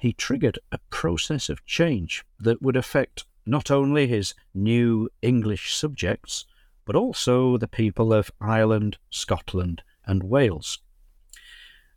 he 0.00 0.12
triggered 0.12 0.58
a 0.72 0.78
process 0.90 1.48
of 1.48 1.64
change 1.64 2.24
that 2.40 2.60
would 2.60 2.76
affect 2.76 3.26
not 3.46 3.70
only 3.70 4.06
his 4.06 4.34
new 4.54 5.08
English 5.22 5.74
subjects, 5.74 6.46
but 6.84 6.96
also 6.96 7.56
the 7.56 7.68
people 7.68 8.12
of 8.12 8.30
Ireland, 8.40 8.98
Scotland, 9.10 9.82
and 10.06 10.22
Wales. 10.22 10.80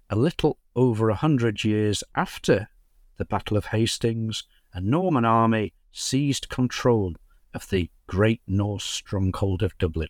A 0.09 0.15
little 0.15 0.57
over 0.75 1.09
a 1.09 1.15
hundred 1.15 1.63
years 1.63 2.03
after 2.15 2.69
the 3.17 3.25
Battle 3.25 3.57
of 3.57 3.67
Hastings, 3.67 4.43
a 4.73 4.79
Norman 4.79 5.25
army 5.25 5.73
seized 5.91 6.49
control 6.49 7.15
of 7.53 7.69
the 7.69 7.89
great 8.05 8.41
Norse 8.47 8.85
stronghold 8.85 9.63
of 9.63 9.77
Dublin. 9.77 10.09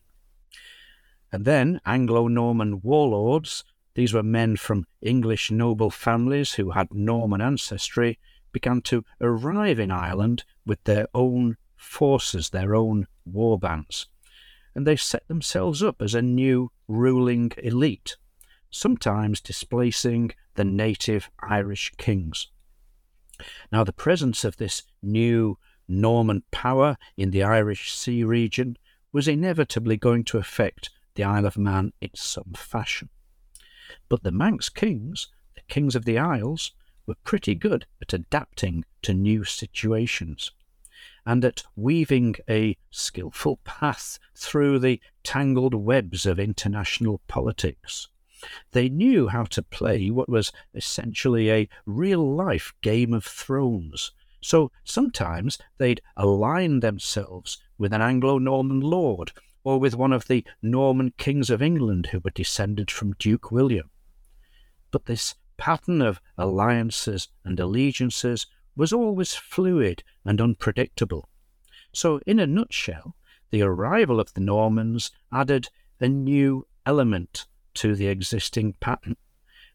And 1.31 1.45
then 1.45 1.81
Anglo 1.85 2.27
Norman 2.27 2.81
warlords 2.81 3.63
these 3.97 4.13
were 4.13 4.21
men 4.21 4.57
from 4.57 4.85
English 5.01 5.49
noble 5.49 5.89
families 5.89 6.53
who 6.53 6.69
had 6.69 6.93
Norman 6.93 7.41
ancestry, 7.41 8.19
began 8.51 8.79
to 8.81 9.03
arrive 9.19 9.79
in 9.79 9.89
Ireland 9.89 10.43
with 10.67 10.83
their 10.83 11.07
own 11.15 11.57
forces, 11.75 12.51
their 12.51 12.75
own 12.75 13.07
war 13.25 13.57
bands. 13.57 14.07
And 14.77 14.85
they 14.85 14.95
set 14.95 15.27
themselves 15.27 15.81
up 15.81 16.03
as 16.03 16.13
a 16.13 16.21
new 16.21 16.71
ruling 16.87 17.51
elite, 17.57 18.15
sometimes 18.69 19.41
displacing 19.41 20.33
the 20.53 20.65
native 20.65 21.31
Irish 21.41 21.91
kings. 21.97 22.51
Now, 23.71 23.83
the 23.83 23.91
presence 23.91 24.43
of 24.43 24.57
this 24.57 24.83
new 25.01 25.57
Norman 25.87 26.43
power 26.51 26.95
in 27.17 27.31
the 27.31 27.41
Irish 27.41 27.91
Sea 27.91 28.23
region 28.23 28.77
was 29.11 29.27
inevitably 29.27 29.97
going 29.97 30.23
to 30.25 30.37
affect 30.37 30.91
the 31.15 31.23
Isle 31.23 31.47
of 31.47 31.57
Man 31.57 31.91
in 31.99 32.11
some 32.13 32.53
fashion. 32.55 33.09
But 34.09 34.21
the 34.21 34.31
Manx 34.31 34.69
kings, 34.69 35.29
the 35.55 35.61
kings 35.67 35.95
of 35.95 36.05
the 36.05 36.19
Isles, 36.19 36.71
were 37.07 37.17
pretty 37.23 37.55
good 37.55 37.87
at 37.99 38.13
adapting 38.13 38.85
to 39.01 39.15
new 39.15 39.43
situations 39.43 40.51
and 41.27 41.43
at 41.43 41.61
weaving 41.75 42.33
a 42.49 42.77
skilful 42.89 43.57
path 43.65 44.17
through 44.33 44.79
the 44.79 44.97
tangled 45.23 45.73
webs 45.73 46.25
of 46.25 46.39
international 46.39 47.19
politics. 47.27 48.07
They 48.71 48.87
knew 48.87 49.27
how 49.27 49.43
to 49.43 49.61
play 49.61 50.09
what 50.09 50.29
was 50.29 50.53
essentially 50.73 51.51
a 51.51 51.67
real 51.85 52.25
life 52.33 52.73
Game 52.81 53.13
of 53.13 53.25
Thrones. 53.25 54.13
So 54.39 54.71
sometimes 54.85 55.57
they'd 55.77 56.01
align 56.15 56.79
themselves 56.79 57.61
with 57.77 57.91
an 57.91 58.01
Anglo 58.01 58.37
Norman 58.37 58.79
lord 58.79 59.33
or 59.65 59.81
with 59.81 59.95
one 59.95 60.13
of 60.13 60.29
the 60.29 60.45
Norman 60.61 61.11
kings 61.17 61.49
of 61.49 61.61
England 61.61 62.07
who 62.07 62.19
were 62.19 62.31
descended 62.31 62.89
from 62.89 63.15
Duke 63.19 63.51
William. 63.51 63.89
But 64.91 65.07
this 65.07 65.35
pattern 65.57 66.01
of 66.01 66.21
alliances 66.37 67.27
and 67.43 67.59
allegiances 67.59 68.47
was 68.77 68.93
always 68.93 69.33
fluid 69.33 70.03
and 70.23 70.39
unpredictable. 70.39 71.27
So, 71.91 72.21
in 72.27 72.39
a 72.39 72.47
nutshell, 72.47 73.15
the 73.49 73.63
arrival 73.63 74.19
of 74.19 74.33
the 74.33 74.41
Normans 74.41 75.11
added 75.33 75.69
a 75.99 76.07
new 76.07 76.67
element 76.85 77.47
to 77.73 77.95
the 77.95 78.07
existing 78.07 78.75
pattern, 78.79 79.17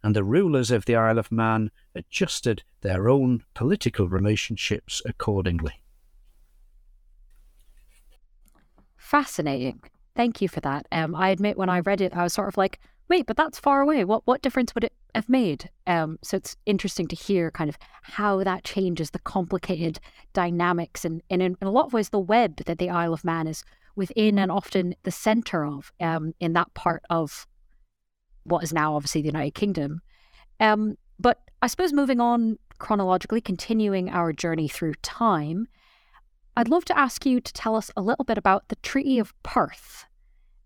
and 0.03 0.15
the 0.15 0.25
rulers 0.25 0.71
of 0.71 0.85
the 0.85 0.97
Isle 0.97 1.19
of 1.19 1.33
Man 1.33 1.71
adjusted 1.95 2.63
their 2.81 3.09
own 3.09 3.45
political 3.55 4.09
relationships 4.09 5.03
accordingly. 5.05 5.83
Fascinating. 8.97 9.81
Thank 10.15 10.41
you 10.41 10.49
for 10.49 10.61
that. 10.61 10.87
Um, 10.93 11.15
I 11.15 11.31
admit 11.31 11.57
when 11.57 11.69
I 11.69 11.81
read 11.81 12.01
it, 12.01 12.17
I 12.17 12.23
was 12.23 12.33
sort 12.33 12.49
of 12.49 12.57
like, 12.57 12.81
wait, 13.09 13.27
but 13.27 13.37
that's 13.37 13.59
far 13.59 13.81
away. 13.81 14.05
What 14.05 14.27
what 14.27 14.43
difference 14.43 14.75
would 14.75 14.85
it 14.85 14.93
have 15.15 15.29
made? 15.29 15.71
Um, 15.87 16.19
so 16.23 16.37
it's 16.37 16.57
interesting 16.67 17.07
to 17.09 17.17
hear 17.17 17.51
kind 17.51 17.69
of 17.69 17.77
how 18.03 18.43
that 18.45 18.65
changes 18.65 19.11
the 19.11 19.19
complicated 19.19 20.01
dynamics 20.33 21.05
and, 21.05 21.23
and 21.29 21.43
in, 21.43 21.57
in 21.61 21.67
a 21.67 21.71
lot 21.71 21.87
of 21.87 21.93
ways 21.93 22.09
the 22.09 22.19
web 22.19 22.57
that 22.65 22.79
the 22.79 22.91
Isle 22.91 23.13
of 23.13 23.25
Man 23.25 23.47
is 23.47 23.65
within 23.95 24.39
and 24.39 24.51
often 24.51 24.95
the 25.03 25.11
center 25.11 25.65
of 25.65 25.93
um, 26.01 26.35
in 26.41 26.55
that 26.55 26.73
part 26.75 27.03
of 27.11 27.47
what 28.45 28.65
is 28.65 28.73
now 28.73 28.95
obviously 28.95 29.23
the 29.23 29.29
United 29.29 29.55
Kingdom. 29.55 30.01
Um, 30.61 30.97
but 31.19 31.39
I 31.61 31.67
suppose 31.67 31.93
moving 31.93 32.21
on 32.21 32.59
chronologically, 32.79 33.41
continuing 33.41 34.09
our 34.11 34.33
journey 34.33 34.69
through 34.69 34.95
time, 35.03 35.69
I'd 36.57 36.69
love 36.69 36.85
to 36.87 36.99
ask 36.99 37.25
you 37.25 37.41
to 37.41 37.53
tell 37.53 37.77
us 37.77 37.91
a 37.97 38.03
little 38.03 38.25
bit 38.25 38.39
about 38.39 38.69
the 38.69 38.77
Treaty 38.77 39.19
of 39.19 39.33
Perth 39.43 40.07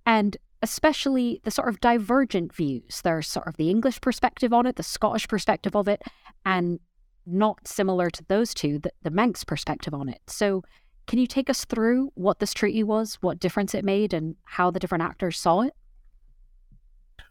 and 0.05 0.37
especially 0.62 1.40
the 1.44 1.50
sort 1.50 1.68
of 1.68 1.80
divergent 1.80 2.54
views. 2.54 3.00
There's 3.02 3.28
sort 3.28 3.46
of 3.46 3.57
the 3.57 3.70
English 3.70 4.00
perspective 4.00 4.52
on 4.52 4.66
it, 4.66 4.76
the 4.76 4.82
Scottish 4.82 5.28
perspective 5.28 5.76
of 5.76 5.88
it, 5.88 6.02
and 6.44 6.80
not 7.26 7.66
similar 7.66 8.11
to 8.11 8.24
those 8.28 8.54
two, 8.54 8.78
the, 8.78 8.92
the 9.02 9.11
Manx 9.11 9.44
perspective 9.44 9.94
on 9.94 10.09
it. 10.09 10.20
So, 10.26 10.62
can 11.07 11.20
you 11.20 11.26
take 11.28 11.48
us 11.48 11.64
through 11.64 12.11
what 12.14 12.40
this 12.40 12.52
treaty 12.52 12.82
was, 12.82 13.16
what 13.20 13.38
difference 13.38 13.74
it 13.74 13.84
made, 13.84 14.12
and 14.12 14.34
how 14.44 14.72
the 14.72 14.80
different 14.80 15.04
actors 15.04 15.38
saw 15.38 15.61
it? 15.61 15.72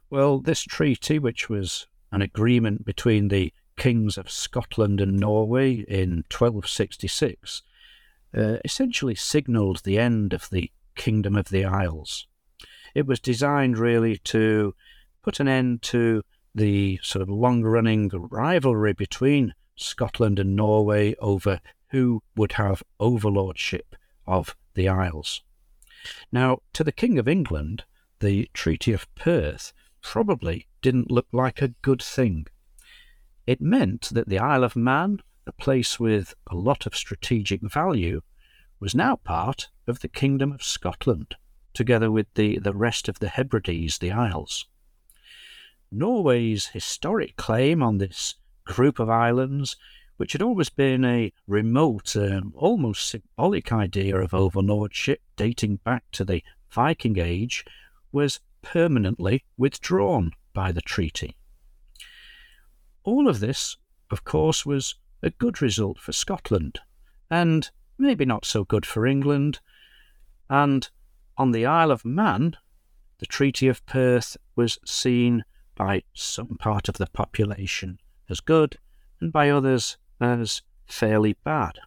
Well, 0.08 0.38
this 0.40 0.62
treaty, 0.62 1.18
which 1.18 1.50
was 1.50 1.86
an 2.10 2.22
agreement 2.22 2.86
between 2.86 3.28
the 3.28 3.52
kings 3.76 4.16
of 4.16 4.30
Scotland 4.30 5.00
and 5.00 5.18
Norway 5.18 5.84
in 5.88 6.24
1266, 6.30 7.62
uh, 8.36 8.56
essentially 8.64 9.14
signalled 9.14 9.82
the 9.84 9.98
end 9.98 10.32
of 10.32 10.48
the 10.50 10.70
Kingdom 10.94 11.36
of 11.36 11.50
the 11.50 11.64
Isles. 11.64 12.26
It 12.96 13.06
was 13.06 13.20
designed 13.20 13.76
really 13.76 14.16
to 14.24 14.74
put 15.22 15.38
an 15.38 15.48
end 15.48 15.82
to 15.82 16.22
the 16.54 16.98
sort 17.02 17.20
of 17.20 17.28
long 17.28 17.62
running 17.62 18.08
rivalry 18.08 18.94
between 18.94 19.52
Scotland 19.74 20.38
and 20.38 20.56
Norway 20.56 21.14
over 21.16 21.60
who 21.90 22.22
would 22.36 22.52
have 22.52 22.82
overlordship 22.98 23.96
of 24.26 24.56
the 24.72 24.88
Isles. 24.88 25.42
Now, 26.32 26.60
to 26.72 26.82
the 26.82 26.90
King 26.90 27.18
of 27.18 27.28
England, 27.28 27.84
the 28.20 28.48
Treaty 28.54 28.94
of 28.94 29.14
Perth 29.14 29.74
probably 30.00 30.66
didn't 30.80 31.10
look 31.10 31.26
like 31.32 31.60
a 31.60 31.74
good 31.82 32.00
thing. 32.00 32.46
It 33.46 33.60
meant 33.60 34.08
that 34.14 34.30
the 34.30 34.38
Isle 34.38 34.64
of 34.64 34.74
Man, 34.74 35.20
a 35.46 35.52
place 35.52 36.00
with 36.00 36.32
a 36.46 36.54
lot 36.54 36.86
of 36.86 36.96
strategic 36.96 37.60
value, 37.60 38.22
was 38.80 38.94
now 38.94 39.16
part 39.16 39.68
of 39.86 40.00
the 40.00 40.08
Kingdom 40.08 40.50
of 40.50 40.62
Scotland 40.62 41.36
together 41.76 42.10
with 42.10 42.26
the, 42.34 42.58
the 42.58 42.74
rest 42.74 43.06
of 43.08 43.18
the 43.18 43.28
Hebrides, 43.28 43.98
the 43.98 44.10
Isles. 44.10 44.66
Norway's 45.92 46.68
historic 46.68 47.36
claim 47.36 47.82
on 47.82 47.98
this 47.98 48.34
group 48.64 48.98
of 48.98 49.10
islands, 49.10 49.76
which 50.16 50.32
had 50.32 50.42
always 50.42 50.70
been 50.70 51.04
a 51.04 51.32
remote, 51.46 52.16
um, 52.16 52.52
almost 52.56 53.08
symbolic 53.08 53.70
idea 53.70 54.16
of 54.16 54.32
overlordship 54.32 55.20
dating 55.36 55.76
back 55.84 56.04
to 56.12 56.24
the 56.24 56.42
Viking 56.70 57.18
Age, 57.18 57.64
was 58.10 58.40
permanently 58.62 59.44
withdrawn 59.58 60.32
by 60.54 60.72
the 60.72 60.80
treaty. 60.80 61.36
All 63.04 63.28
of 63.28 63.40
this, 63.40 63.76
of 64.10 64.24
course, 64.24 64.64
was 64.64 64.94
a 65.22 65.30
good 65.30 65.60
result 65.60 65.98
for 65.98 66.12
Scotland, 66.12 66.80
and 67.30 67.70
maybe 67.98 68.24
not 68.24 68.46
so 68.46 68.64
good 68.64 68.86
for 68.86 69.06
England, 69.06 69.60
and 70.48 70.88
on 71.38 71.52
the 71.52 71.66
Isle 71.66 71.90
of 71.90 72.04
Man, 72.04 72.56
the 73.18 73.26
Treaty 73.26 73.68
of 73.68 73.84
Perth 73.86 74.36
was 74.54 74.78
seen 74.84 75.44
by 75.74 76.02
some 76.14 76.56
part 76.58 76.88
of 76.88 76.96
the 76.96 77.06
population 77.06 78.00
as 78.28 78.40
good 78.40 78.78
and 79.20 79.32
by 79.32 79.50
others 79.50 79.96
as 80.20 80.62
fairly 80.86 81.34
bad. 81.44 81.78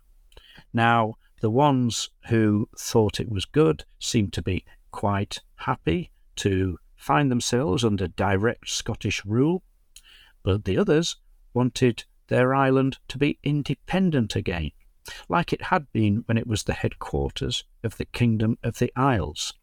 Now, 0.73 1.15
the 1.41 1.49
ones 1.49 2.09
who 2.27 2.69
thought 2.77 3.19
it 3.19 3.29
was 3.29 3.45
good 3.45 3.85
seemed 3.99 4.33
to 4.33 4.41
be 4.41 4.65
quite 4.91 5.39
happy 5.55 6.11
to 6.37 6.77
find 6.95 7.31
themselves 7.31 7.83
under 7.83 8.07
direct 8.07 8.69
Scottish 8.69 9.23
rule, 9.25 9.63
but 10.43 10.65
the 10.65 10.77
others 10.77 11.15
wanted 11.53 12.03
their 12.27 12.53
island 12.53 12.99
to 13.07 13.17
be 13.17 13.39
independent 13.43 14.35
again, 14.35 14.71
like 15.27 15.53
it 15.53 15.63
had 15.63 15.91
been 15.91 16.23
when 16.25 16.37
it 16.37 16.47
was 16.47 16.63
the 16.63 16.73
headquarters 16.73 17.63
of 17.83 17.97
the 17.97 18.05
Kingdom 18.05 18.57
of 18.63 18.79
the 18.79 18.91
Isles. 18.95 19.53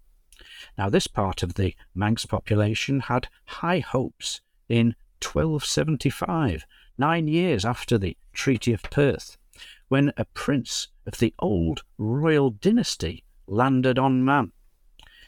Now, 0.76 0.88
this 0.88 1.06
part 1.06 1.42
of 1.42 1.54
the 1.54 1.74
Manx 1.94 2.26
population 2.26 3.00
had 3.00 3.28
high 3.44 3.80
hopes 3.80 4.40
in 4.68 4.94
1275, 5.22 6.66
nine 6.98 7.28
years 7.28 7.64
after 7.64 7.98
the 7.98 8.16
Treaty 8.32 8.72
of 8.72 8.82
Perth, 8.82 9.36
when 9.88 10.12
a 10.16 10.24
prince 10.24 10.88
of 11.06 11.18
the 11.18 11.34
old 11.38 11.82
royal 11.98 12.50
dynasty 12.50 13.24
landed 13.46 13.98
on 13.98 14.24
Man. 14.24 14.52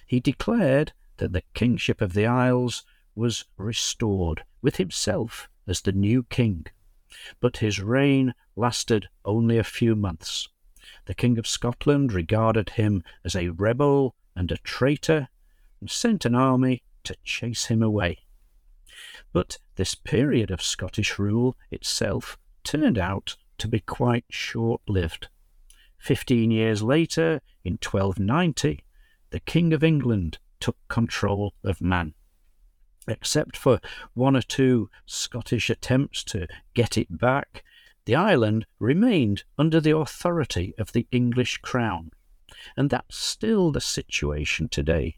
He 0.06 0.20
declared 0.20 0.92
that 1.18 1.32
the 1.32 1.42
kingship 1.54 2.00
of 2.00 2.14
the 2.14 2.26
Isles 2.26 2.84
was 3.14 3.44
restored, 3.56 4.44
with 4.62 4.76
himself 4.76 5.48
as 5.66 5.80
the 5.80 5.92
new 5.92 6.22
king. 6.24 6.66
But 7.40 7.58
his 7.58 7.80
reign 7.80 8.34
lasted 8.56 9.08
only 9.24 9.58
a 9.58 9.64
few 9.64 9.94
months. 9.94 10.48
The 11.06 11.14
King 11.14 11.38
of 11.38 11.46
Scotland 11.46 12.12
regarded 12.12 12.70
him 12.70 13.02
as 13.24 13.34
a 13.34 13.48
rebel 13.48 14.14
and 14.34 14.50
a 14.52 14.58
traitor, 14.58 15.28
and 15.80 15.90
sent 15.90 16.24
an 16.24 16.34
army 16.34 16.82
to 17.04 17.16
chase 17.24 17.66
him 17.66 17.82
away. 17.82 18.18
But 19.32 19.58
this 19.76 19.94
period 19.94 20.50
of 20.50 20.62
Scottish 20.62 21.18
rule 21.18 21.56
itself 21.70 22.38
turned 22.64 22.98
out 22.98 23.36
to 23.58 23.68
be 23.68 23.80
quite 23.80 24.24
short 24.30 24.80
lived. 24.88 25.28
Fifteen 25.98 26.50
years 26.50 26.82
later, 26.82 27.40
in 27.64 27.74
1290, 27.74 28.84
the 29.30 29.40
King 29.40 29.72
of 29.72 29.84
England 29.84 30.38
took 30.60 30.76
control 30.88 31.54
of 31.64 31.80
Man. 31.80 32.14
Except 33.08 33.56
for 33.56 33.80
one 34.12 34.36
or 34.36 34.42
two 34.42 34.90
Scottish 35.06 35.70
attempts 35.70 36.22
to 36.24 36.46
get 36.74 36.98
it 36.98 37.18
back, 37.18 37.64
the 38.04 38.14
island 38.14 38.66
remained 38.78 39.44
under 39.56 39.80
the 39.80 39.96
authority 39.96 40.74
of 40.78 40.92
the 40.92 41.06
English 41.10 41.58
crown, 41.58 42.10
and 42.76 42.90
that's 42.90 43.16
still 43.16 43.72
the 43.72 43.80
situation 43.80 44.68
today. 44.68 45.16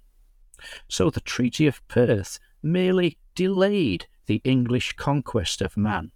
So 0.88 1.10
the 1.10 1.20
Treaty 1.20 1.66
of 1.66 1.86
Perth 1.88 2.38
merely 2.62 3.18
delayed 3.34 4.06
the 4.26 4.40
English 4.44 4.92
conquest 4.92 5.60
of 5.60 5.76
man, 5.76 6.12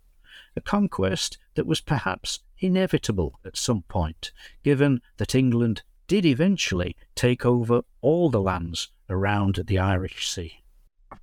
a 0.57 0.61
conquest 0.61 1.39
that 1.55 1.67
was 1.67 1.81
perhaps 1.81 2.41
inevitable 2.59 3.41
at 3.45 3.57
some 3.57 3.83
point, 3.83 4.31
given 4.63 5.01
that 5.17 5.35
England 5.35 5.83
did 6.07 6.25
eventually 6.25 6.97
take 7.17 7.45
over 7.45 7.83
all 8.01 8.31
the 8.31 8.41
lands 8.41 8.93
around 9.09 9.65
the 9.67 9.79
Irish 9.79 10.29
Sea. 10.29 10.64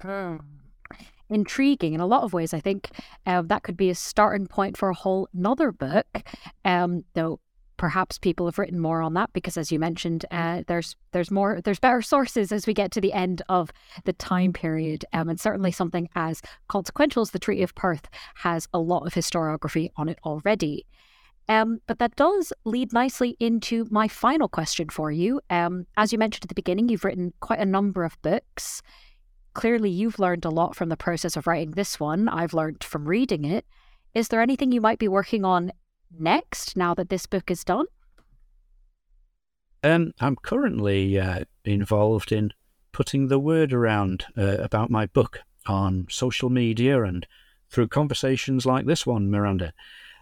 Hmm. 0.02 0.38
Intriguing 1.30 1.94
in 1.94 2.02
a 2.02 2.06
lot 2.06 2.24
of 2.24 2.34
ways. 2.34 2.54
I 2.54 2.60
think 2.60 2.90
uh, 3.26 3.42
that 3.44 3.64
could 3.64 3.78
be 3.78 3.90
a 3.90 3.96
starting 3.96 4.48
point 4.48 4.78
for 4.78 4.90
a 4.90 4.94
whole 4.94 5.30
another 5.34 5.72
book. 5.72 6.06
Um, 6.66 7.06
though 7.14 7.40
perhaps 7.82 8.20
people 8.20 8.46
have 8.46 8.60
written 8.60 8.80
more 8.80 9.02
on 9.02 9.16
that 9.16 9.34
because, 9.34 9.58
as 9.58 9.72
you 9.72 9.80
mentioned, 9.80 10.24
uh, 10.30 10.62
there's 10.68 10.96
there's 11.14 11.32
more 11.32 11.62
there's 11.64 11.80
better 11.80 12.04
sources 12.04 12.52
as 12.52 12.68
we 12.68 12.76
get 12.76 12.92
to 12.92 13.02
the 13.02 13.12
end 13.12 13.42
of 13.50 13.72
the 14.04 14.14
time 14.14 14.54
period, 14.54 15.04
um, 15.14 15.30
and 15.30 15.40
certainly 15.40 15.72
something 15.72 16.08
as 16.14 16.44
consequential 16.68 17.24
as 17.24 17.32
the 17.32 17.40
Treaty 17.40 17.64
of 17.64 17.74
Perth 17.74 18.08
has 18.36 18.68
a 18.72 18.78
lot 18.80 19.08
of 19.08 19.16
historiography 19.16 19.90
on 19.96 20.10
it 20.10 20.20
already. 20.24 20.86
Um, 21.50 21.80
but 21.88 21.98
that 21.98 22.16
does 22.16 22.54
lead 22.66 22.94
nicely 22.94 23.36
into 23.40 23.88
my 23.90 24.08
final 24.08 24.48
question 24.48 24.90
for 24.90 25.12
you. 25.12 25.42
Um, 25.50 25.88
as 25.98 26.14
you 26.14 26.20
mentioned 26.20 26.46
at 26.46 26.50
the 26.50 26.56
beginning, 26.56 26.88
you've 26.88 27.04
written 27.04 27.34
quite 27.40 27.60
a 27.60 27.66
number 27.66 28.04
of 28.04 28.22
books. 28.22 28.84
Clearly, 29.54 29.90
you've 29.90 30.20
learned 30.20 30.46
a 30.46 30.50
lot 30.50 30.76
from 30.76 30.90
the 30.90 30.98
process 30.98 31.36
of 31.36 31.46
writing 31.46 31.72
this 31.72 32.00
one. 32.00 32.30
I've 32.30 32.54
learned 32.54 32.84
from 32.84 33.08
reading 33.08 33.44
it. 33.44 33.66
Is 34.14 34.30
there 34.30 34.42
anything 34.42 34.72
you 34.72 34.82
might 34.82 35.00
be 35.00 35.08
working 35.08 35.44
on 35.44 35.72
next 36.18 36.78
now 36.78 36.94
that 36.94 37.10
this 37.10 37.26
book 37.26 37.52
is 37.52 37.64
done? 37.64 37.86
Um, 39.84 40.14
I'm 40.20 40.36
currently 40.36 41.20
uh, 41.20 41.46
involved 41.66 42.32
in 42.32 42.52
putting 42.92 43.28
the 43.28 43.40
word 43.40 43.74
around 43.74 44.26
uh, 44.38 44.58
about 44.58 44.92
my 44.92 45.08
book 45.08 45.40
on 45.66 46.08
social 46.10 46.50
media 46.50 47.04
and 47.04 47.26
through 47.70 47.88
conversations 47.88 48.66
like 48.66 48.86
this 48.86 49.06
one, 49.06 49.32
Miranda. 49.32 49.74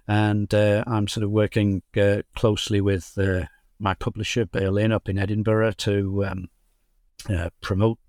And 0.07 0.51
uh, 0.53 0.83
I'm 0.87 1.07
sort 1.07 1.23
of 1.23 1.31
working 1.31 1.83
uh, 1.97 2.21
closely 2.35 2.81
with 2.81 3.17
uh, 3.17 3.45
my 3.79 3.93
publisher, 3.93 4.45
Birlinn, 4.45 4.91
up 4.91 5.09
in 5.09 5.17
Edinburgh, 5.17 5.73
to 5.73 6.25
um, 6.25 6.49
uh, 7.29 7.49
promote 7.61 7.99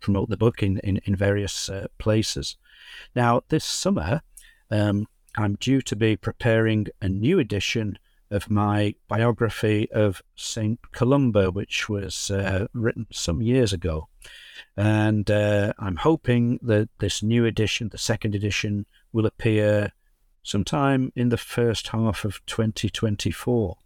promote 0.00 0.28
the 0.28 0.36
book 0.36 0.62
in, 0.62 0.78
in, 0.78 0.98
in 1.04 1.14
various 1.14 1.70
places. 1.98 2.56
Now, 3.14 3.42
this 3.48 3.64
summer, 3.64 4.22
um, 4.70 5.06
I'm 5.36 5.56
due 5.56 5.80
to 5.82 5.96
be 5.96 6.16
preparing 6.16 6.86
a 7.00 7.08
new 7.08 7.38
edition 7.38 7.98
of 8.30 8.50
my 8.50 8.94
biography 9.08 9.90
of 9.90 10.22
St. 10.36 10.78
Columba, 10.92 11.50
which 11.50 11.88
was 11.88 12.30
uh, 12.30 12.66
written 12.72 13.06
some 13.10 13.42
years 13.42 13.72
ago. 13.72 14.08
And 14.76 15.30
uh, 15.30 15.72
I'm 15.78 15.96
hoping 15.96 16.60
that 16.62 16.88
this 16.98 17.22
new 17.22 17.44
edition, 17.44 17.88
the 17.88 17.98
second 17.98 18.34
edition, 18.34 18.86
will 19.12 19.26
appear 19.26 19.92
sometime 20.42 21.12
in 21.16 21.28
the 21.28 21.36
first 21.36 21.88
half 21.88 22.24
of 22.24 22.44
2024. 22.46 23.76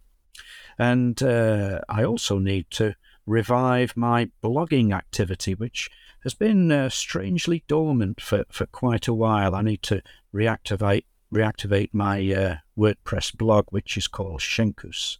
And 0.77 1.21
uh, 1.23 1.81
I 1.89 2.03
also 2.03 2.37
need 2.37 2.69
to 2.71 2.95
revive 3.25 3.97
my 3.97 4.29
blogging 4.43 4.93
activity, 4.93 5.55
which 5.55 5.89
has 6.25 6.33
been 6.33 6.71
uh, 6.71 6.89
strangely 6.89 7.63
dormant 7.67 8.19
for, 8.19 8.43
for 8.49 8.65
quite 8.65 9.07
a 9.07 9.13
while. 9.13 9.55
I 9.55 9.61
need 9.61 9.83
to 9.83 10.01
reactivate 10.33 11.05
reactivate 11.33 11.89
my 11.91 12.19
uh, 12.33 12.55
WordPress 12.77 13.35
blog, 13.35 13.65
which 13.69 13.97
is 13.97 14.07
called 14.07 14.41
Senchus. 14.41 15.17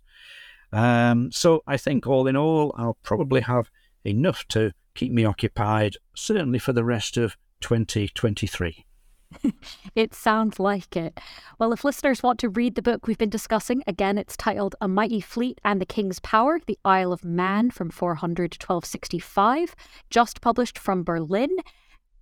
Um, 0.72 1.32
so 1.32 1.64
I 1.68 1.78
think 1.78 2.08
all 2.08 2.28
in 2.28 2.36
all, 2.36 2.74
I'll 2.78 2.98
probably 3.04 3.42
have 3.42 3.70
enough 4.04 4.48
to 4.50 4.72
keep 4.94 5.12
me 5.12 5.26
occupied, 5.26 5.96
certainly 6.16 6.60
for 6.60 6.74
the 6.74 6.84
rest 6.84 7.18
of 7.18 7.38
2023. 7.62 8.86
it 9.96 10.14
sounds 10.14 10.60
like 10.60 10.96
it. 10.96 11.20
Well, 11.60 11.74
if 11.74 11.84
listeners 11.84 12.24
want 12.24 12.40
to 12.40 12.50
read 12.50 12.76
the 12.76 12.82
book 12.82 13.08
we've 13.08 13.18
been 13.18 13.30
discussing, 13.30 13.84
again, 13.88 14.18
it's 14.18 14.38
titled 14.38 14.76
A 14.82 14.88
Mighty 14.88 15.22
Fleet 15.22 15.60
and 15.64 15.82
the 15.82 15.86
King's 15.86 16.20
Power 16.20 16.60
The 16.66 16.80
Isle 16.86 17.14
of 17.14 17.24
Man 17.24 17.72
from 17.72 17.90
400 17.90 18.52
to 18.52 18.56
1265, 18.58 19.76
just 20.10 20.42
published 20.42 20.78
from 20.78 21.04
Birlinn. 21.04 21.58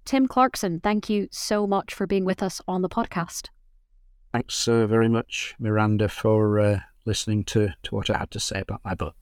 Tim 0.06 0.28
Clarkson, 0.28 0.80
thank 0.82 1.10
you 1.10 1.28
so 1.32 1.66
much 1.66 1.94
for 1.94 2.06
being 2.06 2.26
with 2.26 2.44
us 2.44 2.62
on 2.68 2.82
the 2.82 2.90
podcast. 2.90 3.48
Thanks 4.32 4.68
uh, 4.68 4.88
very 4.88 5.08
much, 5.08 5.56
Miranda, 5.60 6.10
for 6.10 6.60
uh, 6.60 6.80
listening 7.06 7.44
to, 7.46 7.70
to 7.84 7.96
what 7.96 8.10
I 8.10 8.18
had 8.18 8.32
to 8.32 8.40
say 8.40 8.60
about 8.62 8.82
my 8.84 8.96
book. 8.96 9.16